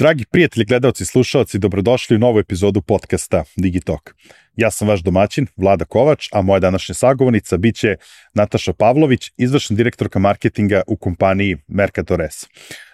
[0.00, 4.14] Dragi prijatelji, gledalci, slušalci, dobrodošli u novu epizodu podcasta Digitalk.
[4.56, 7.96] Ja sam vaš domaćin, Vlada Kovač, a moja današnja sagovornica biće
[8.34, 12.44] Nataša Pavlović, izvršna direktorka marketinga u kompaniji Mercator S.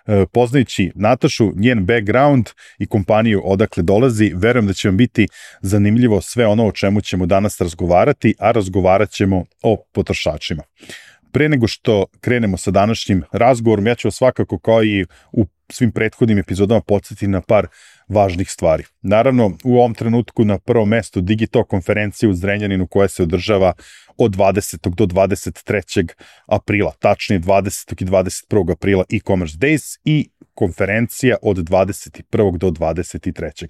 [0.07, 2.47] E, poznajući Natašu, njen background
[2.79, 5.29] i kompaniju odakle dolazi, verujem da će vam biti
[5.61, 10.63] zanimljivo sve ono o čemu ćemo danas razgovarati, a razgovarat ćemo o potrošačima.
[11.37, 15.93] Pre nego što krenemo sa današnjim razgovorom, ja ću vas svakako kao i u svim
[15.93, 17.67] prethodnim epizodama podsjetiti na par
[18.09, 18.85] važnih stvari.
[19.03, 23.73] Naravno, u ovom trenutku na prvom mestu Digito konferencija u Zrenjaninu koja se održava
[24.17, 24.95] od 20.
[24.95, 26.13] do 23.
[26.47, 28.03] aprila, tačnije 20.
[28.03, 28.73] i 21.
[28.73, 32.59] aprila e-commerce days i konferencija od 21.
[32.59, 33.67] do 23.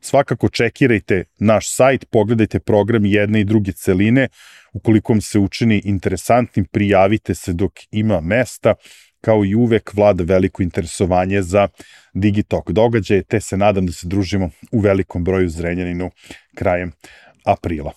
[0.00, 4.28] Svakako čekirajte naš sajt, pogledajte program jedne i druge celine,
[4.72, 8.74] ukoliko vam se učini interesantnim, prijavite se dok ima mesta,
[9.26, 11.68] kao i uvek vlada veliko interesovanje za
[12.14, 16.10] Digitalk događaje, te se nadam da se družimo u velikom broju Zrenjaninu
[16.54, 16.92] krajem
[17.44, 17.92] aprila.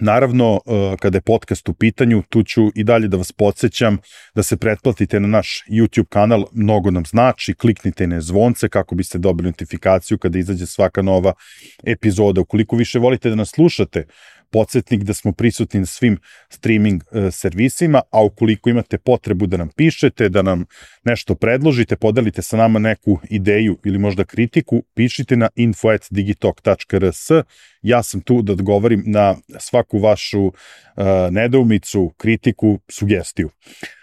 [0.00, 3.98] Naravno, e, kada je podcast u pitanju, tu ću i dalje da vas podsjećam
[4.34, 9.18] da se pretplatite na naš YouTube kanal, mnogo nam znači, kliknite na zvonce kako biste
[9.18, 11.32] dobili notifikaciju kada izađe svaka nova
[11.84, 12.40] epizoda.
[12.40, 14.06] Ukoliko više volite da nas slušate,
[14.56, 16.18] podsjetnik da smo prisutni na svim
[16.48, 20.64] streaming e, servisima, a ukoliko imate potrebu da nam pišete, da nam
[21.04, 27.28] nešto predložite, podelite sa nama neku ideju ili možda kritiku, pišite na info.digitalk.rs.
[27.86, 30.52] Ja sam tu da odgovorim na svaku vašu uh,
[31.30, 33.50] nedoumicu, kritiku, sugestiju.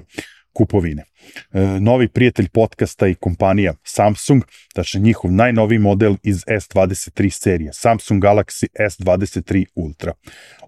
[0.53, 1.03] kupovine.
[1.53, 8.23] E, novi prijatelj podcasta i kompanija Samsung, znači njihov najnoviji model iz S23 serije, Samsung
[8.23, 10.13] Galaxy S23 Ultra.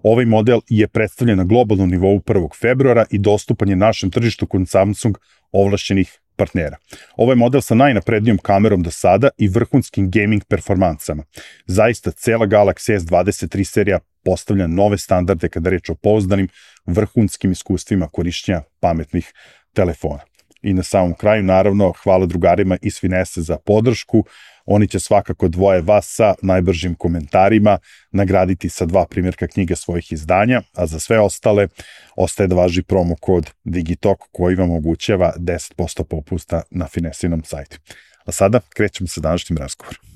[0.02, 2.48] Ovaj model je predstavljen na globalnom nivou 1.
[2.60, 5.18] februara i dostupan je našem tržištu kod Samsung
[5.52, 6.76] ovlašćenih partnera.
[7.16, 11.24] Ovo je model sa najnaprednijom kamerom do sada i vrhunskim gaming performansama.
[11.66, 16.48] Zaista, cela Galaxy S23 serija postavlja nove standarde kada reč o pouzdanim
[16.86, 19.32] vrhunskim iskustvima korišćenja pametnih
[19.74, 20.20] telefona.
[20.62, 24.24] I na samom kraju, naravno, hvala drugarima iz Finese za podršku.
[24.66, 27.78] Oni će svakako dvoje vas sa najbržim komentarima
[28.12, 31.68] nagraditi sa dva primjerka knjige svojih izdanja, a za sve ostale
[32.16, 37.78] ostaje da važi promo kod Digitalk koji vam omogućava 10% popusta na Finesinom sajtu.
[38.24, 40.13] A sada krećemo sa današnjim razgovorom.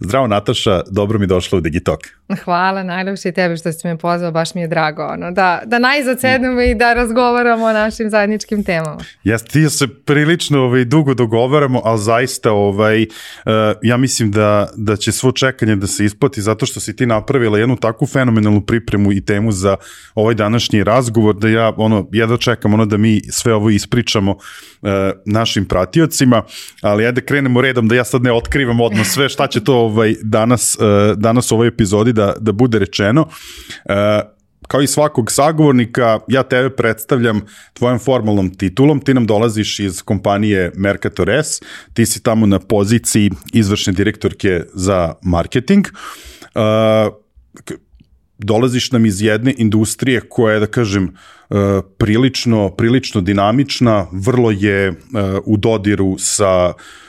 [0.00, 2.00] Zdravo Nataša, dobro mi došla u Digitalk.
[2.44, 6.20] Hvala, najlepše tebe što si me pozvao, baš mi je drago ono, da, da najzad
[6.20, 8.98] sednemo i da razgovaramo o našim zajedničkim temama.
[9.24, 13.52] Jeste, ti se prilično ovaj, dugo dogovaramo, ali zaista ovaj, uh,
[13.82, 17.58] ja mislim da, da će svo čekanje da se isplati zato što si ti napravila
[17.58, 19.76] jednu takvu fenomenalnu pripremu i temu za
[20.14, 24.90] ovaj današnji razgovor da ja ono, jedno čekam ono da mi sve ovo ispričamo uh,
[25.26, 26.42] našim pratiocima,
[26.82, 30.14] ali ajde krenemo redom da ja sad ne otkrivam odmah sve šta će to ovaj,
[30.22, 33.22] danas, uh, danas u ovoj epizodi da, da bude rečeno.
[33.22, 33.94] Uh,
[34.68, 37.40] kao i svakog sagovornika, ja tebe predstavljam
[37.72, 41.60] tvojom formalnom titulom, ti nam dolaziš iz kompanije Mercator S,
[41.94, 45.86] ti si tamo na poziciji izvršne direktorke za marketing.
[46.54, 47.14] Uh,
[48.38, 51.14] dolaziš nam iz jedne industrije koja je, da kažem,
[51.98, 54.94] prilično, prilično dinamična, vrlo je
[55.44, 57.05] u dodiru sa E,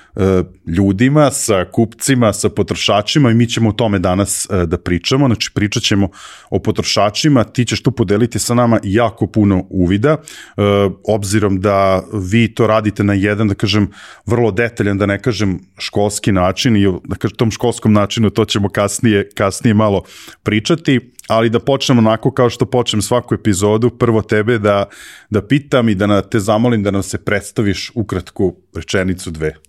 [0.68, 5.25] ljudima, sa kupcima, sa potrošačima i mi ćemo o tome danas e, da pričamo.
[5.28, 6.10] Znači pričat ćemo
[6.50, 10.62] o potrošačima, ti ćeš tu podeliti sa nama jako puno uvida, e,
[11.08, 13.92] obzirom da vi to radite na jedan, da kažem,
[14.25, 18.69] vrlo detaljan, da ne kažem školski način i da kažem tom školskom načinu to ćemo
[18.69, 20.04] kasnije, kasnije malo
[20.44, 24.86] pričati ali da počnemo onako kao što počnem svaku epizodu, prvo tebe da,
[25.30, 29.67] da pitam i da te zamolim da nam se predstaviš ukratku rečenicu dve.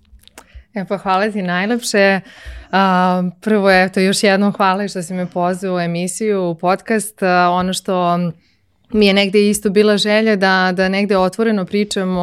[0.79, 2.21] E pa hvala ti najlepše.
[2.71, 2.79] Uh,
[3.41, 7.23] prvo je to još jednom hvala što si me pozvao u emisiju, u podcast.
[7.23, 8.19] Uh, ono što
[8.93, 12.21] mi je negde isto bila želja da, da negde otvoreno pričamo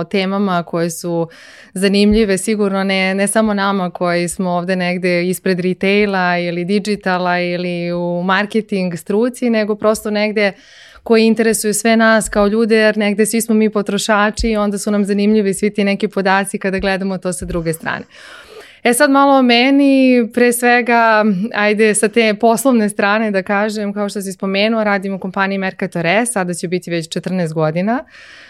[0.00, 1.28] o temama koje su
[1.74, 7.92] zanimljive, sigurno ne, ne samo nama koji smo ovde negde ispred retaila ili digitala ili
[7.92, 10.52] u marketing struci, nego prosto negde
[11.02, 14.90] koji interesuju sve nas kao ljude, jer negde svi smo mi potrošači i onda su
[14.90, 18.04] nam zanimljivi svi ti neki podaci kada gledamo to sa druge strane.
[18.82, 24.08] E sad malo o meni, pre svega, ajde sa te poslovne strane da kažem, kao
[24.08, 28.04] što si spomenuo, radim u kompaniji Mercator S, sada će biti već 14 godina.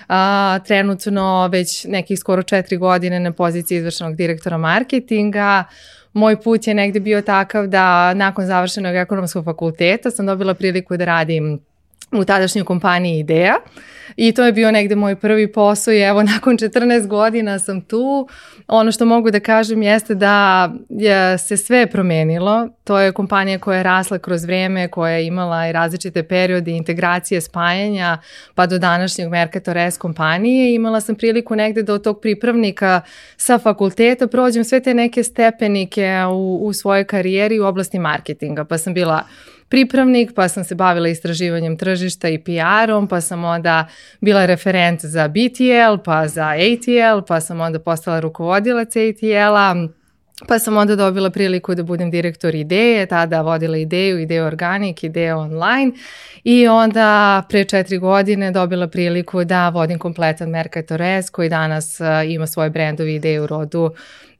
[0.08, 5.64] A, trenutno već nekih skoro 4 godine na poziciji izvršenog direktora marketinga.
[6.12, 11.04] Moj put je negde bio takav da nakon završenog ekonomskog fakulteta sam dobila priliku da
[11.04, 11.60] radim
[12.12, 13.54] u tadašnjoj kompaniji Ideja
[14.16, 18.28] i to je bio negde moj prvi posao i evo nakon 14 godina sam tu.
[18.68, 22.68] Ono što mogu da kažem jeste da je se sve promenilo.
[22.84, 27.40] To je kompanija koja je rasla kroz vreme, koja je imala i različite periode integracije,
[27.40, 28.18] spajanja,
[28.54, 30.74] pa do današnjeg Mercator S kompanije.
[30.74, 33.00] Imala sam priliku negde da od tog pripravnika
[33.36, 38.64] sa fakulteta prođem sve te neke stepenike u, u svojoj karijeri u oblasti marketinga.
[38.64, 39.22] Pa sam bila
[39.72, 43.86] pripravnik, pa sam se bavila istraživanjem tržišta i PR-om, pa sam onda
[44.20, 49.88] bila referent za BTL, pa za ATL, pa sam onda postala rukovodilac ATL-a,
[50.48, 55.38] Pa sam onda dobila priliku da budem direktor ideje, tada vodila ideju, ideju organik, ideju
[55.38, 55.92] online
[56.44, 62.06] i onda pre četiri godine dobila priliku da vodim kompletan Mercator S koji danas uh,
[62.32, 63.90] ima svoje brendovi ideju rodu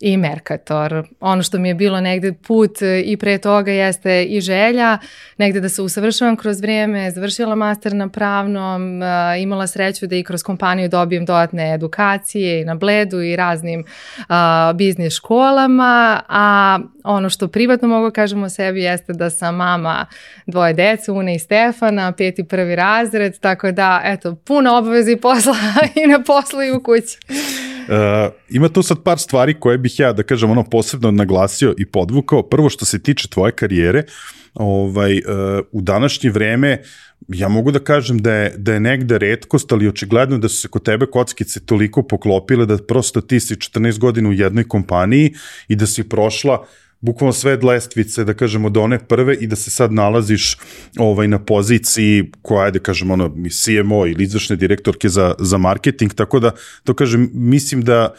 [0.02, 1.08] i Mercator.
[1.20, 4.98] Ono što mi je bilo negde put e, i pre toga jeste i želja
[5.38, 9.00] negde da se usavršavam kroz vrijeme, završila master na pravnom,
[9.40, 13.84] imala sreću da i kroz kompaniju dobijem dodatne edukacije i na Bledu i raznim
[14.18, 14.24] uh,
[14.74, 20.06] biznis školama, a ono što privatno mogu kažem o sebi jeste da sam mama
[20.46, 25.56] dvoje dece, Una i Stefana, peti prvi razred, tako da, eto, puno obavezi posla
[26.04, 27.18] i na poslu i u kući.
[27.82, 31.86] Uh, ima tu sad par stvari koje bih ja, da kažem, ono posebno naglasio i
[31.86, 32.42] podvukao.
[32.42, 34.02] Prvo što se tiče tvoje karijere,
[34.54, 35.22] ovaj, uh,
[35.72, 36.82] u današnje vreme
[37.28, 40.68] ja mogu da kažem da je, da je negde redkost, ali očigledno da su se
[40.68, 45.34] kod tebe kockice toliko poklopile da prosto ti si 14 godina u jednoj kompaniji
[45.68, 46.66] i da si prošla
[47.02, 50.56] bukvalno sve lestvice, da kažemo, od one prve i da se sad nalaziš
[50.98, 56.14] ovaj, na poziciji koja je, da kažemo, ono, CMO ili izvršne direktorke za, za marketing,
[56.14, 56.52] tako da,
[56.84, 58.14] to kažem, mislim da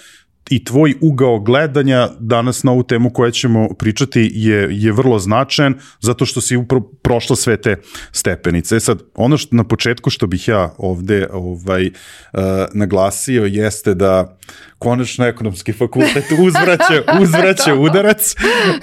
[0.49, 5.75] i tvoj ugao gledanja danas na ovu temu koja ćemo pričati je, je vrlo značajan
[5.99, 7.75] zato što si upro, prošla sve te
[8.11, 8.75] stepenice.
[8.75, 12.41] E sad, ono što na početku što bih ja ovde ovaj, uh,
[12.73, 14.37] naglasio jeste da
[14.79, 18.35] konačno ekonomski fakultet uzvraća, uzvraća udarac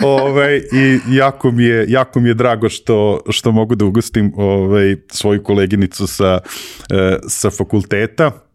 [0.02, 4.96] ovaj, i jako mi je, jako mi je drago što, što mogu da ugostim ovaj,
[5.10, 6.96] svoju koleginicu sa, uh,
[7.28, 8.49] sa fakulteta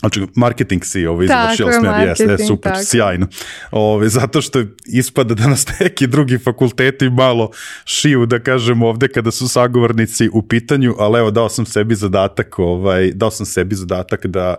[0.00, 2.84] Znači, marketing si ovaj završio smjer, jes, ne, super, tako.
[2.84, 3.26] sjajno.
[3.70, 7.50] Ove, zato što ispada da nas neki drugi fakulteti malo
[7.84, 12.58] šiju, da kažem ovde, kada su sagovornici u pitanju, ali evo, dao sam sebi zadatak,
[12.58, 14.54] ovaj, dao sam sebi zadatak da,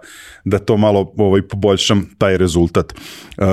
[0.46, 2.94] da to malo ovaj, poboljšam taj rezultat.
[3.38, 3.46] Uh,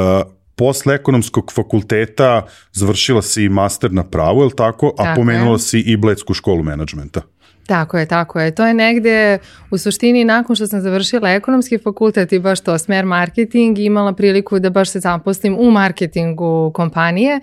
[0.56, 4.94] posle ekonomskog fakulteta završila si master na pravu, je li tako?
[4.98, 5.58] A tako pomenula je.
[5.58, 7.22] si i Bledsku školu menadžmenta.
[7.66, 8.54] Tako je, tako je.
[8.54, 9.38] To je negde
[9.70, 14.58] u suštini nakon što sam završila ekonomski fakultet i baš to smer marketing imala priliku
[14.58, 17.40] da baš se zaposlim u marketingu kompanije.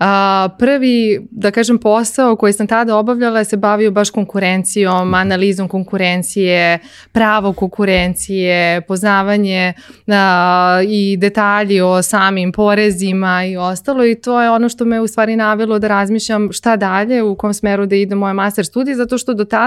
[0.00, 5.14] A, prvi, da kažem, posao koji sam tada obavljala se bavio baš konkurencijom, mhm.
[5.14, 6.78] analizom konkurencije,
[7.12, 9.72] pravo konkurencije, poznavanje
[10.06, 15.06] a, i detalji o samim porezima i ostalo i to je ono što me u
[15.06, 19.18] stvari navelo da razmišljam šta dalje, u kom smeru da ide moja master studij, zato
[19.18, 19.63] što do tada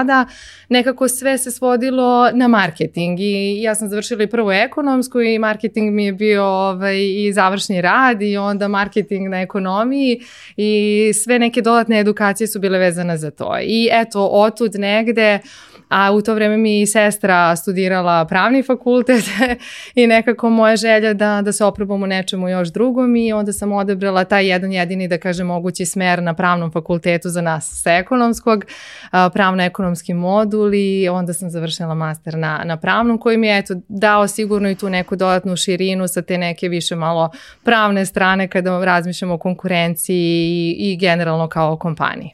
[0.68, 5.94] nekako sve se svodilo na marketing i ja sam završila i prvo ekonomsku i marketing
[5.94, 10.20] mi je bio ovaj, i završni rad i onda marketing na ekonomiji
[10.56, 13.58] i sve neke dodatne edukacije su bile vezane za to.
[13.62, 15.38] I eto, otud negde
[15.88, 19.24] a u to vreme mi sestra studirala pravni fakultet
[19.94, 23.72] i nekako moja želja da, da se oprobam u nečemu još drugom i onda sam
[23.72, 28.64] odebrala taj jedan jedini, da kažem, mogući smer na pravnom fakultetu za nas sa ekonomskog,
[29.32, 34.28] pravno-ekonomski modul i onda sam završila master na, na pravnom koji mi je eto, dao
[34.28, 37.30] sigurno i tu neku dodatnu širinu sa te neke više malo
[37.64, 42.30] pravne strane kada razmišljamo o konkurenciji i, i generalno kao o kompaniji.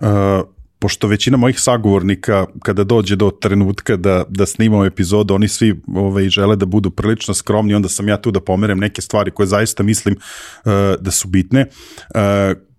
[0.00, 0.54] Uh
[0.84, 6.28] pošto većina mojih sagovornika kada dođe do trenutka da, da snimamo epizodu, oni svi ovaj,
[6.28, 9.82] žele da budu prilično skromni, onda sam ja tu da pomerem neke stvari koje zaista
[9.82, 11.66] mislim uh, da su bitne.
[12.14, 12.20] Uh,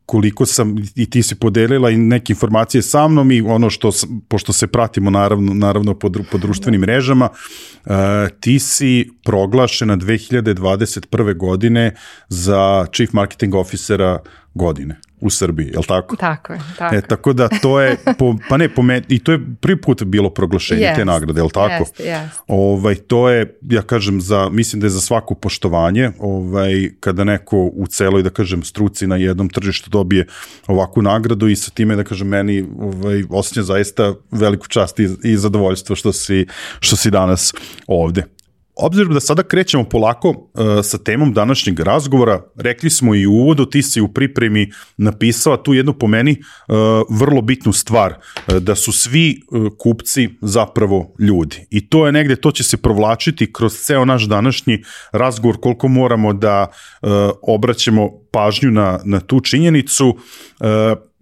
[0.06, 3.92] koliko sam i ti si podelila i neke informacije sa mnom i ono što
[4.28, 7.94] pošto se pratimo naravno naravno po, po društvenim mrežama uh,
[8.40, 11.38] ti si proglašena 2021.
[11.38, 11.96] godine
[12.30, 14.20] za chief marketing officera
[14.54, 16.16] godine u Srbiji, je li tako?
[16.16, 16.96] Tako je, tako.
[16.96, 20.04] E, tako da to je, po, pa ne, po me, i to je prvi put
[20.04, 21.84] bilo proglašenje yes, te nagrade, je li tako?
[21.84, 22.42] Jeste, jeste.
[22.48, 27.58] Ovaj, to je, ja kažem, za, mislim da je za svako poštovanje, ovaj, kada neko
[27.58, 30.28] u celoj, da kažem, struci na jednom tržištu dobije
[30.68, 35.38] ovakvu nagradu i sa time, da kažem, meni ovaj, osjeća zaista veliku čast i, i
[35.38, 36.46] zadovoljstvo što si,
[36.80, 37.54] što si danas
[37.88, 38.35] ovde.
[38.78, 43.66] Obzirom da sada krećemo polako uh, sa temom današnjeg razgovora, rekli smo i u uvodu,
[43.66, 46.76] ti si u pripremi napisala tu jednu po meni uh,
[47.20, 48.14] vrlo bitnu stvar,
[48.48, 51.68] uh, da su svi uh, kupci zapravo ljudi.
[51.70, 56.34] I to je negde, to će se provlačiti kroz ceo naš današnji razgovor, koliko moramo
[56.34, 56.68] da
[57.02, 57.10] uh,
[57.42, 60.08] obraćamo pažnju na, na tu činjenicu.
[60.10, 60.68] Uh,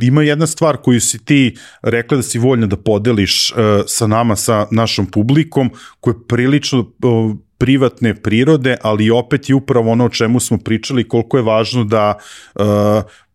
[0.01, 3.57] ima jedna stvar koju si ti rekla da si voljna da podeliš uh,
[3.87, 9.91] sa nama, sa našom publikom, koja je prilično uh, privatne prirode, ali opet je upravo
[9.91, 12.17] ono o čemu smo pričali, koliko je važno da
[12.55, 12.63] uh,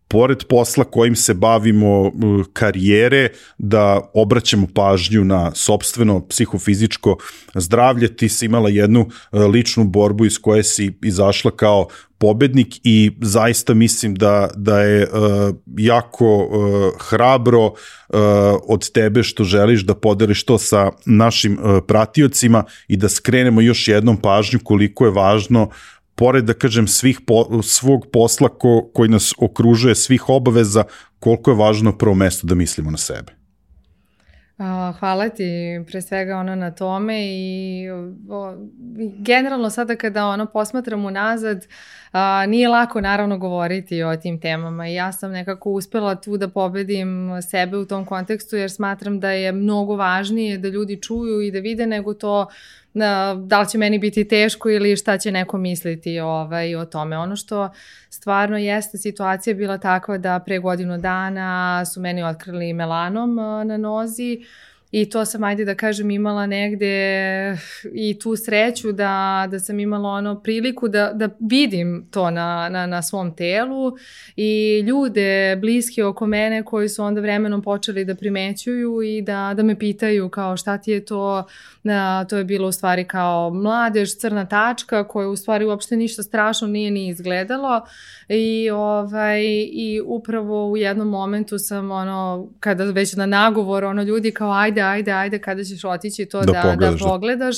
[0.09, 2.11] pored posla kojim se bavimo
[2.53, 7.17] karijere, da obraćamo pažnju na sobstveno psihofizičko
[7.55, 8.15] zdravlje.
[8.15, 9.09] Ti si imala jednu
[9.53, 11.87] ličnu borbu iz koje si izašla kao
[12.19, 17.73] pobednik i zaista mislim da, da je uh, jako uh, hrabro uh,
[18.67, 23.87] od tebe što želiš da podeliš to sa našim uh, pratiocima i da skrenemo još
[23.87, 25.69] jednom pažnju koliko je važno
[26.15, 30.83] pored da kažem svih po, svog posla ko, koji nas okružuje, svih obaveza,
[31.19, 33.38] koliko je važno prvo mesto da mislimo na sebe.
[34.99, 35.43] Hvala ti
[35.87, 37.89] pre svega ono na tome i
[38.29, 38.55] o,
[39.19, 41.67] generalno sada kada ono posmatram unazad
[42.11, 46.47] a, nije lako naravno govoriti o tim temama i ja sam nekako uspela tu da
[46.47, 51.51] pobedim sebe u tom kontekstu jer smatram da je mnogo važnije da ljudi čuju i
[51.51, 52.47] da vide nego to
[52.93, 57.17] da li će meni biti teško ili šta će neko misliti ovaj, o tome.
[57.17, 57.69] Ono što
[58.09, 64.45] stvarno jeste situacija bila takva da pre godinu dana su meni otkrili melanom na nozi,
[64.91, 67.57] I to sam, ajde da kažem, imala negde
[67.93, 72.85] i tu sreću da, da sam imala ono priliku da, da vidim to na, na,
[72.85, 73.97] na svom telu
[74.35, 79.63] i ljude bliske oko mene koji su onda vremenom počeli da primećuju i da, da
[79.63, 81.45] me pitaju kao šta ti je to,
[81.83, 86.23] da, to je bilo u stvari kao mladež, crna tačka koja u stvari uopšte ništa
[86.23, 87.81] strašno nije ni izgledalo.
[88.29, 89.41] I, ovaj,
[89.71, 94.78] i upravo u jednom momentu sam ono, kada već na nagovor ono ljudi kao ajde
[94.81, 97.55] ajde, ajde, ajde, kada ćeš otići to da, da, pogledaš, da pogledaš.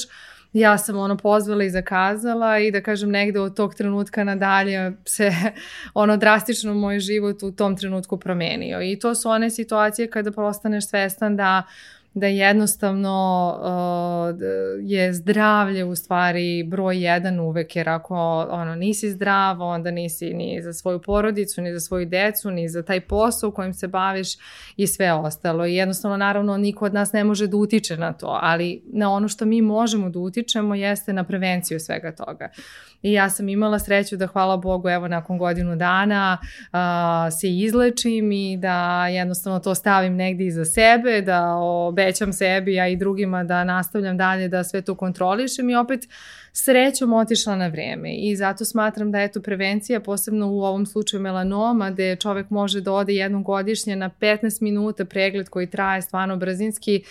[0.54, 5.32] Ja sam ono pozvala i zakazala i da kažem negde od tog trenutka nadalje se
[5.94, 8.82] ono drastično moj život u tom trenutku promenio.
[8.82, 14.42] I to su one situacije kada postaneš svestan da uh, da jednostavno uh,
[14.82, 20.62] je zdravlje u stvari broj jedan uvek, jer ako ono, nisi zdrav, onda nisi ni
[20.62, 24.28] za svoju porodicu, ni za svoju decu, ni za taj posao u kojim se baviš
[24.78, 25.66] i sve ostalo.
[25.66, 29.28] I jednostavno, naravno, niko od nas ne može da utiče na to, ali na ono
[29.28, 32.50] što mi možemo da utičemo jeste na prevenciju svega toga.
[33.02, 36.80] I ja sam imala sreću da, hvala Bogu, evo, nakon godinu dana uh,
[37.40, 42.88] se izlečim i da jednostavno to stavim negde iza sebe, da obe obećam sebi, a
[42.88, 46.08] i drugima da nastavljam dalje da sve to kontrolišem i opet
[46.54, 48.16] srećom otišla na vreme.
[48.16, 52.94] I zato smatram da eto prevencija posebno u ovom slučaju melanoma gde čovek može da
[52.94, 57.04] ode jednom godišnje na 15 minuta pregled koji traje stvarno brzinski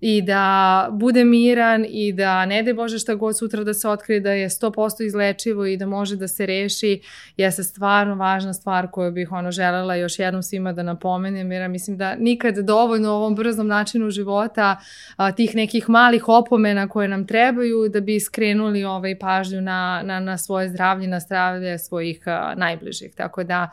[0.00, 4.20] i da bude miran i da ne de Bože šta god sutra da se otkrije
[4.20, 7.00] da je 100% izlečivo i da može da se reši
[7.36, 11.68] jeste stvarno važna stvar koju bih ono želela još jednom svima da napomenem jer ja
[11.68, 14.76] mislim da nikad dovoljno u ovom brzom načinu života
[15.16, 20.20] a, tih nekih malih opomena koje nam trebaju da bi skrenuli ovaj pažnju na, na,
[20.20, 23.14] na svoje zdravlje, na zdravlje svojih a, najbližih.
[23.14, 23.70] Tako da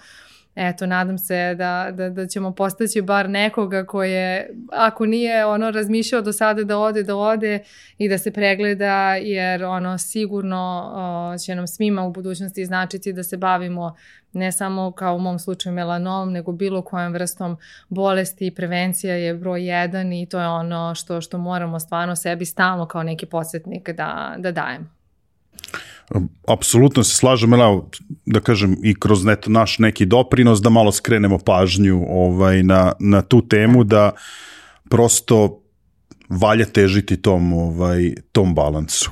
[0.55, 6.21] eto, nadam se da, da, da ćemo postaći bar nekoga koje, ako nije ono razmišljao
[6.21, 7.63] do sada da ode, da ode
[7.97, 13.23] i da se pregleda, jer ono sigurno o, će nam svima u budućnosti značiti da
[13.23, 13.95] se bavimo
[14.33, 17.57] ne samo kao u mom slučaju melanom, nego bilo kojom vrstom
[17.89, 22.45] bolesti i prevencija je broj jedan i to je ono što, što moramo stvarno sebi
[22.45, 24.94] stalno kao neki podsjetnik da, da dajemo.
[26.47, 27.89] Apsolutno se slažem, evo,
[28.25, 33.21] da kažem, i kroz neto naš neki doprinos, da malo skrenemo pažnju ovaj, na, na
[33.21, 34.11] tu temu, da
[34.89, 35.61] prosto
[36.29, 39.11] valja težiti tom, ovaj, tom balansu.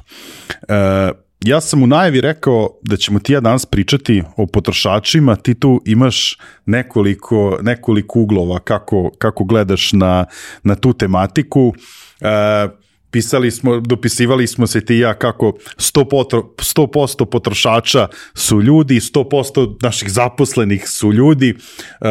[0.67, 1.11] E,
[1.45, 5.81] ja sam u najavi rekao da ćemo ti ja danas pričati o potrošačima, ti tu
[5.85, 10.25] imaš nekoliko, nekoliko uglova kako, kako gledaš na,
[10.63, 11.73] na tu tematiku.
[12.21, 12.82] E,
[13.13, 19.77] pisali smo, dopisivali smo se ti ja kako 100%, potro, 100 potrošača su ljudi, 100%
[19.81, 21.53] naših zaposlenih su ljudi.
[21.53, 22.07] Uh,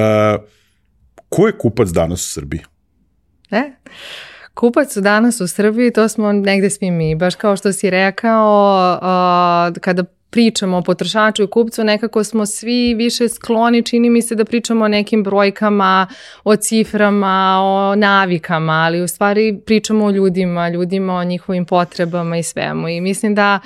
[1.29, 2.61] ko je kupac danas u Srbiji?
[3.51, 3.63] E?
[4.55, 9.81] Kupac danas u Srbiji, to smo negde svi mi, baš kao što si rekao, uh,
[9.81, 14.45] kada pričamo o potrošaču i kupcu, nekako smo svi više skloni, čini mi se da
[14.45, 16.07] pričamo o nekim brojkama,
[16.45, 22.43] o ciframa, o navikama, ali u stvari pričamo o ljudima, ljudima o njihovim potrebama i
[22.43, 22.89] svemu.
[22.89, 23.61] I mislim da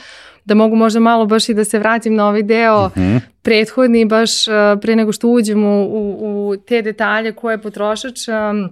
[0.45, 3.07] da mogu možda malo baš i da se vratim na ovaj deo uh mhm.
[3.07, 3.21] -huh.
[3.43, 8.71] prethodni, baš uh, pre nego što uđemo u, u te detalje koje je potrošač, um,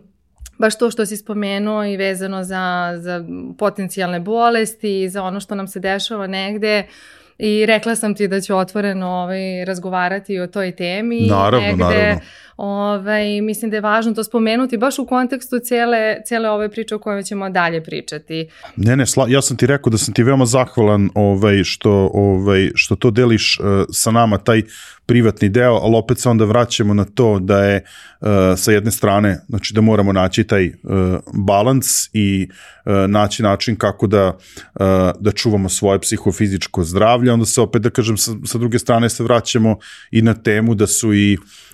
[0.58, 3.24] baš to što si spomenuo i vezano za, za
[3.58, 8.28] potencijalne bolesti i za ono što nam se dešava negde, uh, i rekla sam ti
[8.28, 11.20] da ću otvoreno ovaj, razgovarati o toj temi.
[11.20, 12.20] Naravno, negde, naravno.
[12.56, 16.98] Ovaj, mislim da je važno to spomenuti baš u kontekstu cele, cele ove priče o
[16.98, 18.48] kojoj ćemo dalje pričati.
[18.76, 22.70] Ne, ne, sla, ja sam ti rekao da sam ti veoma zahvalan ovaj, što, ovaj,
[22.74, 24.62] što to deliš uh, sa nama, taj
[25.06, 27.84] privatni deo, ali opet se onda vraćamo na to da je
[28.20, 30.72] uh, sa jedne strane, znači da moramo naći taj uh,
[31.32, 32.48] balans i
[32.84, 34.82] uh, naći način kako da, uh,
[35.20, 39.22] da čuvamo svoje psihofizičko zdravlje, onda se opet da kažem sa, sa druge strane se
[39.22, 39.76] vraćamo
[40.10, 41.38] i na temu da su i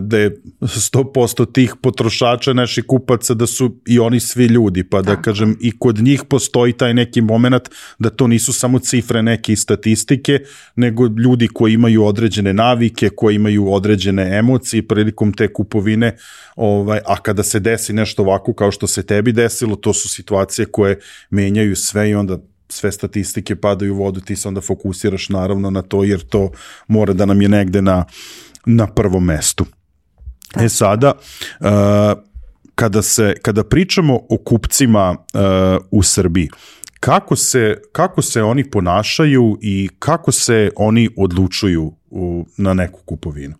[0.00, 5.10] da je 100% tih potrošača naših kupaca da su i oni svi ljudi, pa da
[5.10, 5.22] Tako.
[5.22, 7.68] kažem i kod njih postoji taj neki moment
[7.98, 10.38] da to nisu samo cifre neke statistike,
[10.76, 16.16] nego ljudi koji imaju određene navike, koji imaju određene emocije prilikom te kupovine,
[16.56, 20.66] ovaj, a kada se desi nešto ovako kao što se tebi desilo, to su situacije
[20.66, 20.98] koje
[21.30, 25.82] menjaju sve i onda sve statistike padaju u vodu, ti se onda fokusiraš naravno na
[25.82, 26.50] to, jer to
[26.88, 28.04] mora da nam je negde na
[28.66, 29.66] na prvom mestu.
[30.60, 31.12] E sada,
[31.60, 31.68] uh,
[32.74, 35.40] kada, se, kada pričamo o kupcima uh,
[35.90, 36.50] u Srbiji,
[37.00, 43.54] kako se, kako se oni ponašaju i kako se oni odlučuju u, na neku kupovinu?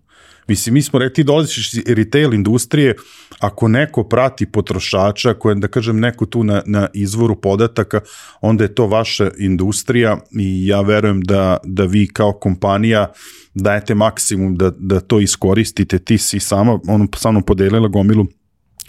[0.50, 2.94] Mislim, mi smo rekli, dolaziš iz retail industrije,
[3.38, 8.00] ako neko prati potrošača, ako je, da kažem, neko tu na, na izvoru podataka,
[8.40, 13.12] onda je to vaša industrija i ja verujem da, da vi kao kompanija
[13.54, 15.98] dajete maksimum da, da to iskoristite.
[15.98, 18.26] Ti si sama, ono, sa mnom podelila gomilu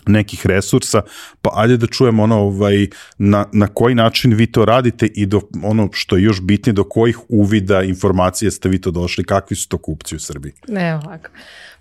[0.07, 1.01] nekih resursa,
[1.41, 2.87] pa ajde da čujemo ono ovaj,
[3.17, 6.83] na, na koji način vi to radite i do, ono što je još bitnije, do
[6.83, 10.53] kojih uvida informacije ste vi to došli, kakvi su to kupci u Srbiji?
[10.67, 11.29] Ne, ovako.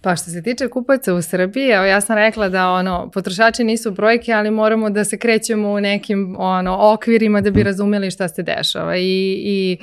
[0.03, 3.91] Pa što se tiče kupaca u Srbiji, evo ja sam rekla da ono, potrošači nisu
[3.91, 7.67] brojke, ali moramo da se krećemo u nekim ono, okvirima da bi mhm.
[7.67, 9.79] razumeli šta se dešava i, i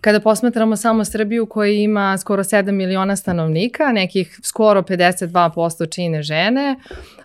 [0.00, 6.76] Kada posmatramo samo Srbiju koja ima skoro 7 miliona stanovnika, nekih skoro 52% čine žene,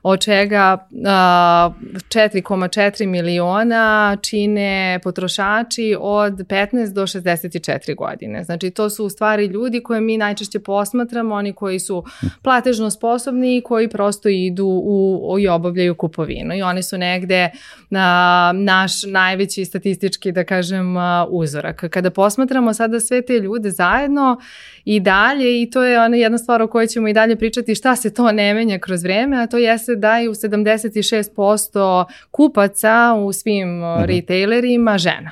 [0.03, 8.43] od čega 4,4 miliona čine potrošači od 15 do 64 godine.
[8.43, 12.03] Znači to su u stvari ljudi koje mi najčešće posmatramo, oni koji su
[12.41, 17.49] platežno sposobni i koji prosto idu u, i obavljaju kupovinu i oni su negde
[17.89, 20.95] na, naš najveći statistički, da kažem,
[21.29, 21.83] uzorak.
[21.89, 24.41] Kada posmatramo imamo sada sve te ljude zajedno
[24.85, 27.95] i dalje i to je ona jedna stvar o kojoj ćemo i dalje pričati šta
[27.95, 33.33] se to ne menja kroz vreme, a to jeste da je u 76% kupaca u
[33.33, 34.05] svim mm -hmm.
[34.05, 35.31] retailerima žena.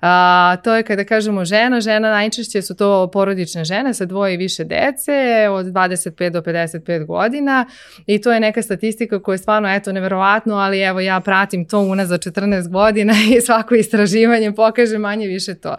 [0.00, 4.36] A, to je kada kažemo žena, žena najčešće su to porodične žene sa dvoje i
[4.36, 7.66] više dece od 25 do 55 godina
[8.06, 11.80] i to je neka statistika koja je stvarno eto neverovatno, ali evo ja pratim to
[11.80, 15.76] una za 14 godina i svako istraživanje pokaže manje više to.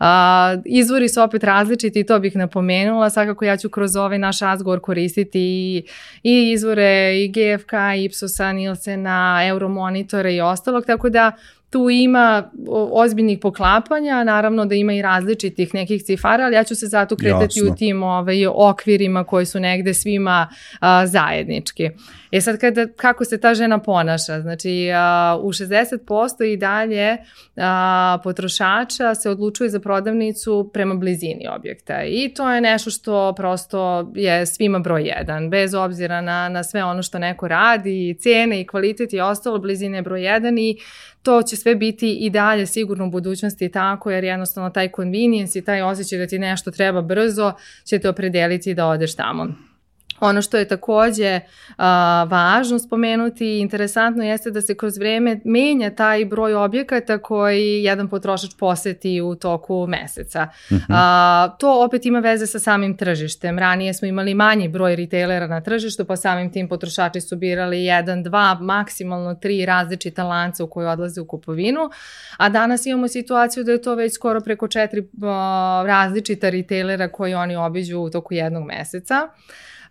[0.00, 2.55] A, izvori su opet različiti i to bih napomenula,
[3.10, 5.82] svakako ja ću kroz ovaj naš razgovor koristiti i,
[6.22, 7.72] i izvore i GFK,
[8.04, 11.32] Ipsosa, Nielsena, Euromonitora i ostalog, tako da
[11.70, 12.50] tu ima
[12.92, 17.58] ozbiljnih poklapanja, naravno da ima i različitih nekih cifara, ali ja ću se zato kretati
[17.58, 17.72] Jasno.
[17.72, 20.48] u tim ovaj, okvirima koji su negde svima
[20.80, 21.90] a, zajednički.
[22.32, 24.40] E sad kada, kako se ta žena ponaša?
[24.40, 27.16] Znači a, u 60% i dalje
[27.56, 34.12] a, potrošača se odlučuje za prodavnicu prema blizini objekta i to je nešto što prosto
[34.14, 38.60] je svima broj jedan, bez obzira na, na sve ono što neko radi, i cene
[38.60, 40.78] i kvalitet i ostalo, blizina je broj jedan i
[41.26, 45.64] to će sve biti i dalje sigurno u budućnosti tako, jer jednostavno taj convenience i
[45.64, 47.52] taj osjećaj da ti nešto treba brzo
[47.84, 49.46] će te opredeliti da odeš tamo.
[50.20, 51.40] Ono što je takođe
[51.76, 57.82] a, važno spomenuti i interesantno jeste da se kroz vreme menja taj broj objekata koji
[57.82, 60.48] jedan potrošač poseti u toku meseca.
[60.72, 60.76] Mhm.
[60.76, 60.86] -huh.
[60.88, 63.58] a, to opet ima veze sa samim tržištem.
[63.58, 68.22] Ranije smo imali manji broj retailera na tržištu, pa samim tim potrošači su birali jedan,
[68.22, 71.90] dva, maksimalno tri različita lanca u koje odlaze u kupovinu,
[72.36, 77.34] a danas imamo situaciju da je to već skoro preko četiri a, različita retailera koji
[77.34, 79.28] oni obiđu u toku jednog meseca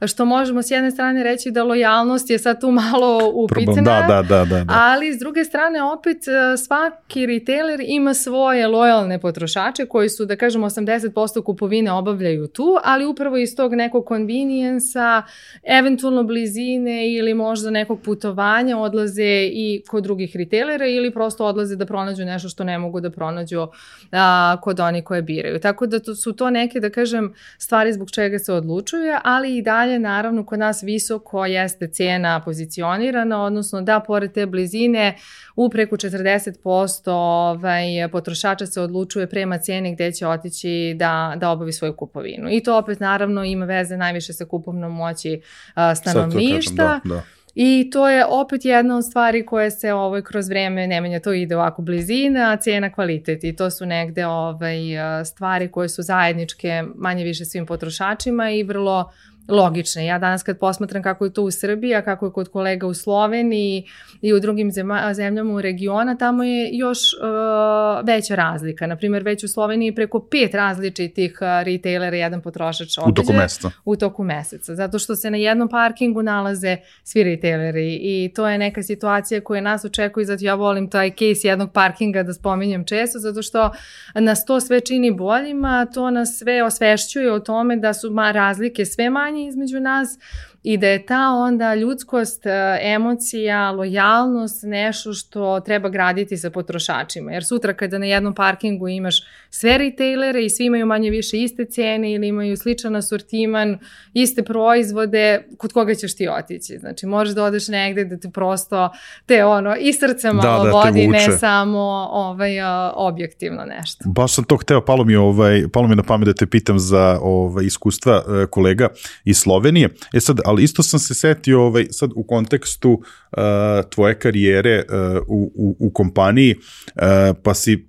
[0.07, 4.21] što možemo s jedne strane reći da lojalnost je sad tu malo upitna, da, da,
[4.21, 4.73] da, da, da.
[4.73, 10.35] ali s druge strane opet e, svaki retailer ima svoje lojalne potrošače koji su, da
[10.35, 15.23] kažemo, 80% kupovine obavljaju tu, ali upravo iz tog nekog konvinijensa,
[15.63, 21.85] eventualno blizine ili možda nekog putovanja odlaze i kod drugih retailera ili prosto odlaze da
[21.85, 23.67] pronađu nešto što ne mogu da pronađu
[24.11, 25.59] a, kod oni koje biraju.
[25.59, 29.61] Tako da to su to neke, da kažem, stvari zbog čega se odlučuje, ali i
[29.61, 35.15] dalje dalje, naravno, kod nas visoko jeste cena pozicionirana, odnosno da pored te blizine
[35.55, 41.73] u preko 40% ovaj, potrošača se odlučuje prema ceni gde će otići da, da obavi
[41.73, 42.49] svoju kupovinu.
[42.51, 45.41] I to opet naravno ima veze najviše sa kupovnom moći
[45.73, 46.75] a, stanovništa.
[46.75, 47.21] Kažem, da, da.
[47.55, 51.33] I to je opet jedna od stvari koje se ovaj, kroz vreme ne menja, to
[51.33, 54.77] ide ovako blizina, a cena kvalitet i to su negde ovaj,
[55.25, 59.11] stvari koje su zajedničke manje više svim potrošačima i vrlo
[59.47, 60.05] logične.
[60.05, 62.93] Ja danas kad posmatram kako je to u Srbiji, a kako je kod kolega u
[62.93, 63.83] Sloveniji
[64.21, 64.71] i u drugim
[65.13, 68.87] zemljama u regiona, tamo je još uh, veća razlika.
[68.87, 73.21] Naprimer, već u Sloveniji preko pet različitih uh, retailera jedan potrošač obiđe.
[73.21, 73.71] U toku meseca.
[73.85, 74.75] U toku meseca.
[74.75, 79.61] Zato što se na jednom parkingu nalaze svi retaileri i to je neka situacija koja
[79.61, 83.71] nas očekuje zato ja volim taj case jednog parkinga da spominjem često, zato što
[84.13, 88.85] nas to sve čini boljima, to nas sve osvešćuje o tome da su ma razlike
[88.85, 90.19] sve manje između nas
[90.67, 97.31] i da je ta onda ljudskost, e, emocija, lojalnost nešto što treba graditi sa potrošačima.
[97.31, 101.65] Jer sutra kada na jednom parkingu imaš sve retailere i svi imaju manje više iste
[101.65, 103.79] cene ili imaju sličan asortiman,
[104.13, 106.77] iste proizvode, kod koga ćeš ti otići?
[106.79, 108.89] Znači, možeš da odeš negde da te prosto
[109.25, 111.79] te ono, i srce da, malo da, da, vodi, ne samo
[112.11, 112.51] ovaj,
[112.95, 114.03] objektivno nešto.
[114.09, 117.19] Baš sam to hteo, palo mi, ovaj, palo mi na pamet da te pitam za
[117.21, 118.89] ovaj, iskustva e, kolega
[119.23, 119.89] iz Slovenije.
[120.13, 123.43] E sad, ali isto sam se setio ovaj, sad u kontekstu uh,
[123.89, 127.01] tvoje karijere uh, u, u, u kompaniji, uh,
[127.43, 127.87] pa si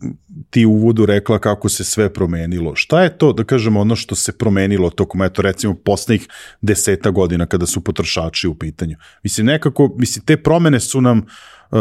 [0.50, 2.74] ti u uvodu rekla kako se sve promenilo.
[2.74, 6.28] Šta je to, da kažemo, ono što se promenilo tokom, eto, recimo, poslednjih
[6.60, 8.96] deseta godina kada su potrošači u pitanju?
[9.22, 11.78] Mislim, nekako, mislim, te promene su nam uh,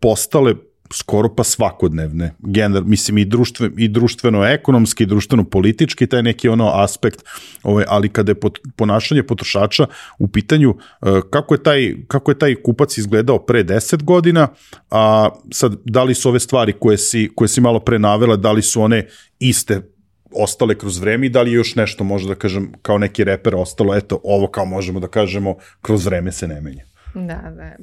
[0.00, 0.54] postale
[0.94, 6.48] skoro pa svakodnevne, gener, mislim i, društve, i društveno ekonomski, i društveno politički, taj neki
[6.48, 7.24] ono aspekt,
[7.62, 9.86] ovaj, ali kada je pot, ponašanje potrošača
[10.18, 14.48] u pitanju, e, kako je, taj, kako je taj kupac izgledao pre 10 godina,
[14.90, 18.52] a sad da li su ove stvari koje si, koje si malo pre navela, da
[18.52, 19.06] li su one
[19.38, 19.80] iste
[20.32, 23.54] ostale kroz vreme i da li je još nešto, možda da kažem, kao neki reper
[23.54, 26.84] ostalo, eto, ovo kao možemo da kažemo, kroz vreme se ne menja.
[27.14, 27.76] Da, da.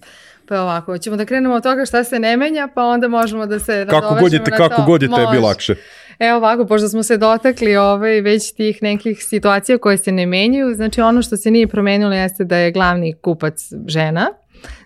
[0.47, 3.59] Pa ovako, ćemo da krenemo od toga šta se ne menja, pa onda možemo da
[3.59, 5.75] se kako god je, kako god je tebi lakše.
[6.19, 10.73] Evo ovako, pošto smo se dotakli ovaj, već tih nekih situacija koje se ne menjaju,
[10.73, 14.27] znači ono što se nije promenilo jeste da je glavni kupac žena,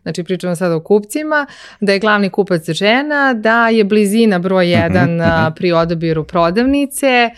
[0.05, 1.45] znači pričamo sad o kupcima,
[1.79, 7.29] da je glavni kupac žena, da je blizina broj 1 uh -huh, pri odabiru prodavnice,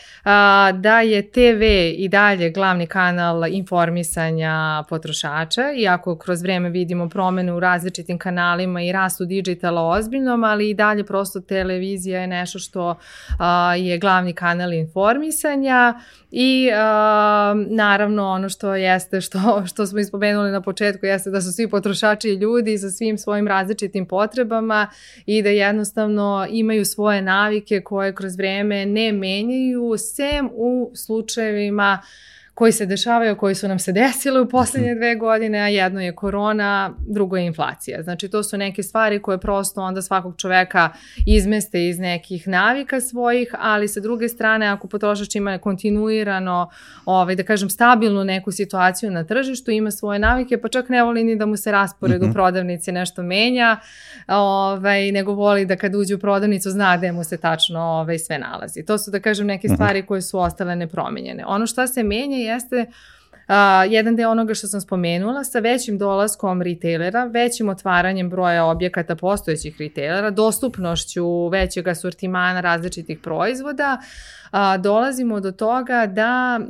[0.73, 1.63] da je TV
[1.97, 8.91] i dalje glavni kanal informisanja potrošača, iako kroz vreme vidimo promene u različitim kanalima i
[8.91, 12.95] rastu digitala ozbiljnom, ali i dalje prosto televizija je nešto što
[13.77, 15.93] je glavni kanal informisanja
[16.31, 16.69] i
[17.69, 22.29] naravno ono što jeste, što, što smo ispomenuli na početku, jeste da su svi potrošači
[22.29, 24.89] ljudi sa svim svojim različitim potrebama
[25.25, 32.07] i da jednostavno imaju svoje navike koje kroz vreme ne menjaju, sem u slučajevima uh,
[32.57, 36.15] koji se dešavaju, koji su nam se desile u poslednje dve godine, a jedno je
[36.15, 38.03] korona, drugo je inflacija.
[38.03, 40.89] Znači to su neke stvari koje prosto onda svakog čoveka
[41.25, 46.69] izmeste iz nekih navika svojih, ali sa druge strane ako potrošač ima kontinuirano,
[47.05, 51.23] ovaj, da kažem, stabilnu neku situaciju na tržištu, ima svoje navike, pa čak ne voli
[51.23, 52.29] ni da mu se raspored mm -hmm.
[52.29, 53.77] u prodavnici nešto menja,
[54.27, 58.39] ovaj, nego voli da kad uđe u prodavnicu zna da mu se tačno ovaj, sve
[58.39, 58.85] nalazi.
[58.85, 59.75] To su, da kažem, neke mhm.
[59.75, 61.45] stvari koje su ostale nepromenjene.
[61.45, 62.85] Ono šta se menja jeste
[63.47, 69.15] Uh, jedan deo onoga što sam spomenula, sa većim dolaskom retailera, većim otvaranjem broja objekata
[69.15, 76.67] postojećih retailera, dostupnošću većeg asortimana različitih proizvoda, uh, dolazimo do toga da uh,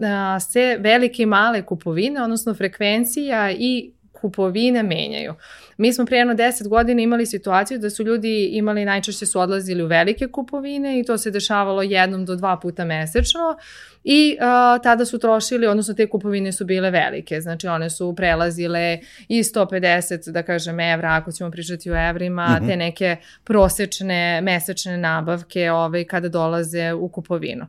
[0.51, 5.33] se velike i male kupovine, odnosno frekvencija i kupovine menjaju.
[5.77, 9.83] Mi smo prije jedno 10 godina imali situaciju da su ljudi imali, najčešće su odlazili
[9.83, 13.57] u velike kupovine i to se dešavalo jednom do dva puta mesečno
[14.03, 18.99] i uh, tada su trošili, odnosno te kupovine su bile velike, znači one su prelazile
[19.27, 22.67] i 150, da kažem, evra, ako ćemo pričati o evrima, mm -hmm.
[22.67, 27.65] te neke prosečne mesečne nabavke ovaj, kada dolaze u kupovinu.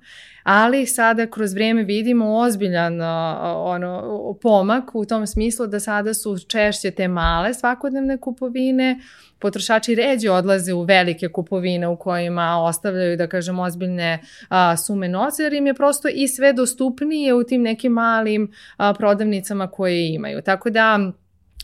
[0.51, 3.01] Ali sada kroz vreme vidimo ozbiljan
[3.57, 9.01] ono, pomak u tom smislu da sada su češće te male svakodnevne kupovine,
[9.39, 15.43] potrošači ređe odlaze u velike kupovine u kojima ostavljaju, da kažem, ozbiljne a, sume novca,
[15.43, 20.43] jer im je prosto i sve dostupnije u tim nekim malim a, prodavnicama koje imaju.
[20.43, 21.13] Tako da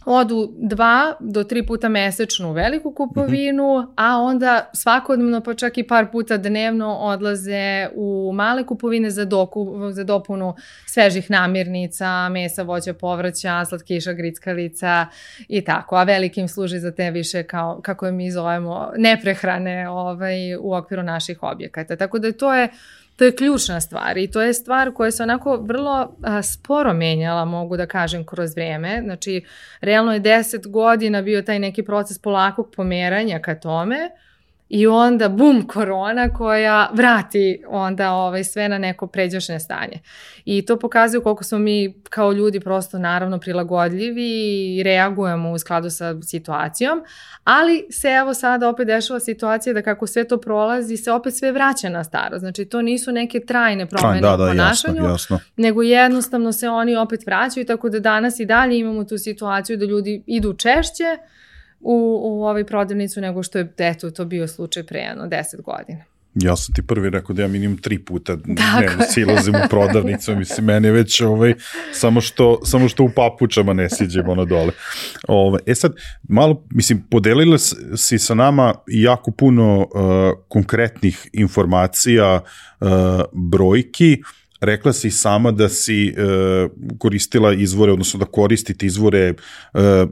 [0.04, 3.92] odu dva do tri puta mesečno u veliku kupovinu, mm -hmm.
[3.96, 9.90] a onda svakodnevno pa čak i par puta dnevno odlaze u male kupovine za, doku,
[9.92, 10.54] za dopunu
[10.86, 15.06] svežih namirnica, mesa, voća, povrća, slatkiša, grickalica
[15.48, 15.96] i tako.
[15.96, 21.02] A velikim služi za te više kao, kako je mi zovemo, neprehrane ovaj, u okviru
[21.02, 21.96] naših objekata.
[21.96, 22.68] Tako da to je
[23.16, 27.44] To je ključna stvar i to je stvar koja se onako vrlo a, sporo menjala,
[27.44, 29.00] mogu da kažem, kroz vreme.
[29.04, 29.44] Znači,
[29.80, 34.10] realno je 10 godina bio taj neki proces polakog pomeranja ka tome,
[34.68, 40.00] I onda, bum, korona koja vrati onda ovaj, sve na neko pređašnje stanje.
[40.44, 44.30] I to pokazuje koliko smo mi kao ljudi prosto naravno prilagodljivi
[44.76, 47.02] i reagujemo u skladu sa situacijom,
[47.44, 51.52] ali se evo sada opet dešava situacija da kako sve to prolazi, se opet sve
[51.52, 52.38] vraća na staro.
[52.38, 55.40] Znači to nisu neke trajne promene da, da, u ponašanju, jasno, jasno.
[55.56, 59.84] nego jednostavno se oni opet vraćaju, tako da danas i dalje imamo tu situaciju da
[59.84, 61.18] ljudi idu češće,
[61.84, 66.04] u, u ovaj prodavnicu nego što je eto, to bio slučaj pre jedno 10 godina.
[66.34, 70.66] Ja sam ti prvi rekao da ja minimum tri puta ne silazim u prodavnicu, mislim,
[70.66, 71.54] meni je već ovaj,
[71.92, 74.72] samo, što, samo što u papučama ne siđemo ono dole.
[75.28, 75.92] Ove, ovaj, e sad,
[76.28, 77.58] malo, mislim, podelila
[77.96, 79.86] si sa nama jako puno uh,
[80.48, 82.40] konkretnih informacija,
[82.80, 82.88] uh,
[83.32, 86.12] brojki, uh, Rekla si sama da si e,
[86.98, 89.34] koristila izvore, odnosno da koristite izvore e,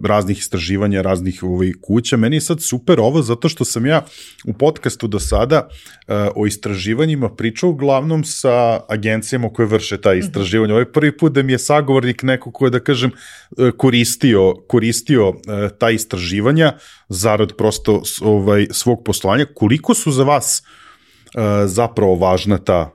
[0.05, 2.17] raznih istraživanja, raznih ovaj, kuća.
[2.17, 4.05] Meni je sad super ovo zato što sam ja
[4.45, 5.69] u podcastu do sada
[6.09, 10.75] e, o istraživanjima pričao uglavnom sa agencijama koje vrše ta istraživanja.
[10.75, 13.11] Ovo je prvi put da mi je sagovornik neko ko je, da kažem,
[13.59, 16.73] e, koristio, koristio e, ta istraživanja
[17.09, 19.47] zarad prosto ovaj, svog poslanja.
[19.55, 22.91] Koliko su za vas e, zapravo važna ta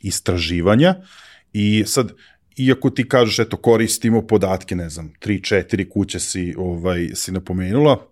[0.00, 0.94] istraživanja
[1.52, 2.12] i sad
[2.56, 8.06] iako ti kažeš eto koristimo podatke ne znam 3 4 kuće si ovaj si napomenula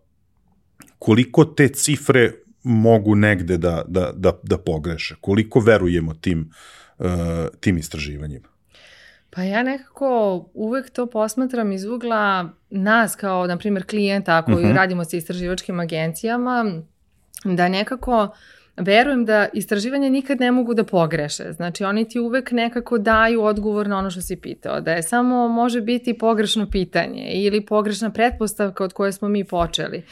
[0.99, 6.51] koliko te cifre mogu negde da da da da pogreše koliko verujemo tim
[6.99, 7.07] uh,
[7.61, 8.49] tim istraživanjima
[9.31, 14.61] Pa ja nekako uvek to posmatram iz ugla nas kao, na primjer, klijenta koji uh
[14.61, 14.71] mhm.
[14.71, 14.77] -huh.
[14.77, 16.83] radimo sa istraživačkim agencijama,
[17.45, 18.31] da nekako uh,
[18.77, 21.53] verujem da istraživanja nikad ne mogu da pogreše.
[21.53, 24.81] Znači, oni ti uvek nekako daju odgovor na ono što si pitao.
[24.81, 30.03] Da je samo može biti pogrešno pitanje ili pogrešna pretpostavka od koje smo mi počeli.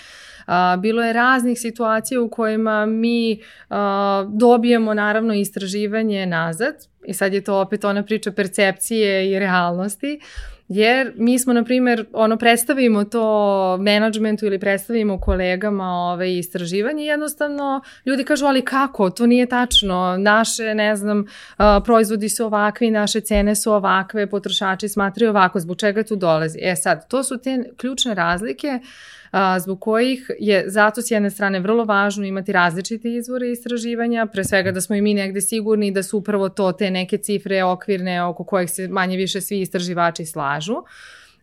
[0.47, 6.75] A, bilo je raznih situacija u kojima mi a, dobijemo naravno istraživanje nazad
[7.07, 10.21] i sad je to opet ona priča percepcije i realnosti
[10.69, 17.83] Jer mi smo, na primjer, ono, predstavimo to menadžmentu ili predstavimo kolegama ove istraživanje jednostavno
[18.07, 21.25] ljudi kažu, ali kako, to nije tačno, naše, ne znam,
[21.85, 26.59] proizvodi su ovakvi, naše cene su ovakve, potrošači smatraju ovako, zbog čega tu dolazi.
[26.63, 28.81] E sad, to su te ključne razlike
[29.33, 34.45] a, zbog kojih je zato s jedne strane vrlo važno imati različite izvore istraživanja, pre
[34.45, 38.23] svega da smo i mi negde sigurni da su upravo to te neke cifre okvirne
[38.25, 40.77] oko kojih se manje više svi istraživači slažu.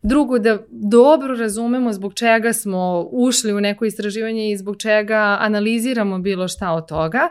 [0.01, 6.19] Drugo, da dobro razumemo zbog čega smo ušli u neko istraživanje i zbog čega analiziramo
[6.19, 7.29] bilo šta od toga,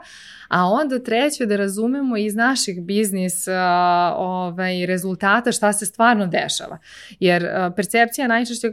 [0.49, 3.49] a onda treće da razumemo iz naših biznis
[4.17, 6.79] ovaj, rezultata šta se stvarno dešava.
[7.21, 8.73] Jer percepcija najčešće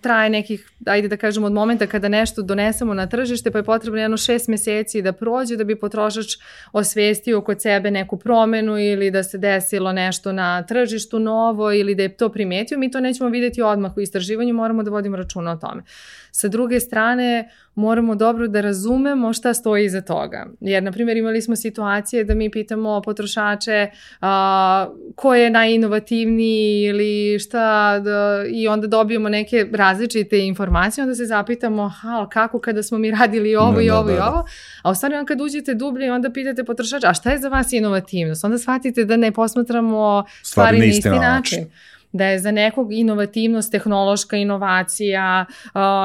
[0.00, 4.00] traje nekih, ajde da kažemo, od momenta kada nešto donesemo na tržište, pa je potrebno
[4.00, 6.26] jedno šest meseci da prođe da bi potrošač
[6.72, 12.02] osvestio kod sebe neku promenu ili da se desilo nešto na tržištu novo ili da
[12.02, 12.78] je to primetio.
[12.78, 15.82] Mi to nećemo videti odmah u istraživanju, moramo da vodimo računa o tome.
[16.30, 20.46] Sa druge strane, moramo dobro da razumemo šta stoji iza toga.
[20.60, 23.88] Jer, na primjer, imali smo situacije da mi pitamo potrošače
[24.20, 31.24] a, ko je najinovativniji ili šta da, i onda dobijemo neke različite informacije, onda se
[31.24, 34.28] zapitamo ha, kako kada smo mi radili ovo da, i ovo da, i da.
[34.28, 34.44] ovo,
[34.82, 37.72] a u stvari onda kad uđete dublje onda pitate potrošača, a šta je za vas
[37.72, 38.44] inovativnost?
[38.44, 41.20] Onda shvatite da ne posmatramo stvari, stvari na isti način.
[41.22, 41.70] način
[42.12, 45.44] da je za nekog inovativnost, tehnološka inovacija,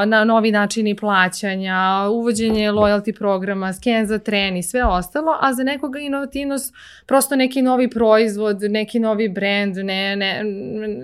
[0.06, 5.64] na novi načini plaćanja, uvođenje loyalty programa, scan za tren i sve ostalo, a za
[5.64, 6.74] nekoga inovativnost
[7.06, 10.44] prosto neki novi proizvod, neki novi brand, ne, ne,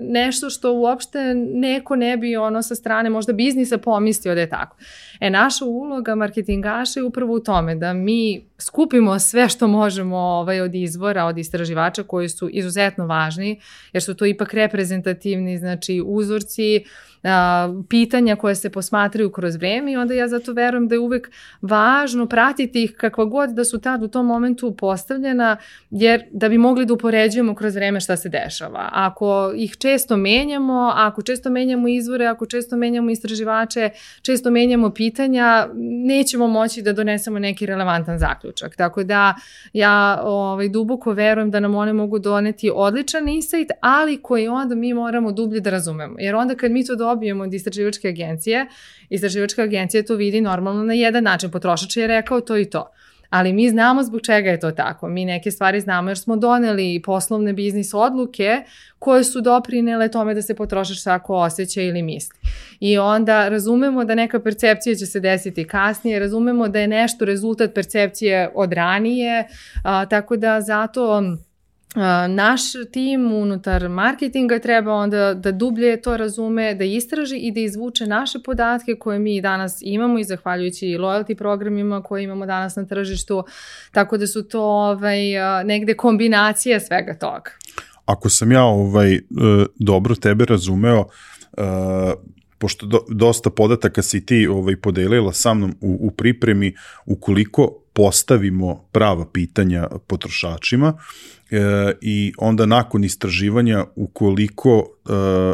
[0.02, 4.78] nešto što uopšte neko ne bi ono sa strane možda biznisa pomislio da je tako.
[5.20, 10.62] E, naša uloga marketingaša je upravo u tome da mi skupimo sve što možemo ovaj,
[10.62, 13.60] od izvora, od istraživača koji su izuzetno važni,
[13.94, 16.84] jer su to ipak reprezentativni, znači uzorci,
[17.24, 21.32] a, pitanja koje se posmatraju kroz vreme i onda ja zato verujem da je uvek
[21.62, 25.58] važno pratiti ih kakva god da su tad u tom momentu postavljena,
[25.90, 28.90] jer da bi mogli da upoređujemo kroz vreme šta se dešava.
[28.92, 33.90] Ako ih često menjamo, ako često menjamo izvore, ako često menjamo istraživače,
[34.22, 35.68] često menjamo pitanja,
[36.06, 38.76] nećemo moći da donesemo neki relevantan zaključak.
[38.76, 39.36] Tako da
[39.74, 44.94] ja ovaj, duboko verujem da nam one mogu doneti odličan insight, ali koji onda mi
[44.94, 46.16] moramo dublje da razumemo.
[46.20, 48.66] Jer onda kad mi to dobijemo od istraživačke agencije,
[49.10, 51.52] istraživačka agencija to vidi normalno na jedan način.
[51.52, 52.88] Potrošač je rekao to i to.
[53.30, 55.10] Ali mi znamo zbog čega je to tako.
[55.10, 58.64] Mi neke stvari znamo jer smo doneli poslovne biznis odluke
[59.00, 62.40] koje su doprinele tome da se potrošač tako osjeća ili misli.
[62.80, 67.74] I onda razumemo da neka percepcija će se desiti kasnije, razumemo da je nešto rezultat
[67.74, 69.48] percepcije od ranije,
[69.84, 71.22] a, tako da zato
[72.30, 78.08] naš tim unutar marketinga treba onda da dublje to razume, da istraži i da izvuče
[78.08, 83.44] naše podatke koje mi danas imamo i zahvaljujući loyalty programima koje imamo danas na tržištu,
[83.92, 85.20] tako da su to ovaj,
[85.66, 87.52] negde kombinacija svega toga.
[88.06, 89.22] Ako sam ja ovaj, e,
[89.80, 91.06] dobro tebe razumeo,
[91.58, 91.62] e,
[92.58, 98.88] pošto do, dosta podataka si ti ovaj podelila sa mnom u, u pripremi, ukoliko postavimo
[98.92, 100.94] prava pitanja potrošačima
[101.52, 105.54] e, i onda nakon istraživanja ukoliko e,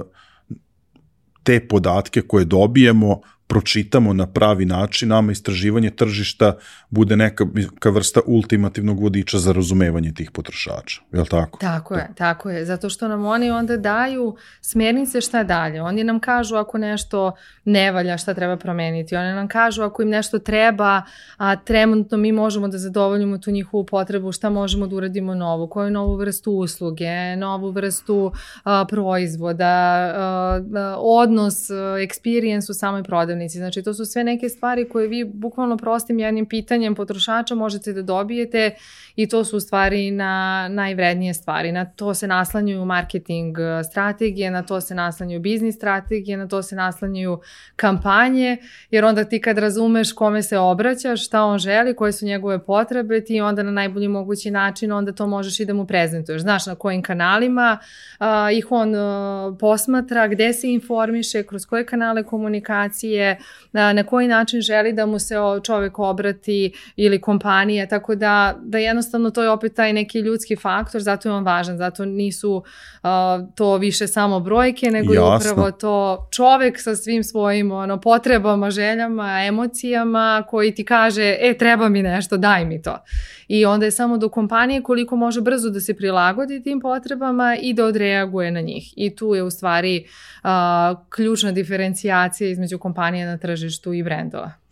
[1.43, 6.53] te podatke koje dobijemo pročitamo na pravi način, nama istraživanje tržišta
[6.89, 11.01] bude neka, neka vrsta ultimativnog vodiča za razumevanje tih potrošača.
[11.11, 11.59] Je li tako?
[11.59, 12.65] Tako je, tako je.
[12.65, 15.81] Zato što nam oni onda daju smernice šta dalje.
[15.81, 17.31] Oni nam kažu ako nešto
[17.65, 19.15] ne valja šta treba promeniti.
[19.15, 21.01] Oni nam kažu ako im nešto treba,
[21.37, 25.91] a trenutno mi možemo da zadovoljimo tu njihovu potrebu, šta možemo da uradimo novu, koju
[25.91, 28.31] novu vrstu usluge, novu vrstu
[28.63, 33.57] a, proizvoda, a, a, odnos, experience u samoj prodavnici prodavnici.
[33.57, 38.01] Znači, to su sve neke stvari koje vi bukvalno prostim jednim pitanjem potrošača možete da
[38.01, 38.75] dobijete
[39.15, 41.71] i to su u stvari na najvrednije stvari.
[41.71, 46.63] Na to se naslanjuju marketing e, strategije, na to se naslanjuju biznis strategije, na to
[46.63, 47.39] se naslanjuju
[47.75, 48.57] kampanje,
[48.91, 53.23] jer onda ti kad razumeš kome se obraćaš, šta on želi, koje su njegove potrebe,
[53.23, 56.41] ti onda na najbolji mogući način onda to možeš i da mu prezentuješ.
[56.41, 57.77] Znaš na kojim kanalima
[58.19, 58.25] uh,
[58.57, 63.37] ih on uh, posmatra, gde se informiše, kroz koje kanale komunikacije, emocije,
[63.73, 69.29] na koji način želi da mu se čovek obrati ili kompanija, tako da, da jednostavno
[69.29, 72.63] to je opet taj neki ljudski faktor, zato je on važan, zato nisu
[73.03, 73.09] uh,
[73.55, 75.49] to više samo brojke, nego Jasno.
[75.49, 81.57] je upravo to čovek sa svim svojim ono, potrebama, željama, emocijama koji ti kaže, e,
[81.57, 82.97] treba mi nešto, daj mi to.
[83.47, 87.73] I onda je samo do kompanije koliko može brzo da se prilagodi tim potrebama i
[87.73, 88.93] da odreaguje na njih.
[88.95, 90.05] I tu je u stvari
[90.43, 90.49] uh,
[91.09, 94.62] ključna diferencijacija između kompanije na tržištu i brendova.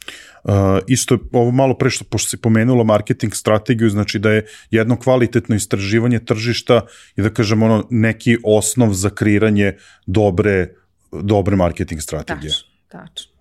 [0.43, 0.53] Uh,
[0.87, 5.55] isto ovo malo pre što, pošto si pomenula marketing strategiju, znači da je jedno kvalitetno
[5.55, 6.81] istraživanje tržišta
[7.15, 10.73] i da kažem ono neki osnov za kreiranje dobre,
[11.11, 12.51] dobre marketing strategije.
[12.51, 13.31] Tačno, tačno.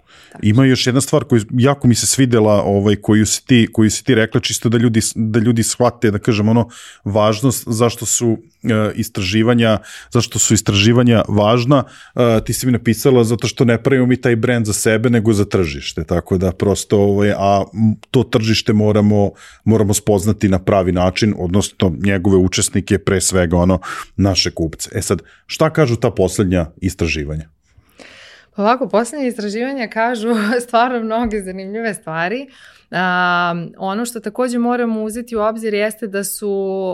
[0.43, 4.05] Ima još jedna stvar koju jako mi se svidela, ovaj koju si ti koju si
[4.05, 6.69] ti rekla čisto da ljudi da ljudi shvate da kažem ono
[7.05, 9.79] važnost zašto su e, istraživanja
[10.11, 11.85] zašto su istraživanja važna.
[12.15, 15.33] E, ti si mi napisala zato što ne pravimo mi taj brend za sebe nego
[15.33, 16.05] za tržište.
[16.05, 17.65] Tako da prosto ovaj a
[18.11, 19.31] to tržište moramo
[19.65, 23.81] moramo spoznati na pravi način, odnosno njegove učesnike pre svega ono
[24.17, 24.91] naše kupce.
[24.93, 27.60] E sad šta kažu ta poslednja istraživanja?
[28.57, 30.29] Ovako, poslednje istraživanja kažu
[30.67, 32.49] stvarno mnoge zanimljive stvari.
[32.91, 36.51] A, ono što takođe moramo uzeti u obzir jeste da su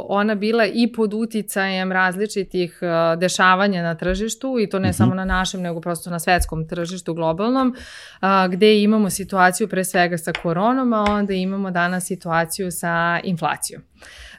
[0.09, 4.95] ona bila i pod uticajem različitih a, dešavanja na tržištu i to ne uh mhm.
[4.95, 4.97] -huh.
[4.97, 7.75] samo na našem nego prosto na svetskom tržištu globalnom
[8.21, 13.83] a, gde imamo situaciju pre svega sa koronom, a onda imamo danas situaciju sa inflacijom.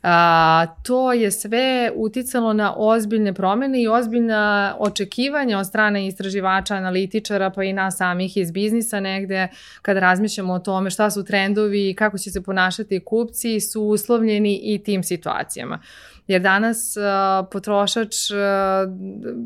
[0.04, 7.50] A, to je sve uticalo na ozbiljne promene i ozbiljna očekivanja od strane istraživača, analitičara,
[7.50, 9.48] pa i nas samih iz biznisa negde,
[9.82, 14.60] kada razmišljamo o tome šta su trendovi i kako će se ponašati kupci, su uslovljeni
[14.64, 15.80] i tim situacijama
[16.28, 18.38] jer danas uh, potrošač uh,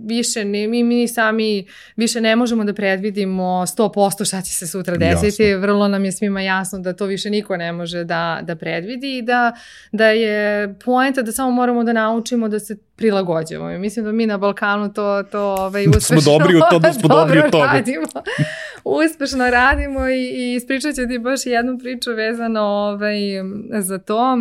[0.06, 4.98] više, ne, mi, mi sami više ne možemo da predvidimo 100% šta će se sutra
[4.98, 5.62] desiti, jasno.
[5.62, 9.22] vrlo nam je svima jasno da to više niko ne može da, da predvidi i
[9.22, 9.54] da,
[9.92, 13.72] da je poenta da samo moramo da naučimo da se prilagođavamo.
[13.72, 16.94] I mislim da mi na Balkanu to, to ovaj, uspešno, smo dobri u to, da
[16.94, 17.66] smo dobri u tome.
[17.66, 18.08] radimo.
[18.84, 23.18] uspešno radimo i, i ispričat ću ti baš jednu priču vezano ovaj,
[23.80, 24.38] za to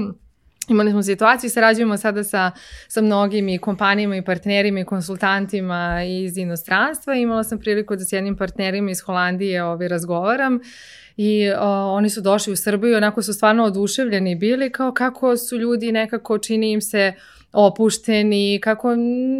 [0.71, 2.51] Imali smo situaciju i sarađujemo sada sa,
[2.89, 7.15] sa mnogim i kompanijama i partnerima i konsultantima iz inostranstva.
[7.15, 10.61] Imala sam priliku da s jednim partnerima iz Holandije ovaj, razgovaram
[11.17, 15.57] i o, oni su došli u Srbiju, onako su stvarno oduševljeni bili kao kako su
[15.57, 17.13] ljudi nekako čini im se
[17.53, 18.95] opušteni, kako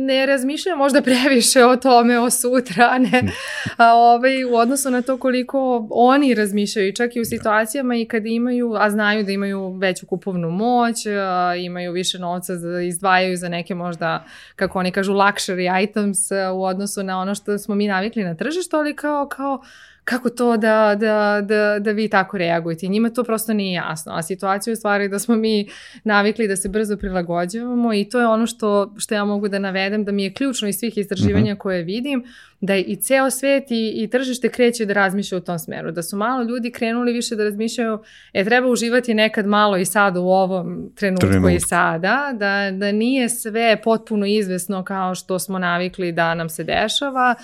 [0.07, 3.23] ne razmišljaju možda previše o tome, o sutra, ne,
[3.77, 7.29] a, ovaj, u odnosu na to koliko oni razmišljaju, čak i u da.
[7.29, 12.55] situacijama i kad imaju, a znaju da imaju veću kupovnu moć, a, imaju više novca
[12.55, 14.25] da izdvajaju za neke možda,
[14.57, 18.35] kako oni kažu, luxury items a, u odnosu na ono što smo mi navikli na
[18.35, 19.63] tržištu, ali kao, kao
[20.05, 22.89] kako to da, da, da, da vi tako reagujete.
[22.89, 24.13] Njima to prosto nije jasno.
[24.13, 25.69] A situacija je u stvari da smo mi
[26.05, 30.05] navikli da se brzo prilagođavamo i to je ono što, što ja mogu da navedem
[30.05, 31.59] da mi je ključno iz svih istraživanja mm -hmm.
[31.59, 32.25] koje vidim,
[32.61, 35.93] da i ceo svet i, i tržište kreće da razmišlja u tom smeru.
[35.93, 37.99] Da su malo ljudi krenuli više da razmišljaju,
[38.33, 41.53] e treba uživati nekad malo i sad u ovom trenutku Trenut.
[41.53, 46.65] i sada, da, da nije sve potpuno izvesno kao što smo navikli da nam se
[46.65, 47.35] dešava,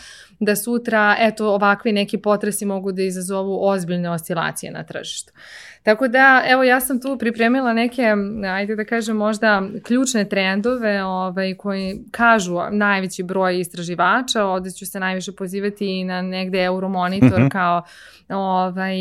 [0.41, 5.33] da sutra, eto, ovakvi neki potresi mogu da izazovu ozbiljne oscilacije na tržištu.
[5.87, 8.03] Tako da, evo, ja sam tu pripremila neke,
[8.55, 15.01] ajde da kažem, možda ključne trendove ovaj, koji kažu najveći broj istraživača, ovde ću se
[15.01, 17.51] najviše pozivati i na negde Euromonitor mm -hmm.
[17.51, 17.83] kao
[18.29, 18.97] ovaj,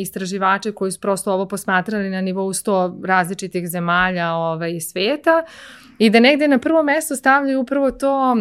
[0.00, 5.44] istraživače koji su prosto ovo posmatrali na nivou 100 različitih zemalja ovaj, sveta
[5.98, 8.36] i da negde na prvo mesto stavljaju upravo to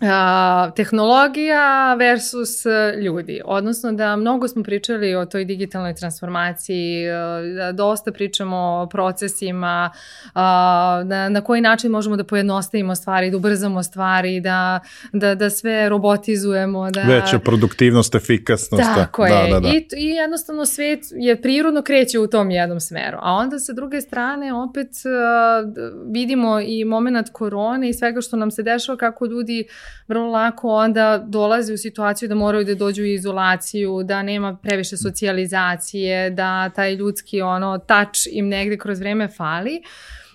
[0.00, 3.40] a, tehnologija versus e, ljudi.
[3.44, 7.12] Odnosno da mnogo smo pričali o toj digitalnoj transformaciji, e,
[7.56, 9.90] da dosta pričamo o procesima,
[10.34, 14.80] a, na, na koji način možemo da pojednostavimo stvari, da ubrzamo stvari, da,
[15.12, 16.90] da, da sve robotizujemo.
[16.90, 17.02] Da...
[17.02, 18.84] Veća produktivnost, efikasnost.
[18.84, 18.94] Da.
[18.94, 19.52] Tako da, je.
[19.52, 19.68] Da, da.
[19.68, 23.18] I, I jednostavno svet je prirodno kreće u tom jednom smeru.
[23.20, 25.62] A onda sa druge strane opet a,
[26.06, 29.66] vidimo i moment korone i svega što nam se dešava kako ljudi
[30.08, 34.96] vrlo lako onda dolazi u situaciju da moraju da dođu u izolaciju, da nema previše
[34.96, 39.82] socijalizacije, da taj ljudski ono touch im negde kroz vreme fali.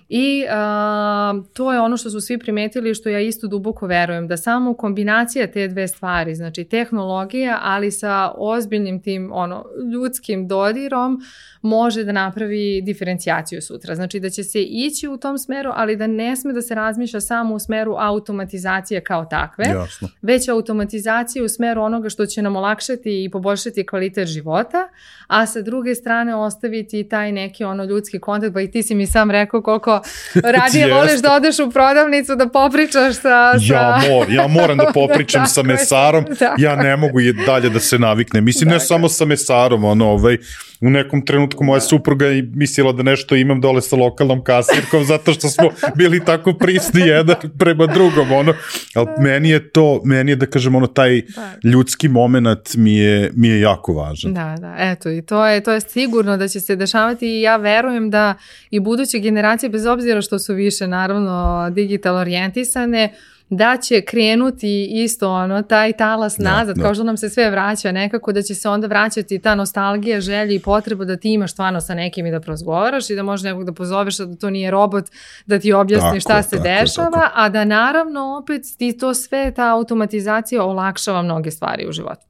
[0.09, 4.37] I uh, to je ono što su svi primetili što ja isto duboko verujem, da
[4.37, 11.21] samo kombinacija te dve stvari, znači tehnologija, ali sa ozbiljnim tim ono, ljudskim dodirom,
[11.61, 13.95] može da napravi diferencijaciju sutra.
[13.95, 17.21] Znači da će se ići u tom smeru, ali da ne sme da se razmišlja
[17.21, 20.07] samo u smeru automatizacije kao takve, Jasno.
[20.21, 24.89] već automatizacije u smeru onoga što će nam olakšati i poboljšati kvalitet života,
[25.27, 29.07] a sa druge strane ostaviti taj neki ono ljudski kontakt, pa i ti si mi
[29.07, 29.98] sam rekao koliko
[30.55, 33.59] radije voliš da odeš u prodavnicu da popričaš sa...
[33.59, 33.73] sa...
[33.73, 36.55] Ja, mor, ja moram da popričam sa mesarom, da.
[36.57, 38.45] ja ne mogu dalje da se naviknem.
[38.45, 38.87] Mislim, ne dakle.
[38.87, 40.37] samo sa mesarom, ono, ovaj,
[40.81, 45.33] u nekom trenutku moja supruga i mislila da nešto imam dole sa lokalnom kasirkom zato
[45.33, 48.53] što smo bili tako prisni jedan prema drugom, ono,
[48.95, 51.69] ali meni je to, meni je da kažem, ono, taj da.
[51.69, 54.33] ljudski moment mi je, mi je jako važan.
[54.33, 57.57] Da, da, eto, i to je, to je sigurno da će se dešavati i ja
[57.57, 58.33] verujem da
[58.69, 63.13] i buduće generacije, bez obzira što su više, naravno, digital orijentisane,
[63.49, 66.83] da će krenuti isto ono, taj talas da, nazad, da.
[66.83, 70.53] kao što nam se sve vraća nekako, da će se onda vraćati ta nostalgija, želja
[70.53, 73.65] i potreba da ti imaš stvarno sa nekim i da prozgovaraš i da možeš nekog
[73.65, 75.05] da pozoveš da to nije robot,
[75.45, 77.33] da ti objasni tako, šta se tako, dešava, tako.
[77.35, 82.25] a da naravno opet ti to sve, ta automatizacija olakšava mnoge stvari u životu.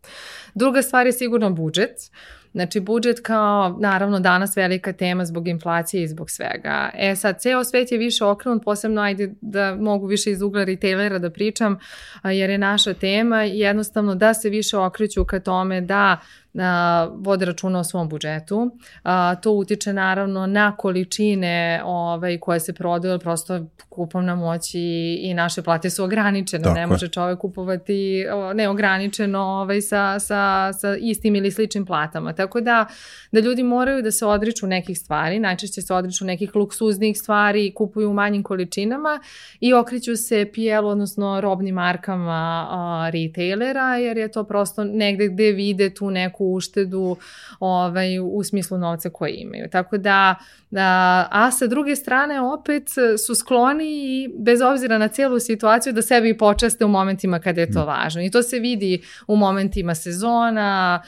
[0.54, 1.92] Druga stvar je sigurno budžet.
[1.92, 6.90] Uh, Znači, budžet kao, naravno, danas velika tema zbog inflacije i zbog svega.
[6.94, 11.20] E sad, ceo svet je više okrenut, posebno, ajde da mogu više iz ugla retailera
[11.20, 11.80] da pričam,
[12.24, 16.20] jer je naša tema jednostavno da se više okreću ka tome da
[16.58, 18.72] a, vode računa o svom budžetu.
[19.04, 25.34] A, to utiče naravno na količine ovaj, koje se prodaju, prosto kupovna moć i, i
[25.34, 26.64] naše plate su ograničene.
[26.64, 28.26] Tako ne može čovek kupovati
[28.56, 32.34] neograničeno ovaj, sa, sa, sa istim ili sličnim platama.
[32.34, 32.86] Tako da,
[33.32, 38.10] da ljudi moraju da se odriču nekih stvari, najčešće se odriču nekih luksuznih stvari, kupuju
[38.10, 39.20] u manjim količinama
[39.60, 45.52] i okriću se PL, odnosno robnim markama a, retailera, jer je to prosto negde gde
[45.52, 47.18] vide tu neku uštedu
[47.60, 49.70] ovaj, u smislu novca koje imaju.
[49.72, 50.36] Tako da,
[50.76, 52.90] a, a sa druge strane opet
[53.26, 57.72] su skloni i bez obzira na celu situaciju da sebi počaste u momentima kada je
[57.72, 57.88] to mm.
[57.88, 58.22] važno.
[58.22, 61.02] I to se vidi u momentima sezona,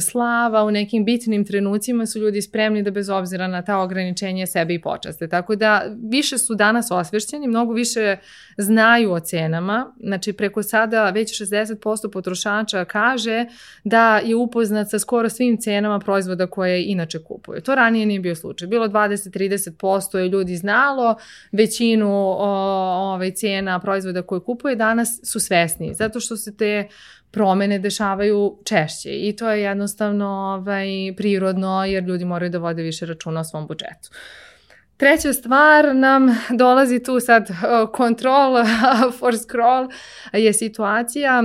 [0.00, 4.80] slava, u nekim bitnim trenucima su ljudi spremni da bez obzira na ta ograničenja sebi
[4.80, 5.28] počaste.
[5.28, 8.16] Tako da više su danas osvešćeni, mnogo više
[8.56, 9.94] znaju o cenama.
[10.00, 13.44] Znači preko sada već 60% potrošača kaže
[13.84, 17.60] da je upoznat sa skoro svim cenama proizvoda koje inače kupuju.
[17.60, 18.68] To ranije nije bio slučaj.
[18.68, 21.16] Bilo 20-30% je ljudi znalo
[21.52, 22.48] većinu o,
[23.12, 26.88] ovaj, cena proizvoda koje kupuje, danas su svesni, zato što se te
[27.30, 30.86] promene dešavaju češće i to je jednostavno ovaj,
[31.16, 34.10] prirodno jer ljudi moraju da vode više računa o svom budžetu.
[34.96, 37.48] Treća stvar nam dolazi tu sad
[37.96, 38.64] control
[39.18, 39.88] for scroll
[40.32, 41.42] je situacija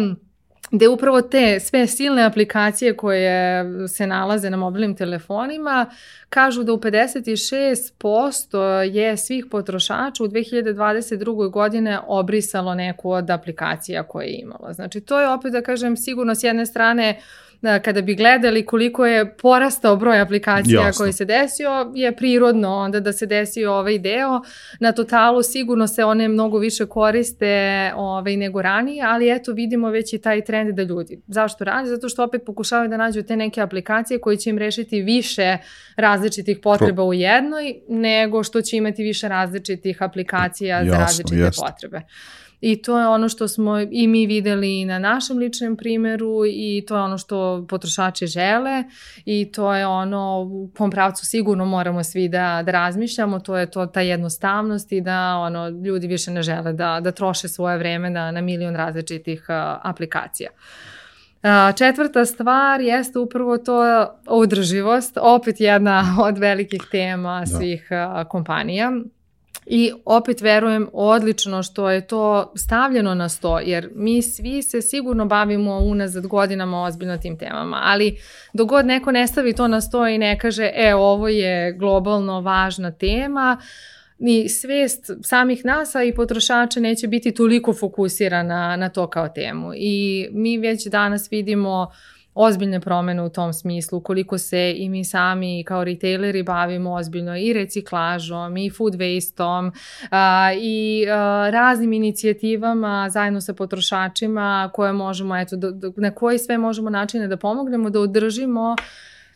[0.72, 5.86] gde upravo te sve silne aplikacije koje se nalaze na mobilnim telefonima
[6.30, 11.50] kažu da u 56% je svih potrošača u 2022.
[11.50, 14.74] godine obrisalo neku od aplikacija koje je imalo.
[14.74, 18.66] Znači to je opet da kažem sigurno s jedne strane uh, da, kada bi gledali
[18.66, 21.04] koliko je porastao broj aplikacija Jasno.
[21.04, 24.42] koji se desio, je prirodno onda da se desi ovaj deo.
[24.80, 30.14] Na totalu sigurno se one mnogo više koriste ovaj, nego ranije, ali eto vidimo već
[30.14, 31.22] i taj trend da ljudi.
[31.28, 31.90] Zašto radi?
[31.90, 35.58] Zato što opet pokušavaju da nađu te neke aplikacije koje će im rešiti više
[35.96, 41.60] različitih potreba u jednoj, nego što će imati više različitih aplikacija Jasno, za različite jest.
[41.60, 42.02] potrebe.
[42.62, 46.96] I to je ono što smo i mi videli na našem ličnom primeru i to
[46.96, 48.84] je ono što potrošači žele
[49.26, 53.72] i to je ono u kom pravcu sigurno moramo svi da, da razmišljamo, to je
[53.72, 58.10] to ta jednostavnost i da ono, ljudi više ne žele da, da troše svoje vreme
[58.10, 60.50] na, na milion različitih uh, aplikacija.
[61.44, 67.46] Uh, četvrta stvar jeste upravo to održivost, opet jedna od velikih tema da.
[67.46, 68.92] svih uh, kompanija.
[69.72, 75.26] I opet verujem odlično što je to stavljeno na sto, jer mi svi se sigurno
[75.26, 78.18] bavimo unazad godinama ozbiljno tim temama, ali
[78.54, 82.92] dogod neko ne stavi to na sto i ne kaže, e, ovo je globalno važna
[82.92, 83.58] tema,
[84.20, 89.72] ni svest samih nas, a i potrošača neće biti toliko fokusirana na to kao temu.
[89.76, 95.06] I mi već danas vidimo uh, ozbiljne promene u tom smislu, koliko se i mi
[95.06, 99.72] sami kao retaileri bavimo ozbiljno i reciklažom i food waste-om
[100.12, 106.38] a, i a, raznim inicijativama zajedno sa potrošačima koje možemo, eto, do, do, na koji
[106.38, 108.76] sve možemo načine da pomognemo da održimo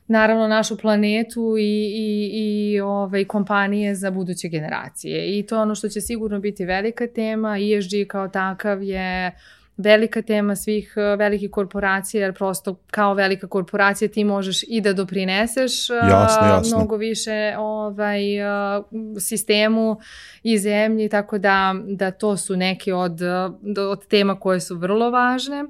[0.08, 5.40] naravno našu planetu i, i, i ovaj, kompanije za buduće generacije.
[5.40, 7.58] I to je ono što će sigurno biti velika tema.
[7.58, 9.32] ESG kao takav je
[9.78, 14.94] velika tema svih uh, velikih korporacija, jer prosto kao velika korporacija ti možeš i da
[14.94, 16.78] doprineseš uh, jasno, jasno.
[16.78, 18.86] mnogo više ovaj, uh,
[19.20, 20.00] sistemu
[20.44, 23.20] i zemlji, tako da, da to su neke od,
[23.92, 25.64] od tema koje su vrlo važne.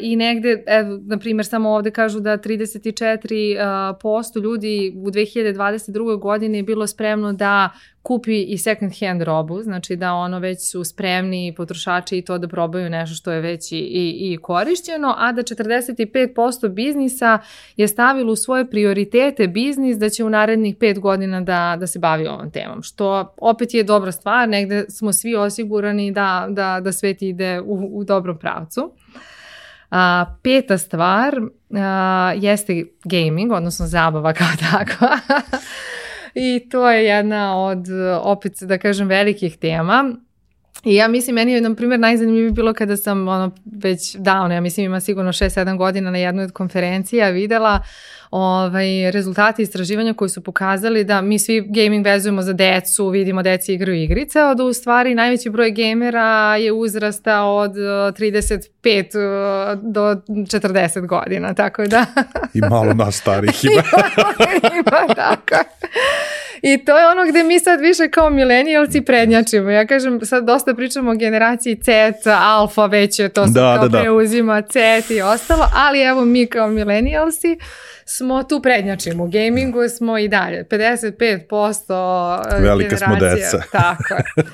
[0.00, 6.18] I negde, evo, na primjer, samo ovde kažu da 34% uh, posto ljudi u 2022.
[6.18, 7.70] godini je bilo spremno da
[8.02, 12.48] kupi i second hand robu, znači da ono već su spremni potrošači i to da
[12.48, 17.38] probaju nešto što je već i, i, i korišćeno, a da 45% biznisa
[17.76, 21.98] je stavilo u svoje prioritete biznis da će u narednih 5 godina da, da se
[21.98, 26.92] bavi ovom temom, što opet je dobra stvar, negde smo svi osigurani da, da, da
[26.92, 28.92] svet ide u, u dobrom pravcu.
[29.90, 31.40] A, peta stvar
[31.70, 35.18] a, jeste gaming, odnosno zabava kao takva.
[36.34, 37.86] I to je jedna od,
[38.22, 40.04] opet da kažem, velikih tema.
[40.84, 44.60] I ja mislim, meni je, na primjer, najzanimljivije bilo kada sam ono, već davno, ja
[44.60, 47.82] mislim ima sigurno 6-7 godina na jednoj od konferencija videla
[48.30, 53.74] ovaj, rezultati istraživanja koji su pokazali da mi svi gaming vezujemo za decu, vidimo deci
[53.74, 59.76] igraju igrice, a da u stvari najveći broj gamera je uzrasta od 35 eh, eh,
[59.82, 62.06] do 40 godina, tako da...
[62.54, 63.82] I malo nas starih ima.
[64.74, 65.56] ima, tako.
[66.62, 69.70] I to je ono gde mi sad više kao milenijalci prednjačimo.
[69.70, 71.90] Ja kažem, sad dosta pričamo o generaciji Z,
[72.30, 74.00] alfa već je to da, kao da, da.
[74.00, 77.58] preuzima Z i ostalo, ali evo mi kao milenijalci
[78.04, 79.24] smo tu prednjačimo.
[79.24, 80.64] U gamingu smo i dalje.
[80.64, 83.62] 55% Velika smo deca.
[83.72, 84.44] Tako je.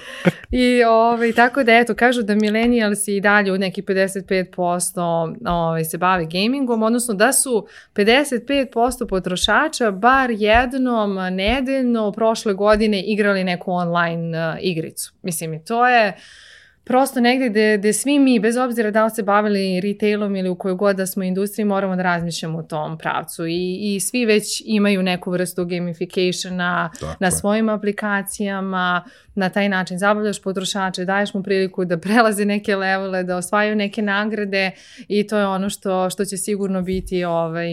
[0.50, 5.98] I ovaj, tako da eto, kažu da milenijalsi i dalje u neki 55% ovaj, se
[5.98, 14.48] bave gamingom, odnosno da su 55% potrošača bar jednom nedeljno prošle godine igrali neku online
[14.48, 15.12] uh, igricu.
[15.22, 16.12] Mislim, i to je
[16.88, 20.54] prosto negde gde, gde svi mi, bez obzira da li se bavili retailom ili u
[20.54, 23.46] kojoj god da smo industriji, moramo da razmišljamo u tom pravcu.
[23.46, 29.98] I, i svi već imaju neku vrstu gamificationa Tako na svojim aplikacijama, na taj način
[29.98, 34.70] zabavljaš potrošače, daješ mu priliku da prelaze neke levele, da osvajaju neke nagrade.
[35.08, 37.68] I to je ono što, što će sigurno biti ovaj,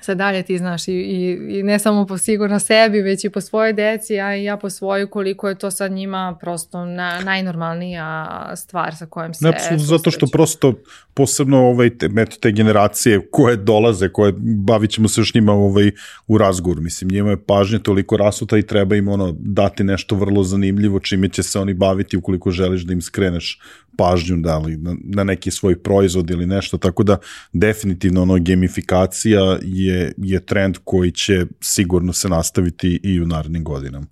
[0.00, 3.40] sad dalje ti znaš i, i, i ne samo po sigurno sebi, već i po
[3.40, 8.52] svojoj deci, a i ja po svoju koliko je to sad njima prosto na, najnormalnija
[8.56, 9.44] stvar sa kojom se...
[9.44, 10.74] Ne, zato što prosto
[11.20, 15.90] posebno ovaj, te, eto, te generacije koje dolaze, koje bavit ćemo se još njima ovaj,
[16.26, 20.44] u razgovoru, mislim njima je pažnja toliko rasuta i treba im ono dati nešto vrlo
[20.44, 23.60] zanimljivo čime će se oni baviti ukoliko želiš da im skreneš
[23.96, 27.18] pažnju da li na, na neki svoj proizvod ili nešto, tako da
[27.52, 34.06] definitivno ono gamifikacija je, je trend koji će sigurno se nastaviti i u narednim godinama.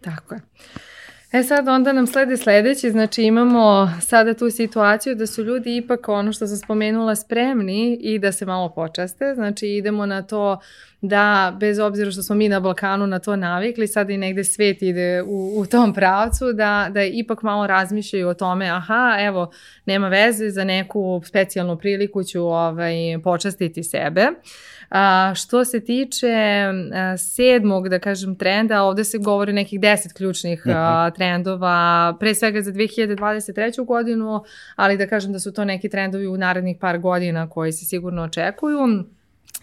[0.00, 0.40] Tako je.
[1.34, 6.08] E sad onda nam slede sledeći, znači imamo sada tu situaciju da su ljudi ipak
[6.08, 10.60] ono što sam spomenula spremni i da se malo počaste, znači idemo na to
[11.08, 14.82] da bez obzira što smo mi na Balkanu na to navikli, sad i negde svet
[14.82, 19.50] ide u, u tom pravcu, da, da ipak malo razmišljaju o tome, aha, evo,
[19.86, 22.94] nema veze za neku specijalnu priliku ću ovaj,
[23.24, 24.26] počastiti sebe.
[24.90, 30.62] A, što se tiče a, sedmog, da kažem, trenda, ovde se govori nekih deset ključnih
[30.66, 31.14] a, mhm.
[31.14, 33.84] trendova, pre svega za 2023.
[33.84, 34.42] godinu,
[34.76, 38.22] ali da kažem da su to neki trendovi u narednih par godina koji se sigurno
[38.22, 38.78] očekuju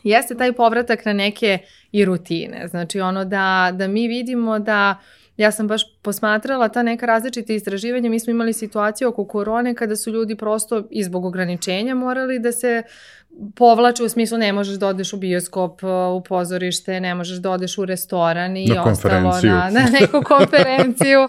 [0.03, 1.57] jeste taj povratak na neke
[1.91, 2.67] i rutine.
[2.67, 4.99] Znači ono da, da mi vidimo da
[5.37, 9.95] ja sam baš posmatrala ta neka različita istraživanja, mi smo imali situaciju oko korone kada
[9.95, 12.83] su ljudi prosto izbog ograničenja morali da se
[13.55, 17.51] povlače u smislu ne možeš da odeš u bioskop, uh, u pozorište, ne možeš da
[17.51, 21.27] odeš u restoran i na ostalo na, na neku konferenciju.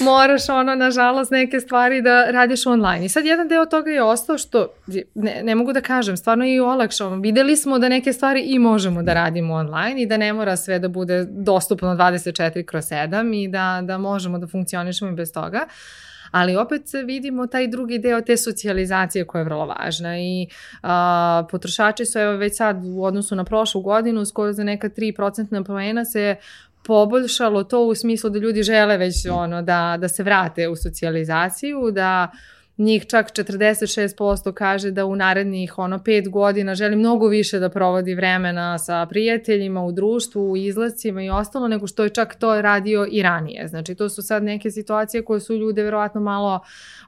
[0.00, 3.04] Moraš ono, nažalost, neke stvari da radiš online.
[3.04, 4.68] I sad jedan deo toga je ostao što,
[5.14, 7.10] ne, ne mogu da kažem, stvarno je i olakšao.
[7.10, 10.78] Videli smo da neke stvari i možemo da radimo online i da ne mora sve
[10.78, 15.66] da bude dostupno 24 kroz 7 i da, da možemo da funkcionišemo i bez toga.
[15.66, 20.46] Uh, ali opet vidimo taj drugi deo te socijalizacije koja je vrlo važna i
[20.82, 25.64] a, potrošači su evo već sad u odnosu na prošlu godinu skoro za neka 3%
[25.64, 26.36] poena se
[26.86, 31.90] poboljšalo to u smislu da ljudi žele već ono da, da se vrate u socijalizaciju,
[31.90, 37.58] da uh, njih čak 46% kaže da u narednih ono 5 godina želi mnogo više
[37.58, 42.34] da provodi vremena sa prijateljima u društvu, u izlazcima i ostalo nego što je čak
[42.34, 43.68] to radio i ranije.
[43.68, 46.60] Znači to su sad neke situacije koje su ljude verovatno malo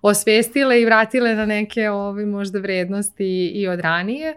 [0.02, 4.34] osvestile i vratile na neke ovi možda vrednosti i od ranije.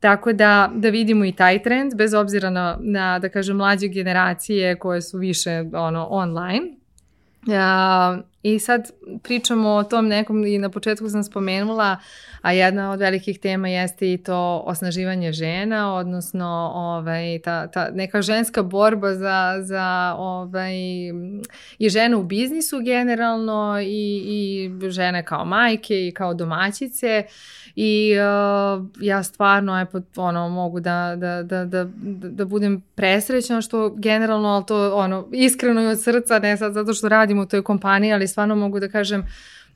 [0.00, 4.78] Tako da, da vidimo i taj trend, bez obzira na, na da kažem, mlađe generacije
[4.78, 6.78] koje su više ono, online.
[7.46, 8.90] Uh, I sad
[9.22, 11.96] pričamo o tom nekom, i na početku sam spomenula,
[12.42, 18.22] a jedna od velikih tema jeste i to osnaživanje žena, odnosno ovaj, ta, ta neka
[18.22, 20.74] ženska borba za, za ovaj,
[21.78, 27.24] i žene u biznisu generalno i, i žene kao majke i kao domaćice
[27.80, 31.86] i uh, ja stvarno epo, ono, mogu da, da, da, da,
[32.30, 36.94] da budem presrećna što generalno, ali to ono, iskreno i od srca, ne sad zato
[36.94, 39.26] što radim u toj kompaniji, ali stvarno mogu da kažem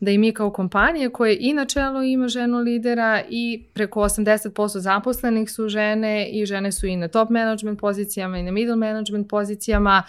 [0.02, 4.78] da i mi kao kompanije koje i na čelu ima ženu lidera i preko 80%
[4.78, 9.28] zaposlenih su žene i žene su i na top management pozicijama i na middle management
[9.28, 10.02] pozicijama.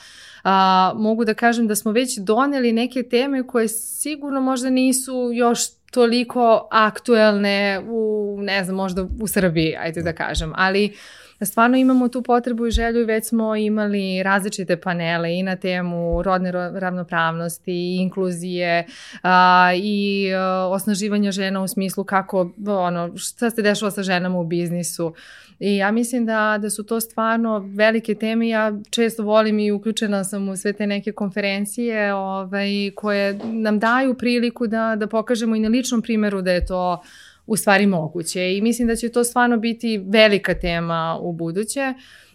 [0.43, 5.59] A, mogu da kažem da smo već doneli neke teme koje sigurno možda nisu još
[5.91, 12.07] toliko aktuelne u, ne znam, možda u Srbiji, ajde da kažem, ali uh, stvarno imamo
[12.07, 17.95] tu potrebu i želju i već smo imali različite panele i na temu rodne ravnopravnosti
[17.95, 18.85] inkluzije
[19.21, 24.43] a, i a, osnaživanja žena u smislu kako, ono, šta se dešava sa ženama u
[24.43, 25.13] biznisu.
[25.59, 28.47] I ja mislim da, da su to stvarno velike teme.
[28.47, 34.13] Ja često volim i uključena sam u sve te neke konferencije ovaj, koje nam daju
[34.13, 37.03] priliku da, da pokažemo i na ličnom primeru da je to
[37.45, 41.93] u stvari moguće i mislim da će to stvarno biti velika tema u buduće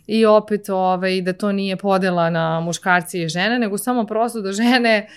[0.09, 4.53] i opet ovaj, da to nije podela na muškarci i žene, nego samo prosto da
[4.53, 5.09] žene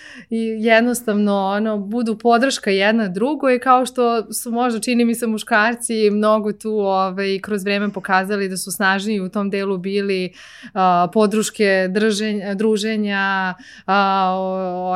[0.60, 6.52] jednostavno ono, budu podrška jedna drugoj, kao što su možda čini mi se muškarci mnogo
[6.52, 10.34] tu ovaj, kroz vreme pokazali da su snažniji u tom delu bili
[10.74, 13.54] a, podruške drženja, druženja,
[13.86, 14.36] a,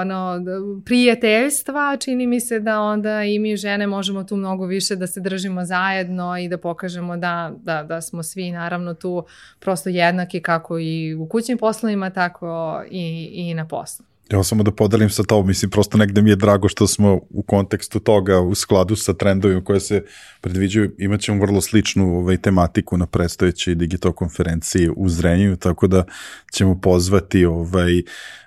[0.01, 0.39] ono,
[0.85, 5.21] prijateljstva, čini mi se da onda i mi žene možemo tu mnogo više da se
[5.21, 9.25] držimo zajedno i da pokažemo da, da, da smo svi naravno tu
[9.59, 14.05] prosto prosto jednaki kako i u kućnim poslovima, tako i, i na poslu.
[14.29, 17.43] Evo samo da podelim sa to, mislim prosto negde mi je drago što smo u
[17.43, 20.03] kontekstu toga u skladu sa trendovima koje se
[20.41, 26.03] predviđaju, imat ćemo vrlo sličnu ovaj, tematiku na predstojećoj digital konferenciji u Zrenju, tako da
[26.51, 28.01] ćemo pozvati ovaj,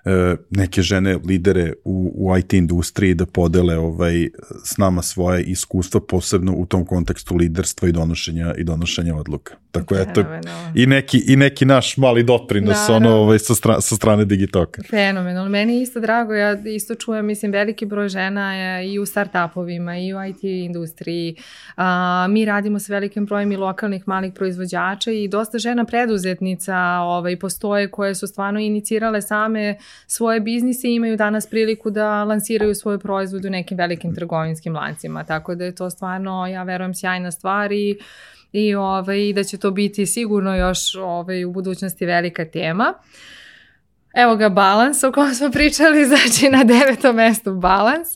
[0.09, 4.29] E, neke žene lidere u, u IT industriji da podele ovaj
[4.65, 9.55] s nama svoje iskustva posebno u tom kontekstu liderstva i donošenja i donošenja odluka.
[9.87, 10.25] Tako to
[10.75, 14.83] i neki i neki naš mali doprinos da, ono ovaj sa strane sa strane Digitoka.
[14.91, 15.51] Fenomenalno.
[15.51, 19.99] Meni je isto drago, ja isto čujem mislim veliki broj žena je i u startupovima
[19.99, 21.37] i u IT industriji.
[21.77, 27.39] A, mi radimo sa velikim brojem i lokalnih malih proizvođača i dosta žena preduzetnica ovaj
[27.39, 29.77] postoje koje su stvarno inicirale same
[30.07, 35.25] svoje biznise i imaju danas priliku da lansiraju svoje proizvode u nekim velikim trgovinskim lancima.
[35.25, 37.99] Tako da je to stvarno, ja verujem, sjajna stvar i
[38.53, 42.95] i ovaj, da će to biti sigurno još ovaj, u budućnosti velika tema.
[44.15, 48.09] Evo ga balans o kojem smo pričali, znači na devetom mestu balans.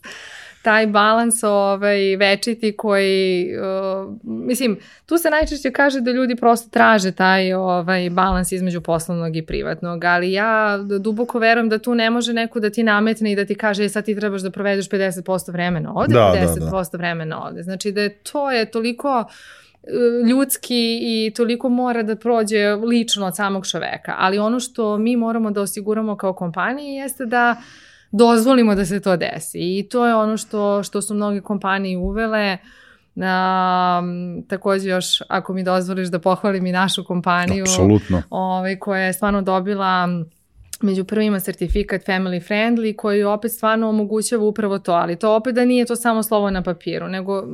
[0.63, 7.13] Taj balans ovaj, večiti koji, uh, mislim, tu se najčešće kaže da ljudi prosto traže
[7.13, 12.33] taj ovaj, balans između poslovnog i privatnog, ali ja duboko verujem da tu ne može
[12.33, 15.53] neko da ti nametne i da ti kaže e, sad ti trebaš da provedeš 50%
[15.53, 16.99] vremena ovde, da, 50% da, da.
[16.99, 17.63] vremena ovde.
[17.63, 19.62] Znači da je to je toliko uh,
[20.29, 24.15] ljudski i toliko mora da prođe lično od samog čoveka.
[24.19, 27.57] Ali ono što mi moramo da osiguramo kao kompanije jeste da
[28.11, 29.79] dozvolimo da se to desi.
[29.79, 32.59] I to je ono što, što su mnoge kompanije uvele.
[33.15, 38.23] Um, takođe još, ako mi dozvoliš da pohvalim i našu kompaniju, Apsolutno.
[38.31, 40.09] Ovaj, koja je stvarno dobila
[40.83, 45.65] među prvima sertifikat family friendly koji opet stvarno omogućava upravo to, ali to opet da
[45.65, 47.45] nije to samo slovo na papiru, nego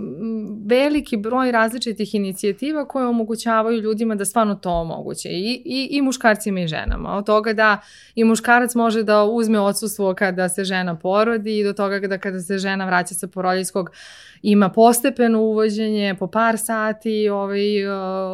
[0.67, 6.61] veliki broj različitih inicijativa koje omogućavaju ljudima da stvarno to omoguće i, i, i muškarcima
[6.61, 7.17] i ženama.
[7.17, 7.81] Od toga da
[8.15, 12.41] i muškarac može da uzme odsustvo kada se žena porodi i do toga da kada
[12.41, 13.91] se žena vraća sa porodiljskog
[14.43, 17.93] ima postepeno uvođenje po par sati ovaj, uh,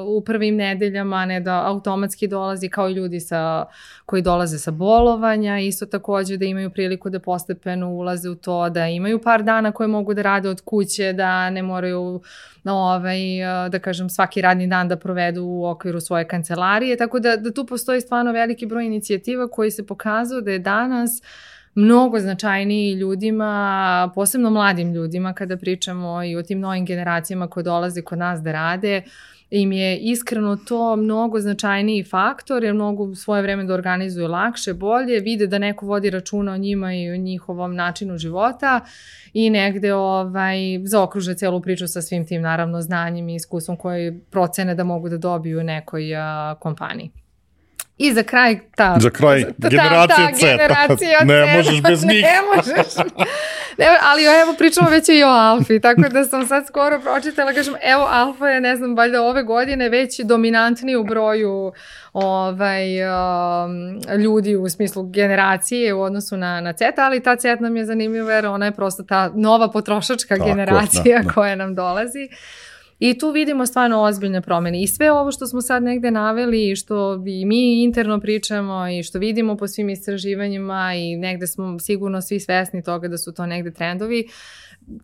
[0.09, 3.65] u prvim nedeljama, ne da automatski dolazi kao i ljudi sa,
[4.07, 8.87] koji dolaze sa bolovanja, isto takođe da imaju priliku da postepeno ulaze u to, da
[8.87, 12.21] imaju par dana koje mogu da rade od kuće, da ne moraju
[12.65, 17.37] ovaj, uh, da kažem svaki radni dan da provedu u okviru svoje kancelarije, tako da,
[17.37, 22.20] da tu postoji stvarno veliki broj inicijativa koji se pokazuju da je danas uh, mnogo
[22.20, 28.18] značajniji ljudima, posebno mladim ljudima kada pričamo i o tim novim generacijama koje dolaze kod
[28.18, 29.03] nas da rade,
[29.51, 35.20] im je iskreno to mnogo značajniji faktor, jer mogu svoje vreme da organizuju lakše, bolje,
[35.20, 38.81] vide da neko vodi računa o njima i o njihovom načinu života
[39.33, 44.75] i negde ovaj, zaokruže celu priču sa svim tim naravno znanjem i iskustvom koje procene
[44.75, 47.24] da mogu da dobiju u nekoj a, kompaniji.
[47.99, 48.97] I za kraj ta...
[49.01, 52.25] Za kraj ta, generacija ta, ta generacija ne možeš bez njih.
[52.25, 52.95] Ne možeš.
[53.79, 57.75] Ne, ali evo pričamo već i o Alfi, tako da sam sad skoro pročitala, kažem,
[57.83, 61.73] evo Alfa je, ne znam, valjda ove godine već dominantni u broju
[62.13, 67.77] ovaj, um, ljudi u smislu generacije u odnosu na, na CETA, ali ta CETA nam
[67.77, 71.33] je zanimljiva jer ona je prosto ta nova potrošačka tako, generacija da, da.
[71.33, 72.29] koja nam dolazi.
[73.07, 74.83] I tu vidimo stvarno ozbiljne promene.
[74.83, 79.03] I sve ovo što smo sad negde naveli i što i mi interno pričamo i
[79.03, 83.47] što vidimo po svim istraživanjima i negde smo sigurno svi svesni toga da su to
[83.47, 84.29] negde trendovi,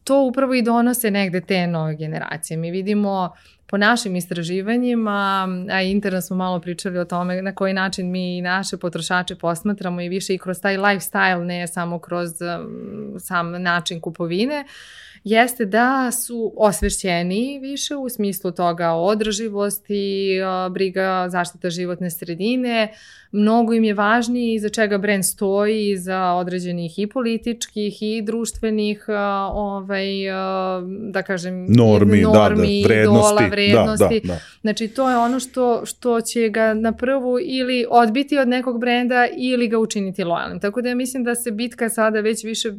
[0.05, 2.57] to upravo i donose negde te nove generacije.
[2.57, 3.32] Mi vidimo
[3.66, 8.76] po našim istraživanjima, a interno smo malo pričali o tome na koji način mi naše
[8.76, 14.64] potrošače posmatramo i više i kroz taj lifestyle, ne samo kroz um, sam način kupovine,
[14.64, 20.38] uh, jeste da su osvešćeni više u smislu toga održivosti,
[20.70, 22.94] briga zaštita životne sredine,
[23.32, 29.04] mnogo im je važnije za čega brend stoji, za određenih i političkih i društvenih
[29.52, 30.06] ovaj,
[31.10, 33.34] da kažem, normi, normi da, da, vrednosti.
[33.34, 34.20] Dola, vrednosti.
[34.20, 34.40] Da, da, da.
[34.60, 39.26] Znači to je ono što, što će ga na prvu ili odbiti od nekog brenda
[39.36, 40.60] ili ga učiniti lojalnim.
[40.60, 42.72] Tako da ja mislim da se bitka sada već više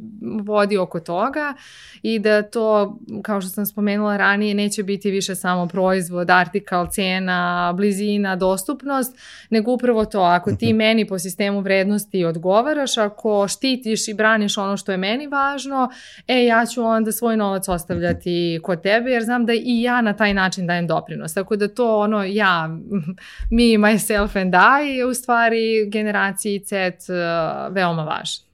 [0.43, 1.53] vodi oko toga
[2.01, 7.73] i da to, kao što sam spomenula ranije, neće biti više samo proizvod, artikal, cena,
[7.77, 9.17] blizina, dostupnost,
[9.49, 10.77] nego upravo to, ako ti mhm.
[10.77, 15.89] meni po sistemu vrednosti odgovaraš, ako štitiš i braniš ono što je meni važno,
[16.27, 20.13] e, ja ću onda svoj novac ostavljati kod tebe, jer znam da i ja na
[20.13, 21.33] taj način dajem doprinos.
[21.33, 22.67] Tako da to ono, ja,
[23.55, 28.45] me, myself and I, je u stvari generaciji CET uh, veoma važno.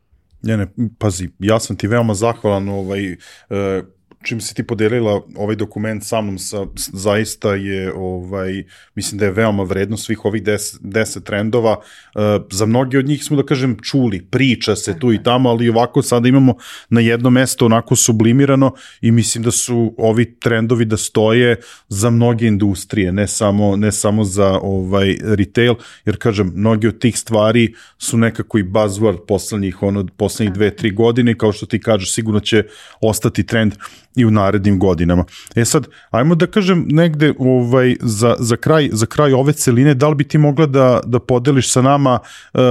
[0.41, 0.67] Ne, ne,
[0.99, 3.17] pazi, ja sam ti veoma zahvalan ovaj, uh,
[4.23, 8.63] čim si ti podelila ovaj dokument sa mnom, sa, zaista je, ovaj,
[8.95, 11.77] mislim da je veoma vredno svih ovih 10, 10 trendova.
[11.77, 15.69] Uh, za mnogi od njih smo, da kažem, čuli, priča se tu i tamo, ali
[15.69, 16.55] ovako sada imamo
[16.89, 21.55] na jedno mesto onako sublimirano i mislim da su ovi trendovi da stoje
[21.87, 27.17] za mnoge industrije, ne samo, ne samo za ovaj retail, jer kažem, mnogi od tih
[27.19, 32.13] stvari su nekako i buzzword poslednjih, ono, poslednjih dve, tri godine, kao što ti kažeš,
[32.13, 32.63] sigurno će
[33.01, 33.73] ostati trend
[34.17, 35.25] i u narednim godinama.
[35.55, 40.09] E sad, ajmo da kažem negde ovaj, za, za, kraj, za kraj ove celine, da
[40.09, 42.19] li bi ti mogla da, da podeliš sa nama
[42.53, 42.61] uh,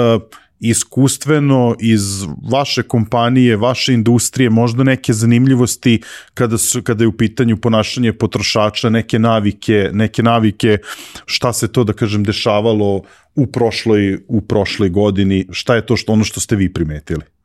[0.61, 6.01] iskustveno iz vaše kompanije, vaše industrije, možda neke zanimljivosti
[6.35, 10.79] kada su kada je u pitanju ponašanje potrošača, neke navike, neke navike
[11.27, 13.03] šta se to da kažem dešavalo
[13.35, 17.36] u prošloj u prošloj godini, šta je to što ono što ste vi primetili?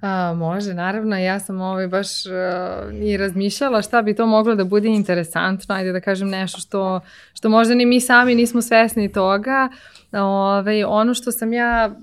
[0.00, 2.32] A, može, naravno, ja sam ovaj baš uh,
[3.02, 7.00] i razmišljala šta bi to moglo da bude interesantno, ajde da kažem nešto što,
[7.34, 9.68] što možda ni mi sami nismo svesni toga.
[10.12, 11.96] Ove, ovaj, ono što sam ja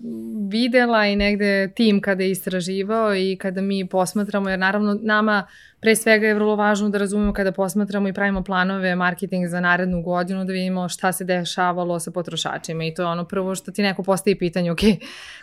[0.49, 5.47] videla i negde tim kada je istraživao i kada mi posmatramo, jer naravno nama
[5.79, 10.01] pre svega je vrlo važno da razumemo kada posmatramo i pravimo planove marketing za narednu
[10.01, 13.81] godinu, da vidimo šta se dešavalo sa potrošačima i to je ono prvo što ti
[13.81, 14.79] neko postavi pitanje, ok,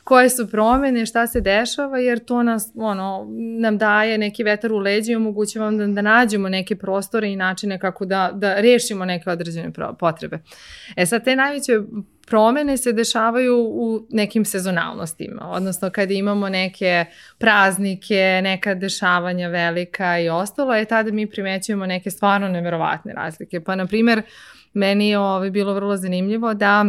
[0.05, 3.27] koje su promene, šta se dešava, jer to nas, ono,
[3.61, 7.79] nam daje neki vetar u leđi i omogućava da, da nađemo neke prostore i načine
[7.79, 10.39] kako da, da rešimo neke određene potrebe.
[10.97, 11.81] E sad, te najveće
[12.33, 17.05] promene se dešavaju u nekim sezonalnostima, odnosno kada imamo neke
[17.39, 23.61] praznike, neka dešavanja velika i ostalo, je tada mi primećujemo neke stvarno neverovatne razlike.
[23.61, 24.23] Pa, na primer,
[24.73, 26.85] meni je ovo bilo vrlo zanimljivo da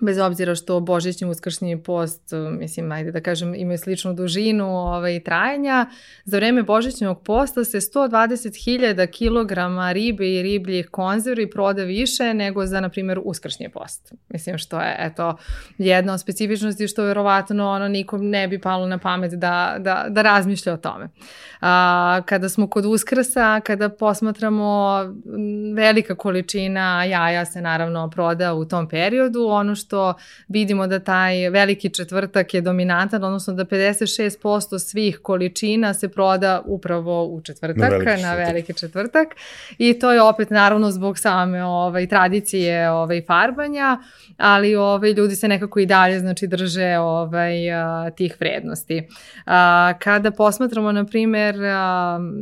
[0.00, 2.22] bez obzira što božićni uskršnji post,
[2.58, 5.86] mislim, ajde da kažem, imaju sličnu dužinu ovaj, trajanja,
[6.24, 9.52] za vreme božićnog posta se 120.000 kg
[9.92, 14.12] ribe i ribljih konzervi proda više nego za, na primjer, uskršnji post.
[14.28, 15.36] Mislim, što je, eto,
[15.78, 20.22] jedna od specifičnosti što verovatno ono nikom ne bi palo na pamet da, da, da
[20.22, 21.08] razmišlja o tome.
[21.60, 25.00] A, kada smo kod uskrsa, kada posmatramo
[25.74, 30.14] velika količina jaja se naravno proda u tom periodu, ono što što
[30.48, 37.24] vidimo da taj veliki četvrtak je dominantan, odnosno da 56% svih količina se proda upravo
[37.24, 39.28] u četvrtak, na veliki, na veliki četvrtak.
[39.78, 43.98] I to je opet naravno zbog same ovaj, tradicije ovaj, farbanja,
[44.36, 47.54] ali ovaj, ljudi se nekako i dalje znači, drže ovaj,
[48.16, 49.08] tih vrednosti.
[49.46, 51.56] A, kada posmatramo, na primer,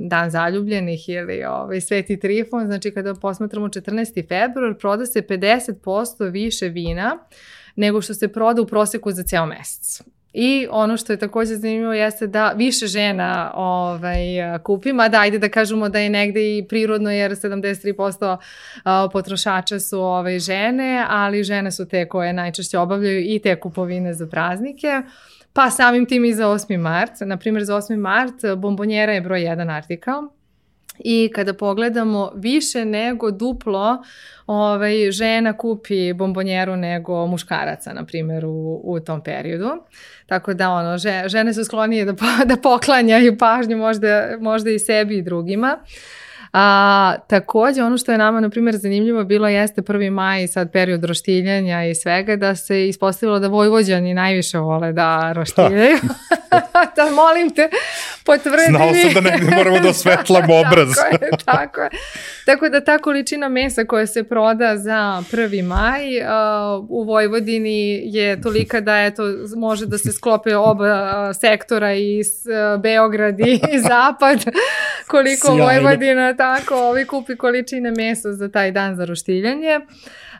[0.08, 4.28] Dan zaljubljenih ili ovaj, Sveti Trifon, znači kada posmatramo 14.
[4.28, 7.18] februar, proda se 50% više vina
[7.76, 10.02] nego što se proda u proseku za ceo mesec.
[10.32, 14.18] I ono što je takođe zanimljivo jeste da više žena ovaj,
[14.62, 18.36] kupi, mada ajde da kažemo da je negde i prirodno jer 73%
[19.12, 24.26] potrošača su ovaj, žene, ali žene su te koje najčešće obavljaju i te kupovine za
[24.26, 25.02] praznike.
[25.52, 26.78] Pa samim tim i za 8.
[26.78, 27.12] mart.
[27.20, 27.96] Naprimjer, za 8.
[27.96, 30.22] mart bombonjera je broj 1 artikal
[30.98, 34.02] I kada pogledamo više nego duplo
[34.46, 39.70] ovaj, žena kupi bombonjeru nego muškaraca, na primjer, u, u tom periodu.
[40.26, 42.12] Tako da ono, žene su sklonije da,
[42.54, 45.78] da poklanjaju pažnju možda, možda i sebi i drugima.
[46.56, 50.10] A, takođe, ono što je nama, na primjer, zanimljivo bilo jeste 1.
[50.10, 55.96] maj, sad period roštiljanja i svega, da se ispostavilo da Vojvođani najviše vole da roštiljaju.
[56.96, 57.68] da molim te,
[58.24, 60.88] potvrdi Znao sam da negde moramo da osvetlamo obraz.
[61.10, 61.90] tako je, tako je.
[62.46, 65.62] Tako da ta količina mesa koja se proda za 1.
[65.62, 69.22] maj uh, u Vojvodini je tolika da eto,
[69.56, 74.44] može da se sklope oba uh, sektora i uh, Beograd i Zapad
[75.08, 75.64] koliko Sjajno.
[75.64, 79.80] Vojvodina tako ovi kupi količine mesa za taj dan za roštiljanje.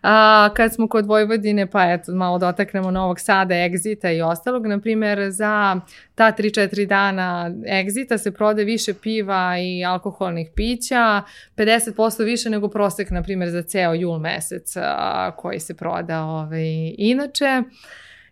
[0.02, 4.80] A, kad smo kod Vojvodine, pa eto, malo dotaknemo Novog Sada, Egzita i ostalog, na
[4.80, 5.80] primjer, za
[6.14, 7.50] ta 3-4 dana
[7.80, 11.22] Egzita se prode više piva i alkoholnih pića,
[11.56, 16.94] 50% više nego prosek, na primjer, za ceo jul mesec a, koji se proda ovaj,
[16.98, 17.62] inače.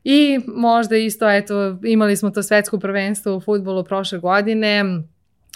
[0.05, 4.85] I možda isto, eto, imali smo to svetsko prvenstvo u futbolu prošle godine,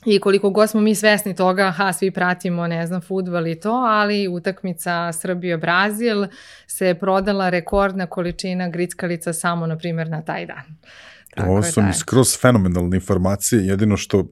[0.06, 3.72] I koliko god smo mi svesni toga, ha, svi pratimo, ne znam, futbal i to,
[3.72, 6.26] ali utakmica Srbija-Brazil
[6.66, 10.62] se prodala rekordna količina grickalica samo, na primjer, na taj dan.
[11.34, 14.26] Tako Ovo su mi skroz fenomenalne informacije, jedino što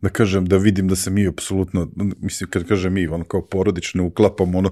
[0.00, 1.88] da kažem, da vidim da se mi apsolutno,
[2.20, 4.70] mislim, kad kažem mi, ono kao porodično uklapamo, ono,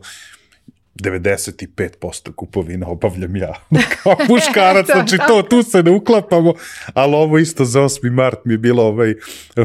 [1.03, 3.55] 95% kupovina obavljam ja.
[4.03, 6.55] Kao muškarac, znači to, tu se ne uklapamo,
[6.95, 8.11] ali ovo isto za 8.
[8.11, 9.15] mart mi je bilo ovaj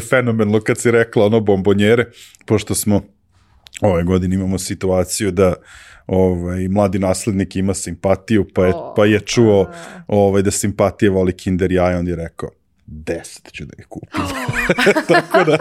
[0.09, 2.05] fenomenlo kad si rekla ono bombonjere,
[2.45, 3.01] pošto smo
[3.81, 5.53] ove godine imamo situaciju da
[6.07, 9.71] ovaj, mladi naslednik ima simpatiju, pa je, pa je čuo
[10.07, 12.49] ovaj, da simpatije voli kinder jaja, on je rekao,
[12.85, 14.21] deset ću da ih kupim.
[15.13, 15.57] tako da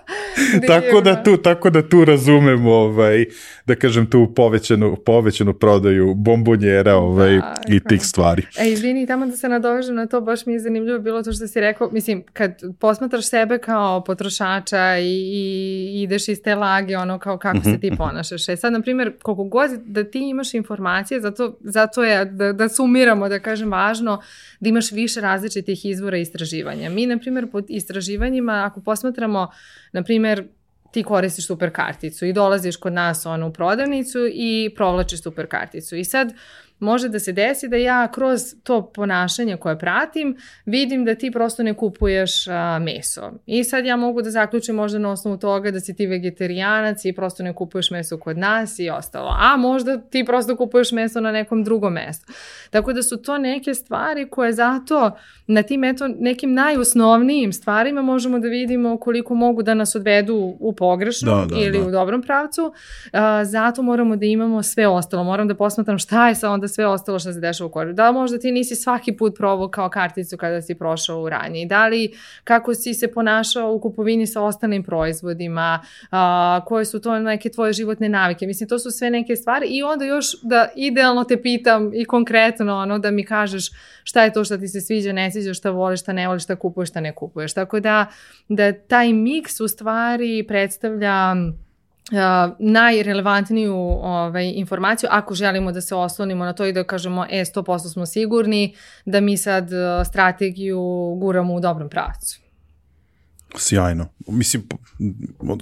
[0.72, 3.24] tako da tu tako da tu razumemo ovaj
[3.66, 8.42] da kažem tu povećanu povećanu prodaju bombonjera ovaj da, i tih stvari.
[8.58, 11.46] E izvini tamo da se nadovežem na to baš mi je zanimljivo bilo to što
[11.46, 17.18] si rekao mislim kad posmatraš sebe kao potrošača i, i ideš iz te lage ono
[17.18, 17.96] kao kako se ti mhm.
[17.96, 18.48] ponašaš.
[18.48, 22.68] E sad na primjer koliko god da ti imaš informacije zato zato je da da
[22.68, 24.22] sumiramo da kažem važno
[24.60, 26.51] da imaš više različitih izvora istraživanja.
[26.90, 29.48] Mi na primjer pod istraživanjima ako posmatramo
[29.92, 30.44] na primjer,
[30.92, 35.96] ti koristiš super karticu i dolaziš kod nas ono, u prodavnicu i provlačiš super karticu.
[35.96, 36.32] I sad
[36.82, 41.62] može da se desi da ja kroz to ponašanje koje pratim vidim da ti prosto
[41.62, 43.32] ne kupuješ a, meso.
[43.46, 47.12] I sad ja mogu da zaključim možda na osnovu toga da si ti vegetarijanac i
[47.12, 49.36] prosto ne kupuješ meso kod nas i ostalo.
[49.38, 52.32] A možda ti prosto kupuješ meso na nekom drugom mestu.
[52.70, 55.10] Tako da su to neke stvari koje zato
[55.46, 60.72] na tim eto nekim najosnovnijim stvarima možemo da vidimo koliko mogu da nas odvedu u
[60.72, 61.86] pogrešnom da, da, ili da.
[61.86, 62.72] u dobrom pravcu.
[63.12, 65.24] A, zato moramo da imamo sve ostalo.
[65.24, 67.94] Moram da posmatram šta je sa onda sve ostalo što se dešava u koridoru.
[67.94, 71.66] Da možda ti nisi svaki put probao kao karticu kada si prošao u ranji.
[71.66, 72.12] Da li
[72.44, 77.72] kako si se ponašao u kupovini sa ostalim proizvodima, a, koje su to neke tvoje
[77.72, 78.46] životne navike.
[78.46, 82.76] Mislim, to su sve neke stvari i onda još da idealno te pitam i konkretno
[82.76, 83.70] ono da mi kažeš
[84.04, 86.56] šta je to što ti se sviđa, ne sviđa, šta voliš, šta ne voliš, šta
[86.56, 87.54] kupuješ, šta ne kupuješ.
[87.54, 88.06] Tako da,
[88.48, 91.34] da taj miks u stvari predstavlja
[92.58, 97.92] Najrelevantniju ovaj, informaciju ako želimo da se oslonimo na to i da kažemo e 100%
[97.92, 99.68] smo sigurni da mi sad
[100.04, 100.80] strategiju
[101.20, 102.41] guramo u dobrom pravcu.
[103.56, 104.08] Sjajno.
[104.28, 104.62] Mislim,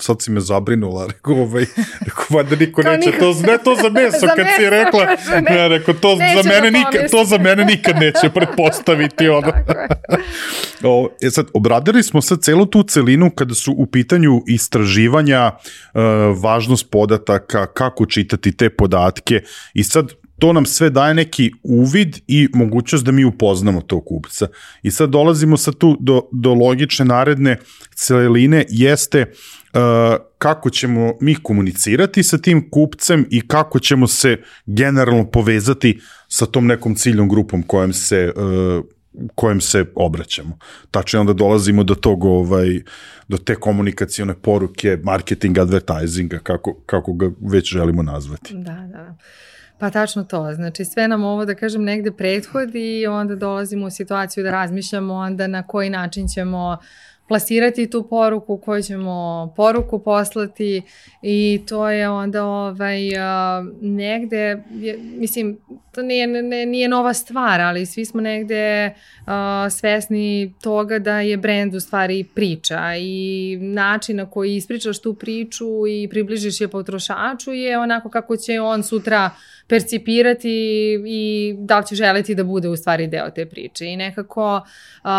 [0.01, 1.64] sad si me zabrinula, rekao, ovaj,
[2.01, 5.41] rekao, valjda niko neće to, ne to za meso, za kad meso, si rekla, ne,
[5.41, 9.53] ne rekao, to za mene nikad, to za mene nikad neće pretpostaviti, ono.
[10.82, 16.03] o, e sad, obradili smo sad celu tu celinu kada su u pitanju istraživanja, uh,
[16.43, 19.43] važnost podataka, kako čitati te podatke
[19.74, 24.49] i sad to nam sve daje neki uvid i mogućnost da mi upoznamo tog kupca.
[24.82, 27.57] I sad dolazimo sa tu do, do logične naredne
[27.95, 29.80] celine jeste uh,
[30.38, 34.36] kako ćemo mi komunicirati sa tim kupcem i kako ćemo se
[34.66, 38.84] generalno povezati sa tom nekom ciljnom grupom kojem se uh,
[39.34, 40.59] kojem se obraćamo.
[40.91, 42.80] Tačno onda dolazimo do tog ovaj
[43.28, 48.55] do te komunikacione poruke, marketing, advertisinga, kako, kako ga već želimo nazvati.
[48.55, 49.16] Da, da, da.
[49.81, 53.91] Pa tačno to, znači sve nam ovo da kažem negde prethodi i onda dolazimo u
[53.91, 56.85] situaciju da razmišljamo onda na koji način ćemo uh,
[57.31, 60.83] plasirati tu poruku, koju ćemo poruku poslati
[61.22, 63.01] i to je onda ovaj,
[63.81, 64.62] negde,
[65.18, 65.59] mislim,
[65.93, 69.33] to nije, ne, nije nova stvar, ali svi smo negde uh,
[69.70, 75.87] svesni toga da je brand u stvari priča i način na koji ispričaš tu priču
[75.89, 79.31] i približiš je potrošaču je onako kako će on sutra
[79.71, 80.51] percipirati
[81.07, 83.87] i da li će želiti da bude u stvari deo te priče.
[83.87, 85.11] I nekako uh,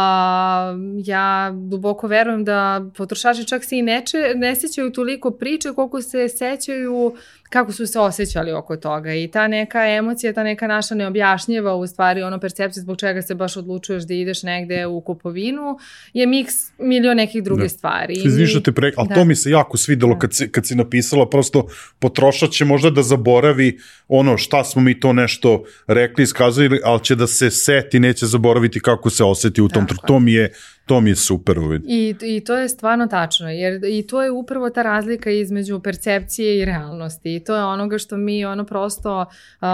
[1.06, 6.28] ja duboko verujem da potrošači čak se i neče, ne sećaju toliko priče koliko se
[6.28, 7.16] sećaju
[7.52, 11.88] kako su se osjećali oko toga i ta neka emocija, ta neka naša neobjašnjiva u
[11.88, 15.78] stvari ono percepcija zbog čega se baš odlučuješ da ideš negde u kupovinu
[16.14, 17.70] je miks milion nekih drugih da.
[17.70, 18.14] stvari.
[18.26, 18.91] Izviš da te pre...
[18.97, 19.16] Ali da.
[19.16, 20.20] to mi se jako svidelo da.
[20.20, 21.68] kad, si, kad si napisala prosto
[21.99, 27.16] potrošač će možda da zaboravi ono šta smo mi to nešto rekli, iskazali, ali će
[27.16, 29.88] da se seti, neće zaboraviti kako se oseti u tom.
[29.88, 30.08] Tako.
[30.08, 30.54] To mi je
[30.86, 31.82] To mi je super uvid.
[31.88, 36.60] I, I to je stvarno tačno, jer i to je upravo ta razlika između percepcije
[36.60, 37.36] i realnosti.
[37.36, 39.68] I to je onoga što mi ono prosto, uh,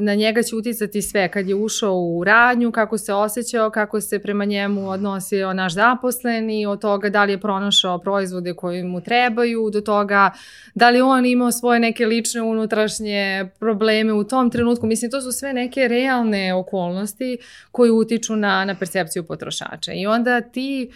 [0.00, 1.28] na njega će uticati sve.
[1.28, 6.66] Kad je ušao u radnju, kako se osjećao, kako se prema njemu odnosio naš zaposleni,
[6.66, 10.30] od toga da li je pronašao proizvode koji mu trebaju, do toga
[10.74, 14.86] da li on imao svoje neke lične unutrašnje probleme u tom trenutku.
[14.86, 17.38] Mislim, to su sve neke realne okolnosti
[17.72, 19.92] koji utiču na, na percepciju potrošača.
[19.92, 20.90] I onda ti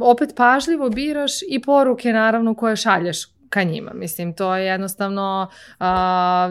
[0.00, 3.90] opet pažljivo biraš i poruke naravno koje šalješ ka njima.
[3.94, 5.48] Mislim, to je jednostavno,
[5.80, 6.50] a,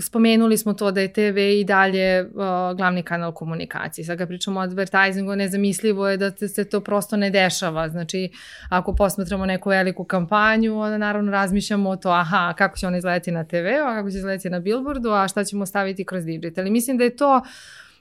[0.00, 4.04] spomenuli smo to da je TV i dalje a, glavni kanal komunikacije.
[4.04, 7.88] Sad kad pričamo o advertisingu, nezamislivo je da se to prosto ne dešava.
[7.88, 8.30] Znači,
[8.68, 13.30] ako posmatramo neku veliku kampanju, onda naravno razmišljamo o to, aha, kako će ona izgledati
[13.30, 16.66] na TV, a kako će izgledati na billboardu, a šta ćemo staviti kroz digital.
[16.66, 17.42] I mislim da je to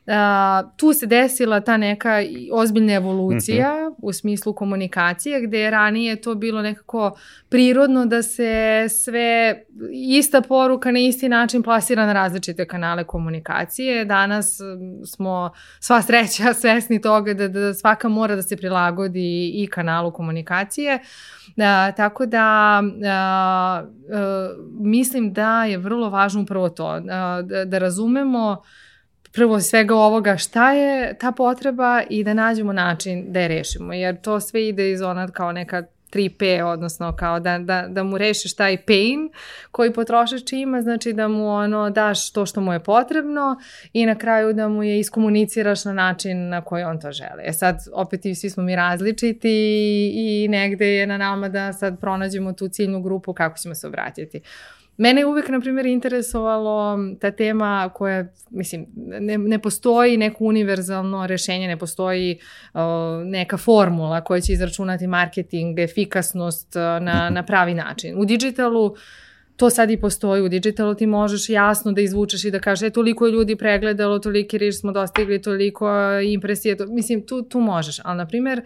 [0.06, 2.22] Uh, tu se desila ta neka
[2.52, 3.96] ozbiljna evolucija mm -hmm.
[4.02, 7.18] u smislu komunikacije, gde je ranije to bilo nekako
[7.50, 14.06] prirodno da se sve ista poruka na isti način plasira na različite kanale komunikacije.
[14.06, 14.60] Danas
[15.06, 21.00] smo sva sreća svesni toga da, da svaka mora da se prilagodi i kanalu komunikacije.
[21.48, 27.04] Uh, tako da uh, uh, mislim da je vrlo važno upravo to, uh,
[27.44, 28.62] da, da razumemo
[29.32, 34.22] prvo svega ovoga šta je ta potreba i da nađemo način da je rešimo, jer
[34.22, 38.56] to sve ide iz ona kao neka 3P, odnosno kao da, da, da mu rešiš
[38.56, 39.30] taj pain
[39.72, 43.60] koji potrošač ima, znači da mu ono daš to što mu je potrebno
[43.94, 47.44] i na kraju da mu je iskomuniciraš na način na koji on to žele.
[47.44, 51.74] E sad, opet i svi smo mi različiti i, i negde je na nama da
[51.74, 54.42] sad pronađemo tu ciljnu grupu kako ćemo se obratiti.
[55.00, 61.28] Mene je uvek, na primjer, interesovalo ta tema koja, mislim, ne, ne postoji neko univerzalno
[61.28, 62.40] rešenje, ne postoji
[62.74, 62.82] uh,
[63.26, 68.20] neka formula koja će izračunati marketing, efikasnost uh, na, na pravi način.
[68.20, 68.96] U digitalu
[69.60, 72.90] to sad i postoji u digitalu, ti možeš jasno da izvučeš i da kažeš, e,
[72.90, 75.90] toliko je ljudi pregledalo, toliki riš smo dostigli, toliko
[76.24, 78.62] impresije, to, mislim, tu, tu možeš, ali, na primjer,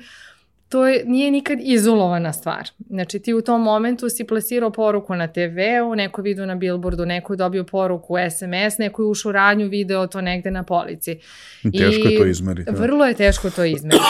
[0.73, 2.69] to je, nije nikad izolovana stvar.
[2.89, 7.33] Znači ti u tom momentu si plasirao poruku na TV-u, neko vidio na billboardu, neko
[7.33, 11.19] je dobio poruku SMS, neko je ušao u radnju, video to negde na polici.
[11.63, 12.71] Teško I je to izmeriti.
[12.71, 12.81] Da.
[12.81, 14.03] Vrlo je teško to izmeriti.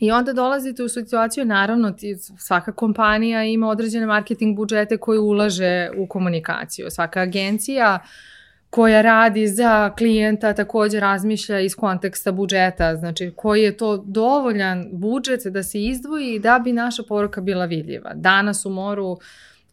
[0.00, 5.90] I onda dolazite u situaciju, naravno, ti, svaka kompanija ima određene marketing budžete koje ulaže
[5.96, 6.90] u komunikaciju.
[6.90, 8.31] Svaka agencija uh,
[8.72, 15.40] koja radi za klijenta takođe razmišlja iz konteksta budžeta, znači koji je to dovoljan budžet
[15.46, 18.12] da se izdvoji da bi naša poruka bila vidljiva.
[18.14, 19.18] Danas u moru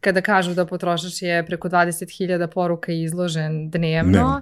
[0.02, 4.41] kada kažu da potrošač je preko 20.000 poruka izložen dnevno,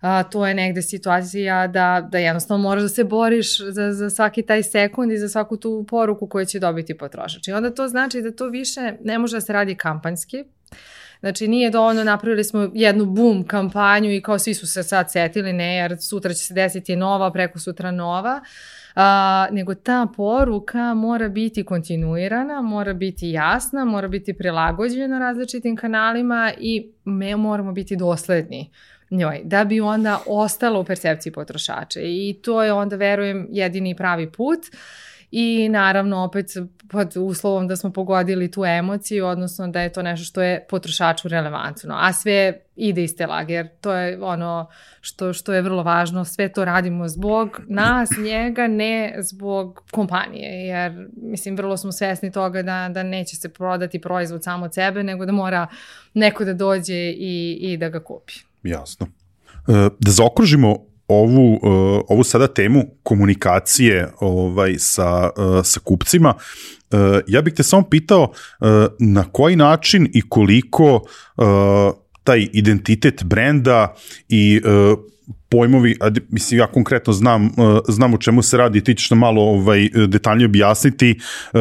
[0.00, 4.42] a, to je negde situacija da, da jednostavno moraš da se boriš za, za svaki
[4.42, 7.48] taj sekund i za svaku tu poruku koju će dobiti potrošač.
[7.48, 10.44] I onda to znači da to više ne može da se radi kampanjski,
[11.20, 15.52] Znači nije dovoljno, napravili smo jednu boom kampanju i kao svi su se sad setili,
[15.52, 18.40] ne, jer sutra će se desiti nova, preko sutra nova.
[18.96, 19.02] Uh,
[19.54, 26.90] nego ta poruka mora biti kontinuirana, mora biti jasna, mora biti prilagođena različitim kanalima i
[27.04, 28.70] me moramo biti dosledni.
[29.10, 34.32] njoj, da bi onda ostala u percepciji potrošača i to je onda, verujem, jedini pravi
[34.32, 34.58] put.
[34.58, 34.78] Uh,
[35.30, 36.46] i naravno opet
[36.90, 41.28] pod uslovom da smo pogodili tu emociju, odnosno da je to nešto što je potrošaču
[41.28, 44.66] relevantno, a sve ide iz te jer to je ono
[45.00, 51.08] što, što je vrlo važno, sve to radimo zbog nas, njega, ne zbog kompanije, jer
[51.22, 55.26] mislim vrlo smo svesni toga da, da neće se prodati proizvod samo od sebe, nego
[55.26, 55.66] da mora
[56.14, 58.34] neko da dođe i, i da ga kupi.
[58.62, 59.06] Jasno.
[59.68, 66.98] E, da zaokružimo ovu, uh, ovu sada temu komunikacije ovaj, sa, uh, sa kupcima, uh,
[67.26, 71.44] ja bih te samo pitao uh, na koji način i koliko uh,
[72.24, 73.94] taj identitet brenda
[74.28, 74.98] i uh,
[75.48, 77.52] pojmovi, a mislim ja konkretno znam, uh,
[77.88, 81.18] znam o čemu se radi, ti ćeš nam malo ovaj, detaljnije objasniti
[81.52, 81.60] uh,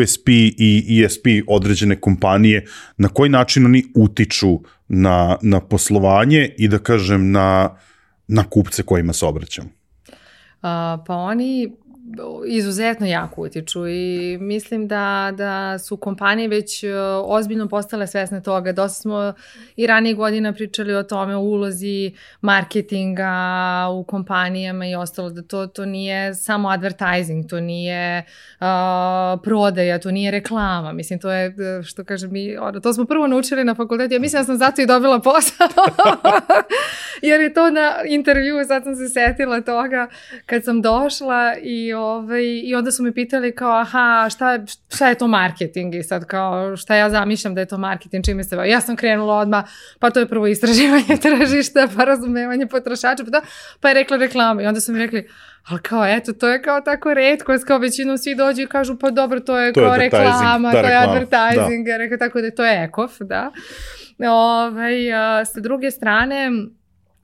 [0.00, 2.66] USP i ESP određene kompanije,
[2.96, 7.78] na koji način oni utiču na, na poslovanje i da kažem na uh,
[8.28, 9.70] na kupce kojima se obraćam?
[10.62, 11.76] A, pa oni
[12.46, 18.72] izuzetno jako utiču i mislim da, da su kompanije već e, ozbiljno postale svesne toga.
[18.72, 19.32] Dosta smo
[19.76, 23.32] i ranije godina pričali o tome, o ulozi marketinga
[23.92, 28.66] u kompanijama i ostalo, da to, to nije samo advertising, to nije uh,
[29.42, 30.92] prodaja, to nije reklama.
[30.92, 34.14] Mislim, to je, e, što kažem, mi, ono, to smo prvo naučili na fakultetu.
[34.14, 35.68] Ja mislim da sam zato i dobila posao.
[37.22, 40.08] Jer je to na intervju, sad sam se setila toga
[40.46, 44.58] kad sam došla i ovaj, i onda su me pitali kao, aha, šta,
[44.94, 45.94] šta je to marketing?
[45.94, 49.34] I sad kao, šta ja zamišljam da je to marketing, čime se Ja sam krenula
[49.34, 49.64] odmah,
[49.98, 53.40] pa to je prvo istraživanje tržišta, pa razumevanje potrošača, pa, da,
[53.80, 54.62] pa je rekla reklama.
[54.62, 55.28] I onda su mi rekli,
[55.68, 59.10] ali kao eto, to je kao tako redko, kao većinom svi dođu i kažu pa
[59.10, 61.96] dobro, to je, to kao je reklama, da, to je advertising, da.
[61.96, 63.50] rekao tako da to je ekof, da.
[64.18, 66.50] Ove, ovaj, a, sa druge strane,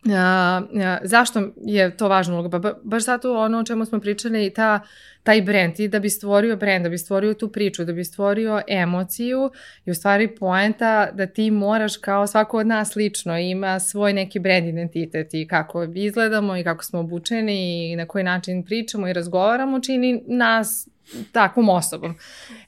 [0.04, 2.58] Uh, uh, zašto je to važno uloga?
[2.58, 4.80] Ba, baš zato ono o čemu smo pričali, ta,
[5.22, 8.62] taj brand i da bi stvorio brand, da bi stvorio tu priču, da bi stvorio
[8.68, 9.50] emociju
[9.84, 14.38] i u stvari poenta da ti moraš kao svako od nas lično ima svoj neki
[14.38, 19.12] brand identitet i kako izgledamo i kako smo obučeni i na koji način pričamo i
[19.12, 20.88] razgovaramo čini nas
[21.32, 22.14] takvom osobom.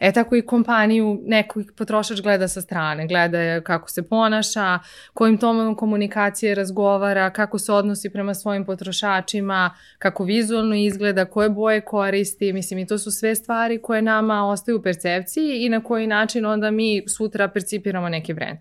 [0.00, 4.78] E tako i kompaniju neko potrošač gleda sa strane, gleda kako se ponaša,
[5.14, 11.80] kojim tomom komunikacije razgovara, kako se odnosi prema svojim potrošačima, kako vizualno izgleda, koje boje
[11.80, 16.06] koristi, mislim i to su sve stvari koje nama ostaju u percepciji i na koji
[16.06, 18.58] način onda mi sutra percipiramo neki brand.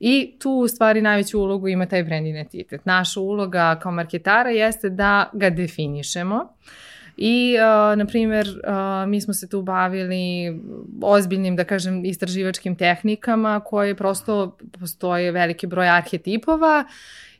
[0.00, 2.84] I tu u stvari najveću ulogu ima taj brand identitet.
[2.84, 6.36] Naša uloga kao marketara jeste da ga definišemo.
[6.36, 10.60] Uh, I, uh, na primjer, uh, mi smo se tu bavili
[11.02, 16.84] ozbiljnim, da kažem, istraživačkim tehnikama koje prosto postoje veliki broj arhetipova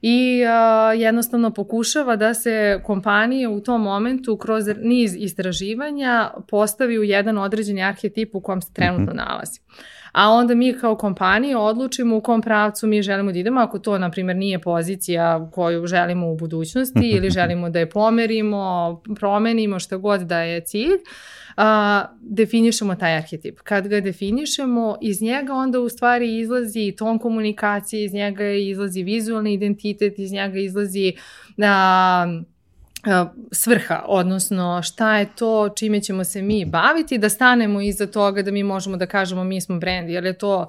[0.03, 7.03] i uh, jednostavno pokušava da se kompanije u tom momentu kroz niz istraživanja postavi u
[7.03, 9.29] jedan određeni arhetip u kom se trenutno -hmm.
[9.29, 9.61] nalazi
[10.13, 13.99] a onda mi kao kompanija odlučimo u kom pravcu mi želimo da idemo, ako to,
[13.99, 19.97] na primjer, nije pozicija koju želimo u budućnosti ili želimo da je pomerimo, promenimo, šta
[19.97, 20.99] god da je cilj,
[21.57, 23.59] a, definišemo taj arhetip.
[23.59, 29.53] Kad ga definišemo, iz njega onda u stvari izlazi ton komunikacije, iz njega izlazi vizualni
[29.53, 31.13] identitet, iz njega izlazi
[31.59, 32.43] a,
[33.53, 38.51] svrha, odnosno šta je to čime ćemo se mi baviti, da stanemo iza toga da
[38.51, 40.69] mi možemo da kažemo mi smo brand, jer je to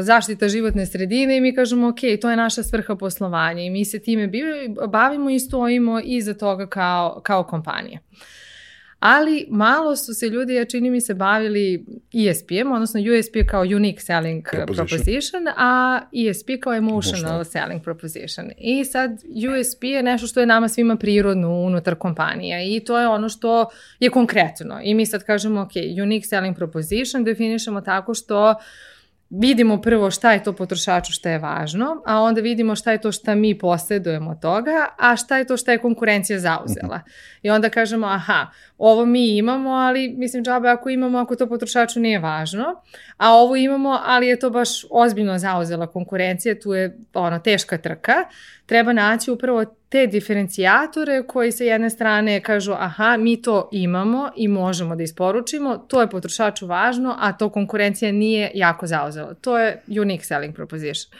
[0.00, 3.98] zaštita životne sredine i mi kažemo ok, to je naša svrha poslovanja i mi se
[3.98, 4.30] time
[4.88, 7.98] bavimo i stojimo iza toga kao, kao kompanija.
[8.12, 8.18] Uh,
[9.00, 11.86] ali malo su se ljudi, ja čini mi se, bavili
[12.28, 18.50] ESP-em, odnosno USP kao Unique Selling Proposition, proposition a ESP kao Emotional Emotional Selling Proposition.
[18.58, 23.08] I sad USP je nešto što je nama svima prirodno unutar kompanija i to je
[23.08, 23.68] ono što
[24.00, 24.80] je konkretno.
[24.82, 25.72] I mi sad kažemo, ok,
[26.02, 28.54] Unique Selling Proposition definišemo tako što
[29.30, 33.12] vidimo prvo šta je to potrošaču šta je važno, a onda vidimo šta je to
[33.12, 37.00] šta mi posjedujemo od toga, a šta je to šta je konkurencija zauzela.
[37.42, 38.46] I onda kažemo, aha,
[38.82, 42.64] ovo mi imamo, ali mislim džabe ako imamo, ako to potrošaču nije važno,
[43.16, 48.14] a ovo imamo, ali je to baš ozbiljno zauzela konkurencija, tu je ono teška trka,
[48.66, 54.48] treba naći upravo te diferencijatore koji sa jedne strane kažu aha, mi to imamo i
[54.48, 59.34] možemo da isporučimo, to je potrošaču važno, a to konkurencija nije jako zauzela.
[59.34, 61.12] To je unique selling proposition.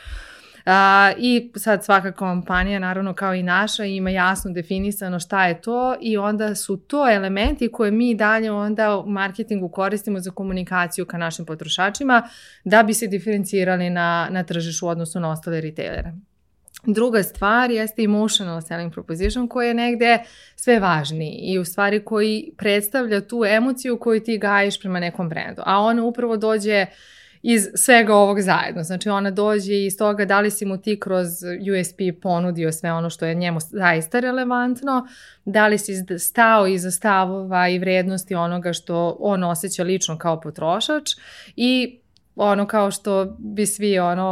[0.72, 5.96] A, I sad svaka kompanija, naravno kao i naša, ima jasno definisano šta je to
[6.00, 11.18] i onda su to elementi koje mi dalje onda u marketingu koristimo za komunikaciju ka
[11.18, 12.28] našim potrošačima
[12.64, 16.12] da bi se diferencirali na, na tržišu odnosno na ostale retailere.
[16.86, 20.18] Druga stvar jeste emotional selling proposition koji je negde
[20.56, 25.62] sve važniji i u stvari koji predstavlja tu emociju koju ti gajiš prema nekom brendu.
[25.66, 26.86] A ona upravo dođe
[27.42, 28.82] iz svega ovog zajedno.
[28.82, 33.10] Znači ona dođe iz toga da li si mu ti kroz USP ponudio sve ono
[33.10, 35.06] što je njemu zaista relevantno,
[35.44, 41.10] da li si stao iza stavova i vrednosti onoga što on osjeća lično kao potrošač
[41.56, 41.99] i
[42.42, 44.26] ono kao što bi svi ono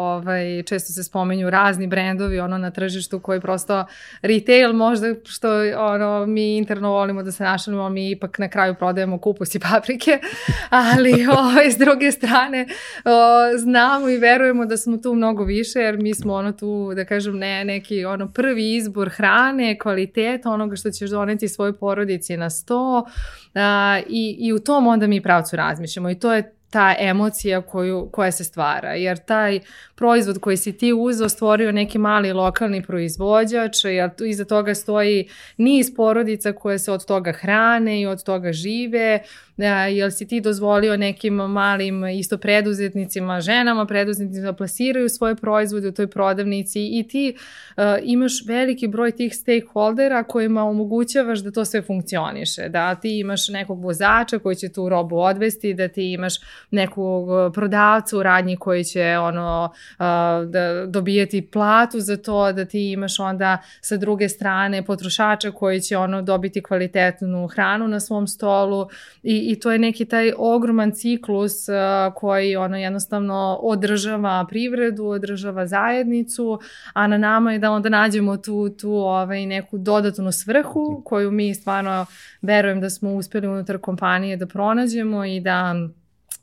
[0.00, 3.84] ovaj često se spominju razni brendovi ono na tržištu koji prosto
[4.22, 9.18] retail možda što ono mi interno volimo da se našalimo mi ipak na kraju prodajemo
[9.18, 10.18] kupus i paprike.
[10.90, 12.66] Ali ovaj s druge strane
[13.04, 13.10] o,
[13.58, 17.38] znamo i verujemo da smo tu mnogo više jer mi smo ono tu da kažem
[17.38, 23.06] ne neki ono prvi izbor hrane kvalitet onoga što ćeš doneti svojoj porodici na sto
[23.54, 28.08] a, i, i u tom onda mi pravcu razmišljamo i to je ta emocija koju,
[28.12, 28.94] koja se stvara.
[28.94, 29.60] Jer taj
[29.94, 35.94] proizvod koji si ti uzeo stvorio neki mali lokalni proizvođač, jer iza toga stoji niz
[35.96, 39.20] porodica koje se od toga hrane i od toga žive,
[39.64, 45.92] jel si ti dozvolio nekim malim isto preduzetnicima, ženama preduzetnicima da plasiraju svoje proizvode u
[45.92, 47.36] toj prodavnici i ti
[47.76, 53.48] uh, imaš veliki broj tih stakeholdera kojima omogućavaš da to sve funkcioniše, da ti imaš
[53.48, 56.34] nekog vozača koji će tu robu odvesti, da ti imaš
[56.70, 59.98] nekog prodavca u radnji koji će ono uh,
[60.50, 65.96] da dobijeti platu za to, da ti imaš onda sa druge strane potrošača koji će
[65.96, 68.88] ono dobiti kvalitetnu hranu na svom stolu
[69.22, 71.54] i i to je neki taj ogroman ciklus
[72.14, 76.58] koji ono jednostavno održava privredu, održava zajednicu,
[76.92, 81.54] a na nama je da onda nađemo tu, tu ovaj, neku dodatnu svrhu koju mi
[81.54, 82.06] stvarno
[82.42, 85.74] verujem da smo uspeli unutar kompanije da pronađemo i da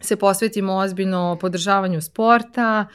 [0.02, 2.86] se posvetimo ozbiljno podržavanju sporta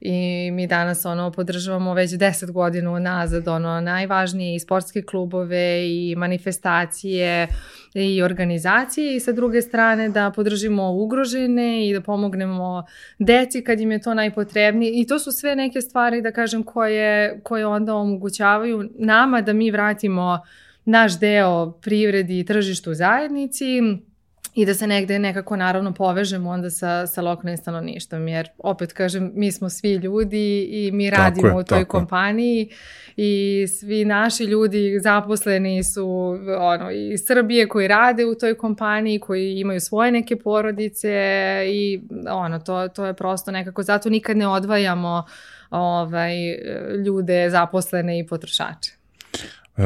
[0.00, 6.14] i mi danas ono podržavamo već 10 godina nazad ono najvažnije i sportske klubove i
[6.16, 7.48] manifestacije
[7.94, 12.84] i organizacije i sa druge strane da podržimo ugrožene i da pomognemo
[13.18, 14.92] deci kad im je to najpotrebnije.
[15.00, 19.70] I to su sve neke stvari da kažem koje, koje onda omogućavaju nama da mi
[19.70, 20.40] vratimo
[20.84, 23.80] naš deo privredi i tržištu zajednici
[24.58, 29.32] i da se negde nekako naravno povežemo onda sa, sa lokalnim stanovništvom, jer opet kažem,
[29.34, 32.70] mi smo svi ljudi i mi radimo je, u toj kompaniji
[33.16, 39.60] i svi naši ljudi zaposleni su ono, iz Srbije koji rade u toj kompaniji, koji
[39.60, 41.12] imaju svoje neke porodice
[41.68, 45.24] i ono, to, to je prosto nekako, zato nikad ne odvajamo
[45.70, 46.34] ovaj,
[47.04, 48.92] ljude zaposlene i potrošače.
[49.76, 49.84] Uh,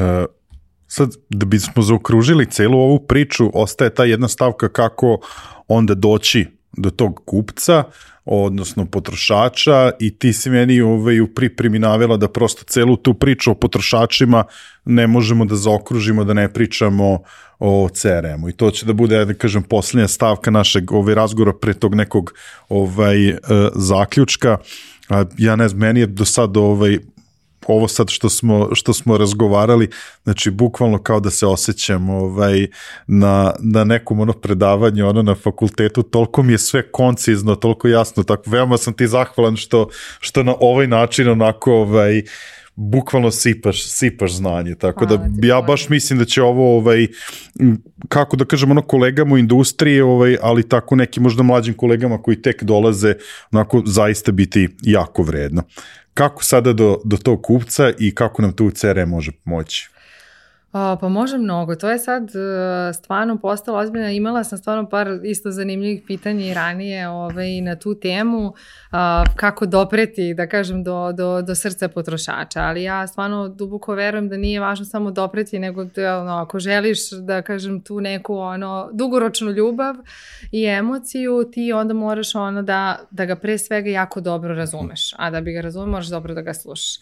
[0.93, 5.19] sad da bismo zaokružili celu ovu priču, ostaje ta jedna stavka kako
[5.67, 6.45] onda doći
[6.77, 7.83] do tog kupca,
[8.25, 13.51] odnosno potrošača i ti si meni ovaj, u pripremi navela da prosto celu tu priču
[13.51, 14.43] o potrošačima
[14.85, 17.19] ne možemo da zaokružimo, da ne pričamo
[17.59, 21.73] o CRM-u i to će da bude, da kažem, posljednja stavka našeg ovaj, razgovora pre
[21.73, 22.33] tog nekog
[22.69, 23.37] ovaj, uh,
[23.75, 24.57] zaključka.
[25.37, 26.99] Ja ne znam, meni je do sad ovaj,
[27.67, 29.89] ovo sad što smo, što smo razgovarali,
[30.23, 32.67] znači bukvalno kao da se osjećam ovaj,
[33.07, 38.23] na, na nekom ono predavanju, ono na fakultetu, toliko mi je sve koncizno, toliko jasno,
[38.23, 39.87] tako veoma sam ti zahvalan što,
[40.19, 42.23] što na ovaj način onako ovaj,
[42.75, 47.07] bukvalno sipaš, sipaš znanje, tako Hvala da ja baš mislim da će ovo ovaj,
[48.07, 52.41] kako da kažem ono kolegama u industriji, ovaj, ali tako nekim možda mlađim kolegama koji
[52.41, 53.13] tek dolaze,
[53.51, 55.63] onako zaista biti jako vredno.
[56.13, 59.89] Kako sada do, do tog kupca i kako nam tu CRM može pomoći?
[60.73, 61.75] A, pa može mnogo.
[61.75, 64.09] To je sad uh, stvarno postalo ozbiljno.
[64.09, 68.53] Imala sam stvarno par isto zanimljivih pitanja i ranije ovaj, na tu temu
[69.35, 72.61] kako dopreti, da kažem, do, do, do srca potrošača.
[72.61, 77.11] Ali ja stvarno duboko verujem da nije važno samo dopreti, nego da, ono, ako želiš
[77.11, 79.95] da kažem tu neku ono, dugoročnu ljubav
[80.51, 85.13] i emociju, ti onda moraš ono da, da ga pre svega jako dobro razumeš.
[85.17, 86.99] A da bi ga razumeš, moraš dobro da ga slušaš.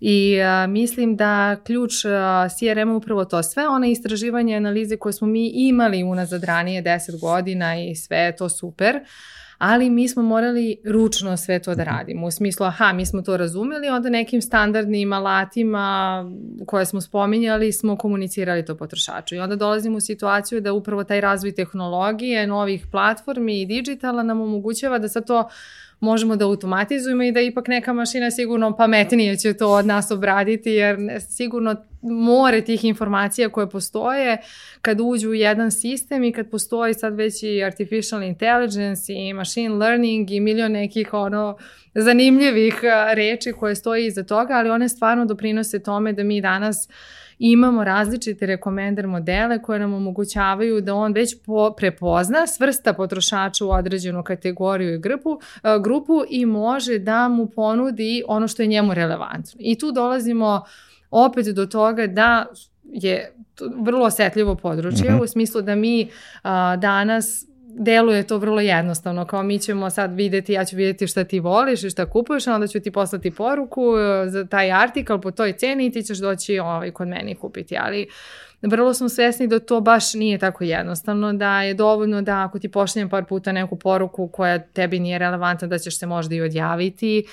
[0.00, 1.92] I uh, mislim da ključ
[2.58, 3.42] CRM-a to.
[3.42, 8.36] Sve one istraživanje analize koje smo mi imali unazad ranije 10 godina i sve je
[8.36, 9.00] to super,
[9.58, 11.90] ali mi smo morali ručno sve to da mhm.
[11.90, 12.26] radimo.
[12.26, 16.24] U smislu, aha, mi smo to razumeli, onda nekim standardnim alatima
[16.66, 19.34] koje smo spominjali smo komunicirali to potrošaču.
[19.34, 24.40] I onda dolazimo u situaciju da upravo taj razvoj tehnologije, novih platformi i digitala nam
[24.40, 25.48] omogućava da sa to
[26.02, 30.70] možemo da automatizujemo i da ipak neka mašina sigurno pametnije će to od nas obraditi
[30.70, 30.96] jer
[31.28, 34.38] sigurno more tih informacija koje postoje
[34.80, 39.74] kad uđu u jedan sistem i kad postoji sad već i artificial intelligence i machine
[39.74, 41.56] learning i milion nekih ono
[41.94, 42.80] zanimljivih
[43.14, 46.88] reči koje stoji iza toga, ali one stvarno doprinose tome da mi danas
[47.38, 53.70] imamo različite rekomender modele koje nam omogućavaju da on već po, prepozna, svrsta potrošača u
[53.70, 55.40] određenu kategoriju i grupu,
[55.82, 59.58] grupu i može da mu ponudi ono što je njemu relevantno.
[59.58, 60.64] I tu dolazimo
[61.10, 62.46] opet do toga da
[62.84, 63.34] je
[63.76, 65.22] vrlo osetljivo područje mm -hmm.
[65.22, 66.08] u smislu da mi
[66.42, 71.24] a, danas deluje to vrlo jednostavno, kao mi ćemo sad videti, ja ću videti šta
[71.24, 75.30] ti voliš i šta kupuješ, onda ću ti poslati poruku e, za taj artikal po
[75.30, 78.08] toj ceni i ti ćeš doći ovaj, kod mene i kupiti, ali
[78.62, 82.68] vrlo smo svesni da to baš nije tako jednostavno, da je dovoljno da ako ti
[82.68, 87.24] pošaljem par puta neku poruku koja tebi nije relevantna, da ćeš se možda i odjaviti,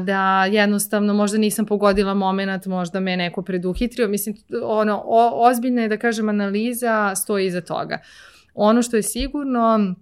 [0.00, 5.02] da jednostavno možda nisam pogodila moment, možda me neko preduhitrio, mislim, ono,
[5.34, 7.98] ozbiljna je da kažem analiza stoji iza toga.
[8.56, 9.94] Ono što je sigurno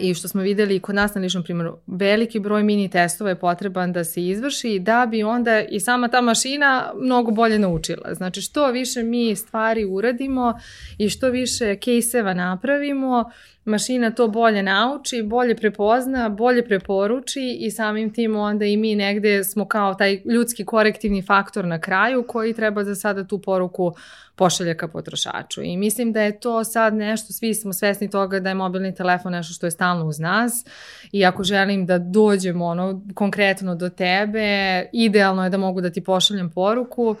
[0.00, 3.92] i što smo videli kod nas na ličnom primjeru, veliki broj mini testova je potreban
[3.92, 8.14] da se izvrši da bi onda i sama ta mašina mnogo bolje naučila.
[8.14, 10.58] Znači što više mi stvari uradimo
[10.98, 13.30] i što više kejseva napravimo,
[13.64, 19.44] mašina to bolje nauči, bolje prepozna, bolje preporuči i samim tim onda i mi negde
[19.44, 23.94] smo kao taj ljudski korektivni faktor na kraju koji treba za sada tu poruku
[24.36, 25.62] pošalje ka potrošaču.
[25.62, 29.32] I mislim da je to sad nešto, svi smo svesni toga da je mobilni telefon
[29.32, 30.64] nešto što je stalno uz nas
[31.12, 36.04] i ako želim da dođem ono konkretno do tebe, idealno je da mogu da ti
[36.04, 37.16] pošaljem poruku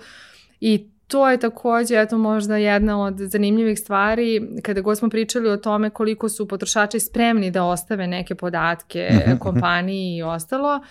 [0.60, 5.56] i to je takođe, eto možda jedna od zanimljivih stvari, kada god smo pričali o
[5.56, 9.38] tome koliko su potrošači spremni da ostave neke podatke mhm.
[9.38, 10.82] kompaniji i ostalo, uh,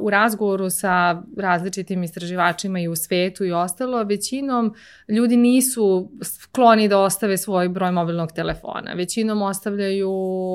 [0.00, 4.74] u razgovoru sa različitim istraživačima i u svetu i ostalo, većinom
[5.08, 8.92] ljudi nisu skloni da ostave svoj broj mobilnog telefona.
[8.94, 10.10] Većinom ostavljaju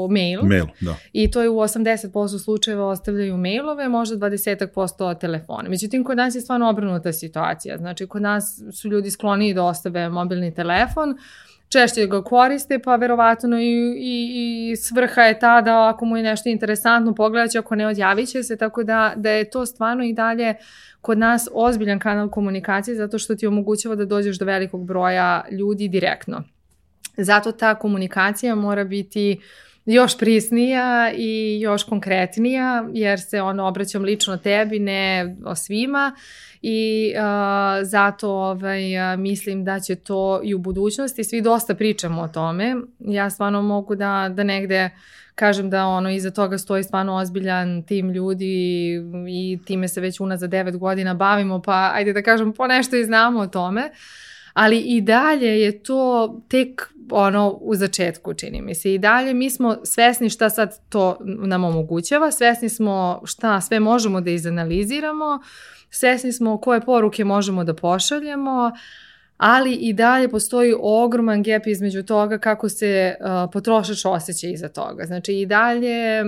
[0.10, 0.42] mail.
[0.44, 0.96] Mail, da.
[1.14, 5.70] I to je u 80% slučajeva ostavljaju mailove, možda 20% telefona.
[5.70, 7.78] Međutim, kod nas je stvarno obrnuta situacija.
[7.78, 11.18] Znači, kod nas su ljudi skloni da ostave mobilni telefon,
[11.80, 16.24] češće ga koriste, pa verovatno i, i, i svrha je ta da ako mu je
[16.24, 20.04] nešto interesantno pogledat će, ako ne odjavit će se, tako da, da je to stvarno
[20.04, 20.56] i dalje
[21.02, 25.88] kod nas ozbiljan kanal komunikacije zato što ti omogućava da dođeš do velikog broja ljudi
[25.88, 26.44] direktno.
[27.18, 29.40] Zato ta komunikacija mora biti
[29.86, 36.16] još prisnija i još konkretnija, jer se ono obraćam lično tebi, ne o svima
[36.62, 42.22] i uh, zato ovaj, uh, mislim da će to i u budućnosti, svi dosta pričamo
[42.22, 44.90] o tome, ja stvarno mogu da, da negde
[45.36, 48.94] kažem da ono iza toga stoji stvarno ozbiljan tim ljudi
[49.30, 53.06] i time se već unazad devet godina bavimo, pa ajde da kažem po nešto i
[53.06, 53.92] znamo o tome,
[54.56, 58.94] ali i dalje je to tek ono u začetku čini mi se.
[58.94, 64.22] I dalje mi smo svesni šta sad to nam omogućava, svesni smo šta sve možemo
[64.22, 65.46] da izanaliziramo, uh,
[65.96, 68.72] svesni smo koje poruke možemo da pošaljemo,
[69.38, 75.06] ali i dalje postoji ogroman gap između toga kako se uh, potrošač osjeća iza toga.
[75.06, 76.28] Znači i dalje uh,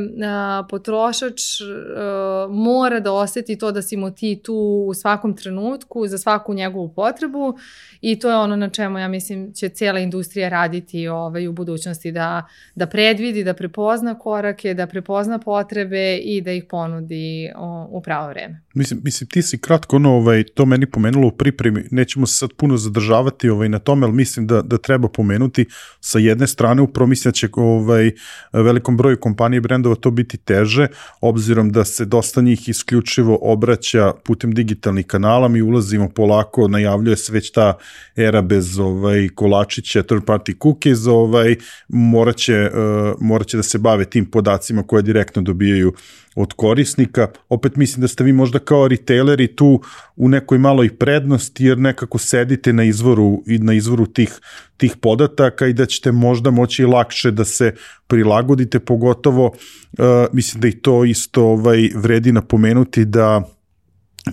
[0.70, 6.18] potrošač uh, mora da oseti to da si mu ti tu u svakom trenutku za
[6.18, 7.58] svaku njegovu potrebu
[8.02, 12.12] i to je ono na čemu ja mislim će cijela industrija raditi ovaj, u budućnosti
[12.12, 18.02] da, da predvidi, da prepozna korake, da prepozna potrebe i da ih ponudi o, u
[18.02, 18.62] pravo vreme.
[18.78, 22.54] Mislim, mislim ti si kratko ono, ovaj, to meni pomenulo u pripremi, nećemo se sad
[22.54, 25.66] puno zadržavati ovaj, na tome, ali mislim da, da treba pomenuti.
[26.00, 28.12] Sa jedne strane upravo mislim da će ovaj,
[28.54, 30.88] velikom broju kompanije i brendova to biti teže,
[31.22, 37.34] obzirom da se dosta njih isključivo obraća putem digitalnih kanala, mi ulazimo polako, najavljuje se
[37.34, 37.78] već ta
[38.16, 41.56] era bez ovaj, kolačića, third party cookies, ovaj,
[41.88, 45.94] moraće, uh, moraće da se bave tim podacima koje direktno dobijaju
[46.38, 47.28] od korisnika.
[47.50, 49.82] Opet mislim da ste vi možda kao retaileri tu
[50.16, 54.40] u nekoj maloj prednosti jer nekako sedite na izvoru i na izvoru tih
[54.78, 57.74] tih podataka i da ćete možda moći lakše da se
[58.08, 63.57] prilagodite pogotovo uh, mislim da i to isto ovaj vredi napomenuti da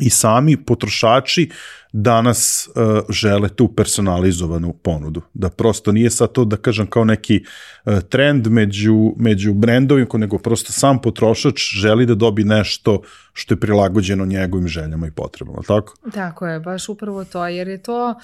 [0.01, 1.51] i sami potrošači
[1.93, 5.23] danas uh, žele tu personalizovanu ponudu.
[5.35, 7.45] Da prosto nije sad to da kažem kao neki
[7.85, 13.03] uh, trend među, među brendovima, nego prosto sam potrošač želi da dobi nešto
[13.33, 15.95] što je prilagođeno njegovim željama i potrebama, tako?
[16.15, 18.15] Tako je, baš upravo to, jer je to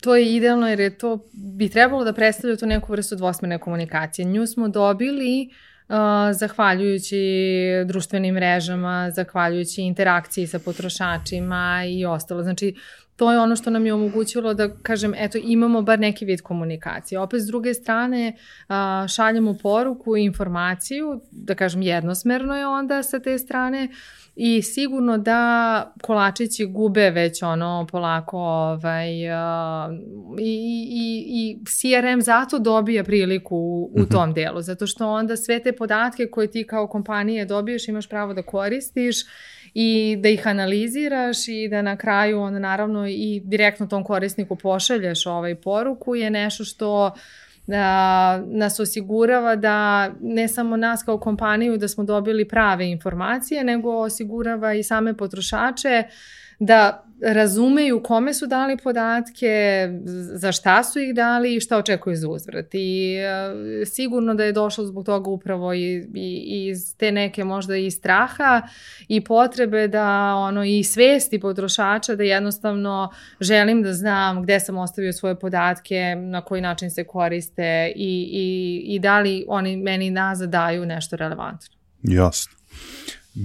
[0.00, 4.24] to je idealno jer je to bi trebalo da predstavlja tu neku vrstu dvosmerne komunikacije.
[4.24, 5.69] Nju smo dobili uh,
[6.32, 7.16] zahvaljujući
[7.86, 12.42] društvenim mrežama, zahvaljujući interakciji sa potrošačima i ostalo.
[12.42, 12.74] Znači,
[13.20, 17.18] to je ono što nam je omogućilo da, kažem, eto, imamo bar neki vid komunikacije.
[17.18, 18.36] Opet, s druge strane,
[19.14, 23.88] šaljemo poruku i informaciju, da kažem, jednosmerno je onda sa te strane,
[24.36, 29.10] I sigurno da kolačići gube već ono polako ovaj,
[30.38, 30.52] i,
[30.90, 34.10] i, i CRM zato dobija priliku u, u mhm.
[34.10, 38.34] tom delu, zato što onda sve te podatke koje ti kao kompanije dobiješ imaš pravo
[38.34, 39.16] da koristiš
[39.74, 45.26] i da ih analiziraš i da na kraju onda naravno i direktno tom korisniku pošalješ
[45.26, 47.12] ovaj poruku je nešto što uh,
[47.70, 53.90] da nas osigurava da ne samo nas kao kompaniju da smo dobili prave informacije, nego
[53.90, 56.02] osigurava i same potrošače
[56.60, 59.88] da razumeju kome su dali podatke,
[60.32, 62.66] za šta su ih dali i šta očekuju za uzvrat.
[62.72, 67.76] I e, sigurno da je došlo zbog toga upravo i, i, iz te neke možda
[67.76, 68.62] i straha
[69.08, 73.10] i potrebe da ono i svesti potrošača da jednostavno
[73.40, 78.94] želim da znam gde sam ostavio svoje podatke, na koji način se koriste i, i,
[78.94, 81.76] i da li oni meni nazad daju nešto relevantno.
[82.02, 82.60] Jasno.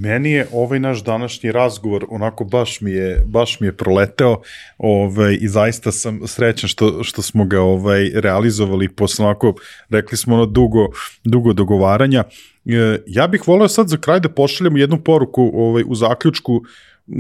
[0.01, 4.41] Meni je ovaj naš današnji razgovor onako baš mi je baš mi je proleteo
[4.77, 9.53] ovaj i zaista sam srećan što što smo ga ovaj realizovali posle onako
[9.89, 10.87] rekli smo ono dugo
[11.23, 12.23] dugo dogovaranja.
[12.65, 16.61] E, ja bih voleo sad za kraj da pošaljemo jednu poruku ovaj u zaključku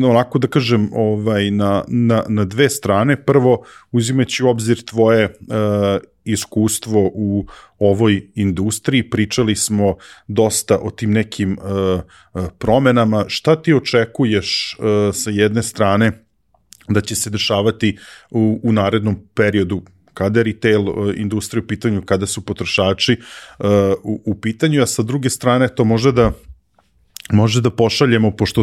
[0.03, 3.15] onako da kažem ovaj na, na, na dve strane.
[3.15, 7.45] Prvo uzimajući u obzir tvoje uh, iskustvo u
[7.79, 9.95] ovoj industriji, pričali smo
[10.27, 12.01] dosta o tim nekim uh,
[12.57, 13.25] promenama.
[13.27, 16.25] Šta ti očekuješ uh, sa jedne strane
[16.89, 17.97] da će se dešavati
[18.31, 19.81] u, u narednom periodu
[20.13, 20.81] kada je retail
[21.15, 23.17] industrija u pitanju, kada su potrošači
[24.03, 26.31] u, u pitanju, a sa druge strane to može da
[27.31, 28.61] može da pošaljemo, pošto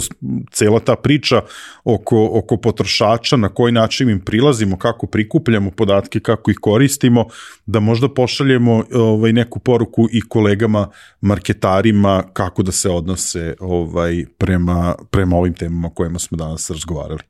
[0.50, 1.40] cela ta priča
[1.84, 7.26] oko, oko potrošača, na koji način im prilazimo, kako prikupljamo podatke, kako ih koristimo,
[7.66, 10.88] da možda pošaljemo ovaj, neku poruku i kolegama,
[11.20, 17.22] marketarima, kako da se odnose ovaj, prema, prema ovim temama kojima smo danas razgovarali.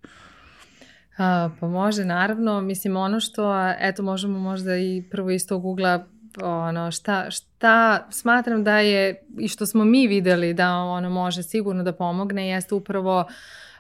[1.19, 2.61] A, pa može, naravno.
[2.61, 6.07] Mislim, ono što, eto, možemo možda i prvo iz tog ugla
[6.43, 11.83] ono, šta, šta smatram da je i što smo mi videli da ono može sigurno
[11.83, 13.25] da pomogne jeste upravo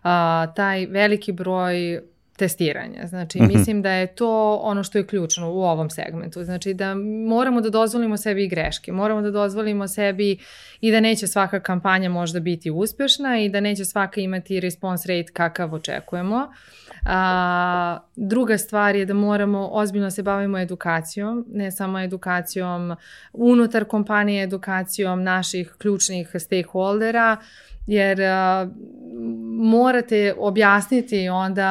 [0.02, 2.02] a, taj veliki broj
[2.36, 3.06] testiranja.
[3.06, 3.56] Znači, mm -hmm.
[3.56, 6.44] mislim da je to ono što je ključno u ovom segmentu.
[6.44, 6.94] Znači, da
[7.28, 8.92] moramo da dozvolimo sebi i greške.
[8.92, 10.38] Moramo da dozvolimo sebi
[10.80, 15.32] i da neće svaka kampanja možda biti uspešna i da neće svaka imati response rate
[15.32, 16.36] kakav očekujemo.
[16.36, 22.96] Uh, A, druga stvar je da moramo ozbiljno se bavimo edukacijom, ne samo edukacijom
[23.32, 27.36] unutar kompanije, edukacijom naših ključnih stakeholdera,
[27.86, 28.68] jer a,
[29.58, 31.68] morate objasniti onda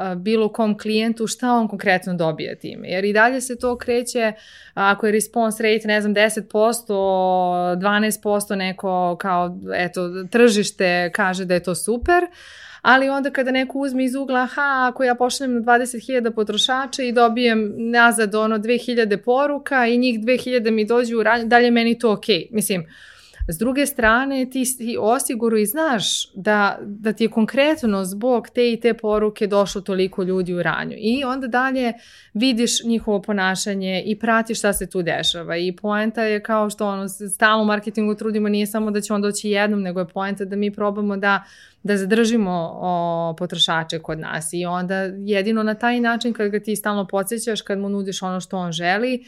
[0.00, 2.88] a, bilo kom klijentu šta on konkretno dobija time.
[2.88, 4.32] Jer i dalje se to kreće,
[4.74, 6.84] ako je response rate, ne znam, 10%,
[7.76, 12.26] 12% neko kao, eto, tržište kaže da je to super,
[12.82, 17.12] ali onda kada neko uzme iz ugla, aha, ako ja pošaljem na 20.000 potrošača i
[17.12, 22.12] dobijem nazad ono 2000 poruka i njih 2000 mi dođu u ranju, dalje meni to
[22.12, 22.38] okej.
[22.38, 22.54] Okay.
[22.54, 22.86] Mislim,
[23.52, 28.72] S druge strane, ti, ti osiguru i znaš da, da ti je konkretno zbog te
[28.72, 30.96] i te poruke došlo toliko ljudi u ranju.
[30.98, 31.92] I onda dalje
[32.34, 35.56] vidiš njihovo ponašanje i pratiš šta se tu dešava.
[35.56, 39.22] I poenta je kao što ono, stalno u marketingu trudimo, nije samo da će on
[39.22, 41.44] doći jednom, nego je poenta da mi probamo da
[41.82, 46.76] da zadržimo o, potrošače kod nas i onda jedino na taj način kad ga ti
[46.76, 49.24] stalno podsjećaš, kad mu nudiš ono što on želi,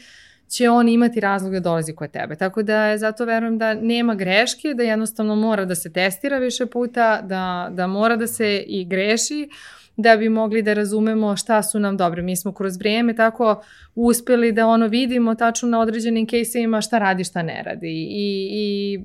[0.53, 2.35] će on imati razlog da dolazi kod tebe.
[2.35, 7.21] Tako da zato verujem da nema greške, da jednostavno mora da se testira više puta,
[7.21, 9.49] da, da mora da se i greši,
[9.97, 12.21] da bi mogli da razumemo šta su nam dobre.
[12.21, 13.63] Mi smo kroz vrijeme tako
[13.95, 18.99] uspeli da ono vidimo tačno na određenim kejsevima šta radi, šta ne radi i, i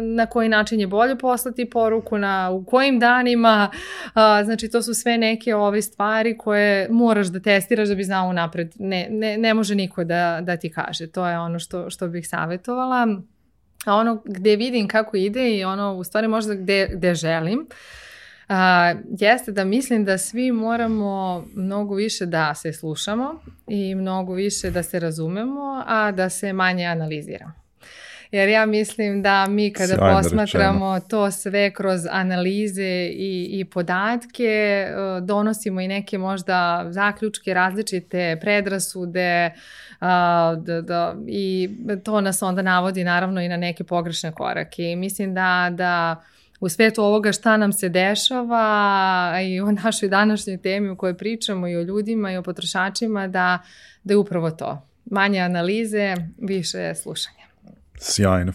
[0.00, 3.70] na koji način je bolje poslati poruku, na u kojim danima,
[4.14, 8.32] a, znači to su sve neke ove stvari koje moraš da testiraš da bi znao
[8.32, 8.74] napred.
[8.78, 11.06] Ne, ne, ne može niko da, da ti kaže.
[11.06, 13.08] To je ono što, što bih savjetovala.
[13.86, 18.01] A ono gde vidim kako ide i ono u stvari možda gde, gde želim, uh,
[18.52, 24.70] a, jeste da mislim da svi moramo mnogo više da se slušamo i mnogo više
[24.70, 27.52] da se razumemo, a da se manje analiziramo.
[28.30, 31.08] Jer ja mislim da mi kada Sjajno posmatramo rečeno.
[31.08, 39.50] to sve kroz analize i, i podatke, e, donosimo i neke možda zaključke, različite predrasude
[40.00, 41.70] a, da, da, i
[42.04, 44.82] to nas onda navodi naravno i na neke pogrešne korake.
[44.82, 46.22] I mislim da, da
[46.62, 51.68] u svetu ovoga šta nam se dešava i o našoj današnjoj temi u kojoj pričamo
[51.68, 53.58] i o ljudima i o potrošačima da,
[54.04, 54.88] da je upravo to.
[55.04, 57.46] Manje analize, više slušanja.
[57.98, 58.52] Sjajno.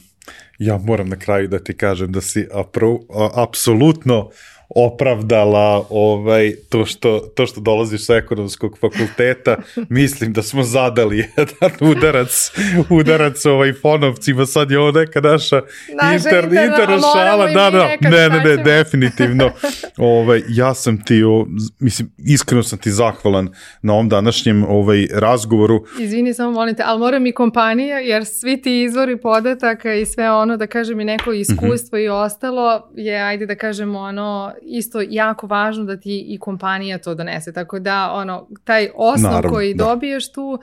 [0.60, 3.00] Ja moram na kraju da ti kažem da si apro,
[3.36, 4.30] apsolutno
[4.78, 9.58] opravdala ovaj, to, što, to što dolaziš sa ekonomskog fakulteta,
[9.90, 12.52] mislim da smo zadali jedan udarac,
[12.90, 15.62] udarac ovaj fonovcima, sad je ovo neka naša,
[16.02, 19.50] naša inter, interna, interna šala, da, da, ne, ne, ne, definitivno.
[19.98, 21.48] ovaj, ja sam ti, o,
[21.80, 23.50] mislim, iskreno sam ti zahvalan
[23.82, 25.86] na ovom današnjem ovaj, razgovoru.
[26.00, 30.58] Izvini, samo molite, ali moram i kompanija, jer svi ti izvori podataka i sve ono,
[30.58, 32.06] da kažem, i neko iskustvo mm -hmm.
[32.06, 37.16] i ostalo je, ajde da kažemo, ono, isto jako važno da ti i kompanija to
[37.16, 37.54] donese.
[37.54, 39.84] Tako da, ono, taj osnov Naravno, koji da.
[39.84, 40.60] dobiješ tu,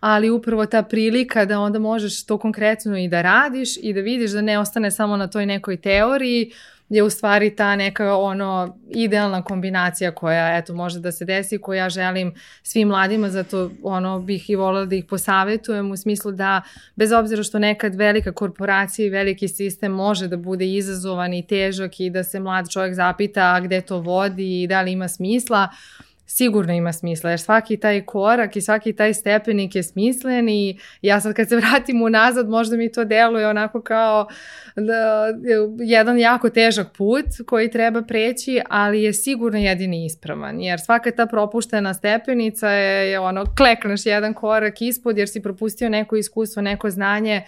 [0.00, 4.30] ali upravo ta prilika da onda možeš to konkretno i da radiš i da vidiš
[4.30, 6.52] da ne ostane samo na toj nekoj teoriji,
[6.88, 11.82] je u stvari ta neka ono idealna kombinacija koja eto može da se desi koja
[11.82, 16.62] ja želim svim mladima zato ono bih i volila da ih posavetujem u smislu da
[16.96, 22.00] bez obzira što nekad velika korporacija i veliki sistem može da bude izazovan i težak
[22.00, 25.68] i da se mlad čovjek zapita gde to vodi i da li ima smisla
[26.26, 31.20] sigurno ima smisla, jer svaki taj korak i svaki taj stepenik je smislen i ja
[31.20, 34.28] sad kad se vratim unazad možda mi to deluje onako kao
[34.76, 35.26] da,
[35.78, 41.26] jedan jako težak put koji treba preći, ali je sigurno jedini ispravan, jer svaka ta
[41.26, 47.42] propuštena stepenica je, ono, klekneš jedan korak ispod jer si propustio neko iskustvo, neko znanje,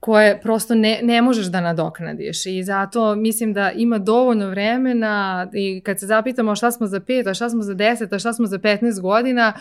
[0.00, 2.46] koje prosto ne, ne možeš da nadoknadiš.
[2.46, 7.30] I zato mislim da ima dovoljno vremena i kad se zapitamo šta smo za 5,
[7.30, 9.52] a šta smo za 10, a šta smo za 15 godina,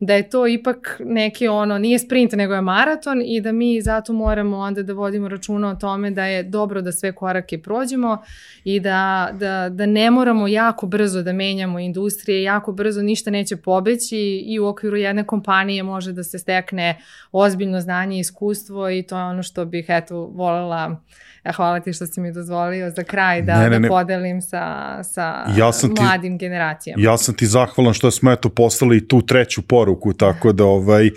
[0.00, 4.12] da je to ipak neki ono, nije sprint nego je maraton i da mi zato
[4.12, 8.18] moramo onda da vodimo računa o tome da je dobro da sve korake prođemo
[8.64, 13.56] i da, da, da ne moramo jako brzo da menjamo industrije, jako brzo ništa neće
[13.56, 16.98] pobeći i u okviru jedne kompanije može da se stekne
[17.32, 20.96] ozbiljno znanje i iskustvo i to je ono što bih eto volela
[21.44, 23.88] Ja, hvala ti što si mi dozvolio za kraj da, ne, ne, ne.
[23.88, 27.02] da podelim sa, sa ja sam mladim ti, generacijama.
[27.02, 31.10] Ja sam ti zahvalan što smo eto poslali tu treću poruku, tako da ovaj,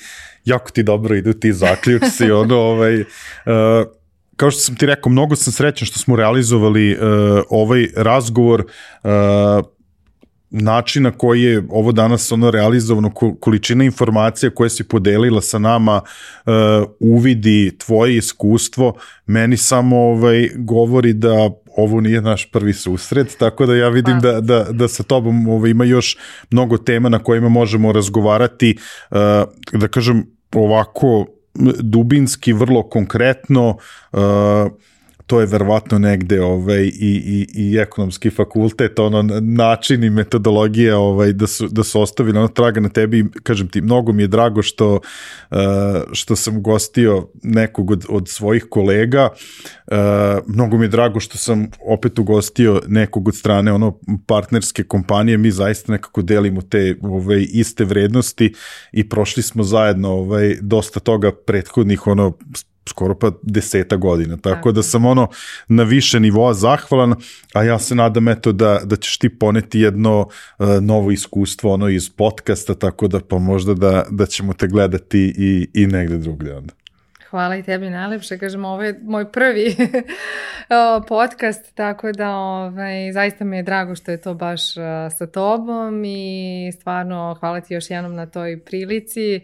[0.45, 3.05] jako ti dobro idu ti zaključci, ono, ovaj, uh,
[4.35, 6.99] kao što sam ti rekao, mnogo sam srećan što smo realizovali uh,
[7.49, 8.65] ovaj razgovor,
[9.03, 9.09] uh,
[10.49, 16.01] način na koji je ovo danas ono realizovano, količina informacija koje si podelila sa nama,
[16.01, 16.53] uh,
[16.99, 18.93] uvidi tvoje iskustvo,
[19.25, 24.41] meni samo ovaj, govori da ovo nije naš prvi susret, tako da ja vidim da,
[24.41, 26.17] da, da sa tobom ovaj, ima još
[26.51, 28.77] mnogo tema na kojima možemo razgovarati,
[29.11, 29.17] uh,
[29.73, 30.25] da kažem
[30.55, 31.25] ovako
[31.79, 33.77] dubinski, vrlo konkretno,
[34.11, 34.19] uh,
[35.27, 41.33] to je verovatno negde ovaj, i, i, i ekonomski fakultet, ono, način i metodologija ovaj,
[41.33, 44.61] da, su, da su ostavili ono traga na tebi, kažem ti, mnogo mi je drago
[44.61, 45.57] što, uh,
[46.11, 49.29] što sam ugostio nekog od, od svojih kolega,
[49.87, 49.97] uh,
[50.47, 55.51] mnogo mi je drago što sam opet ugostio nekog od strane ono partnerske kompanije, mi
[55.51, 58.53] zaista nekako delimo te ovaj, iste vrednosti
[58.91, 62.37] i prošli smo zajedno ovaj, dosta toga prethodnih ono
[62.87, 65.27] skoro pa deseta godina, tako, tako da sam ono
[65.67, 67.15] na više nivoa zahvalan,
[67.53, 71.89] a ja se nadam eto da, da ćeš ti poneti jedno uh, novo iskustvo ono
[71.89, 76.55] iz podcasta, tako da pa možda da, da ćemo te gledati i, i negde drugde
[76.55, 76.73] onda.
[77.29, 79.75] Hvala i tebi najlepše, kažem, ovo je moj prvi
[81.09, 84.83] podcast, tako da ovaj, zaista mi je drago što je to baš uh,
[85.17, 89.41] sa tobom i stvarno hvala ti još jednom na toj prilici.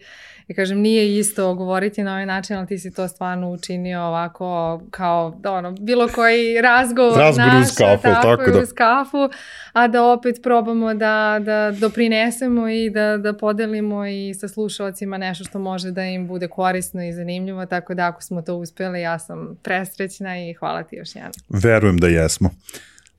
[0.47, 4.81] I kažem, nije isto govoriti na ovaj način, ali ti si to stvarno učinio ovako
[4.91, 8.59] kao da ono, bilo koji razgovor Razgovor uz kafu, tako, tako da.
[8.59, 9.29] uz kafu,
[9.73, 15.43] a da opet probamo da, da doprinesemo i da, da podelimo i sa slušalcima nešto
[15.43, 19.19] što može da im bude korisno i zanimljivo, tako da ako smo to uspeli, ja
[19.19, 21.31] sam presrećna i hvala ti još jedan.
[21.49, 22.49] Verujem da jesmo.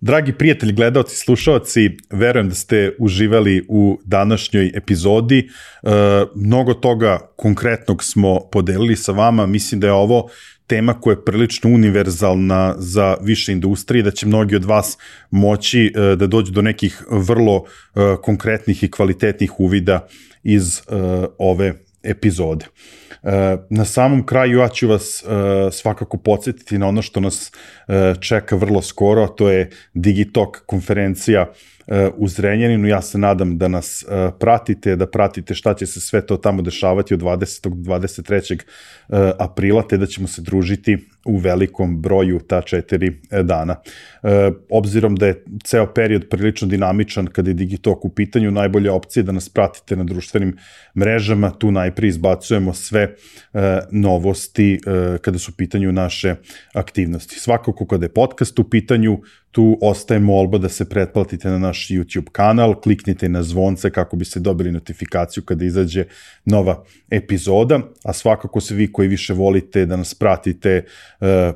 [0.01, 5.39] Dragi prijatelji, gledalci, slušalci, verujem da ste uživali u današnjoj epizodi.
[5.39, 5.89] E,
[6.35, 9.47] mnogo toga konkretnog smo podelili sa vama.
[9.47, 10.29] Mislim da je ovo
[10.67, 14.99] tema koja je prilično univerzalna za više industrije, da će mnogi od vas
[15.31, 20.07] moći e, da dođu do nekih vrlo e, konkretnih i kvalitetnih uvida
[20.43, 20.83] iz e,
[21.39, 21.75] ove
[22.05, 22.67] epizode.
[23.71, 25.25] Na samom kraju ja ću vas
[25.73, 27.53] svakako podsjetiti na ono što nas
[28.21, 31.53] čeka vrlo skoro, a to je Digitalk konferencija
[32.17, 32.89] u Zrenjaninu.
[32.89, 34.05] Ja se nadam da nas
[34.41, 37.69] pratite, da pratite šta će se sve to tamo dešavati od 20.
[37.69, 38.61] do 23.
[39.39, 43.77] aprila, te da ćemo se družiti u velikom broju ta četiri dana.
[44.71, 49.25] Obzirom da je ceo period prilično dinamičan kada je Digitalk u pitanju, najbolja opcija je
[49.25, 50.57] da nas pratite na društvenim
[50.99, 53.15] mrežama, tu najprije izbacujemo sve
[53.91, 54.81] novosti
[55.21, 56.35] kada su u pitanju naše
[56.75, 57.41] aktivnosti.
[57.41, 59.19] Svakako kada je podcast u pitanju,
[59.51, 64.41] tu ostaje molba da se pretplatite na naš YouTube kanal, kliknite na zvonce kako biste
[64.41, 66.05] dobili notifikaciju kada izađe
[66.45, 70.85] nova epizoda, a svakako se vi koji više volite da nas pratite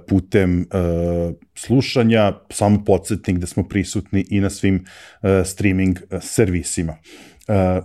[0.09, 6.97] putem uh, slušanja, samo podsjetnik da smo prisutni i na svim uh, streaming servisima.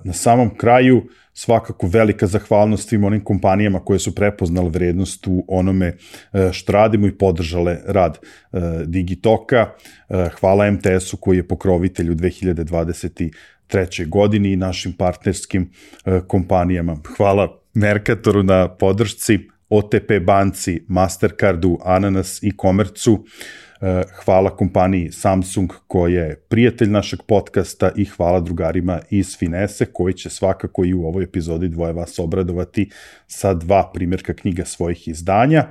[0.04, 5.88] Na samom kraju, svakako velika zahvalnost svim onim kompanijama koje su prepoznale vrednost u onome
[6.34, 9.70] e, što radimo i podržale rad e, Digitoka.
[10.10, 14.08] E, hvala MTS-u koji je pokrovitelj u 2023.
[14.08, 15.72] godini i našim partnerskim
[16.28, 16.98] kompanijama.
[17.18, 19.40] Hvala Mercatoru na podršci,
[19.74, 23.26] OTP banci, Mastercardu, Ananas i Komercu.
[23.82, 30.14] Eh, hvala kompaniji Samsung koja je prijatelj našeg podcasta i hvala drugarima iz Finese koji
[30.14, 32.90] će svakako i u ovoj epizodi dvoje vas obradovati
[33.28, 35.68] sa dva primjerka knjiga svojih izdanja,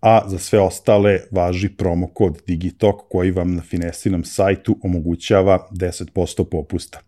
[0.00, 6.44] a za sve ostale važi promo kod Digitalk koji vam na Finesinom sajtu omogućava 10%
[6.50, 7.00] popusta.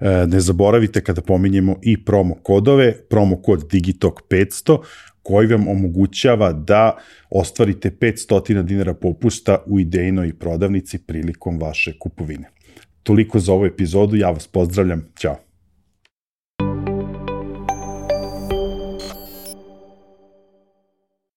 [0.00, 4.78] Eh, ne zaboravite kada pominjemo i promo kodove, promo kod Digitalk 500
[5.30, 6.96] koji vam omogućava da
[7.30, 12.50] ostvarite 500 dinara popusta u idejnoj prodavnici prilikom vaše kupovine.
[13.02, 15.49] Toliko za ovu epizodu, ja vas pozdravljam, ćao.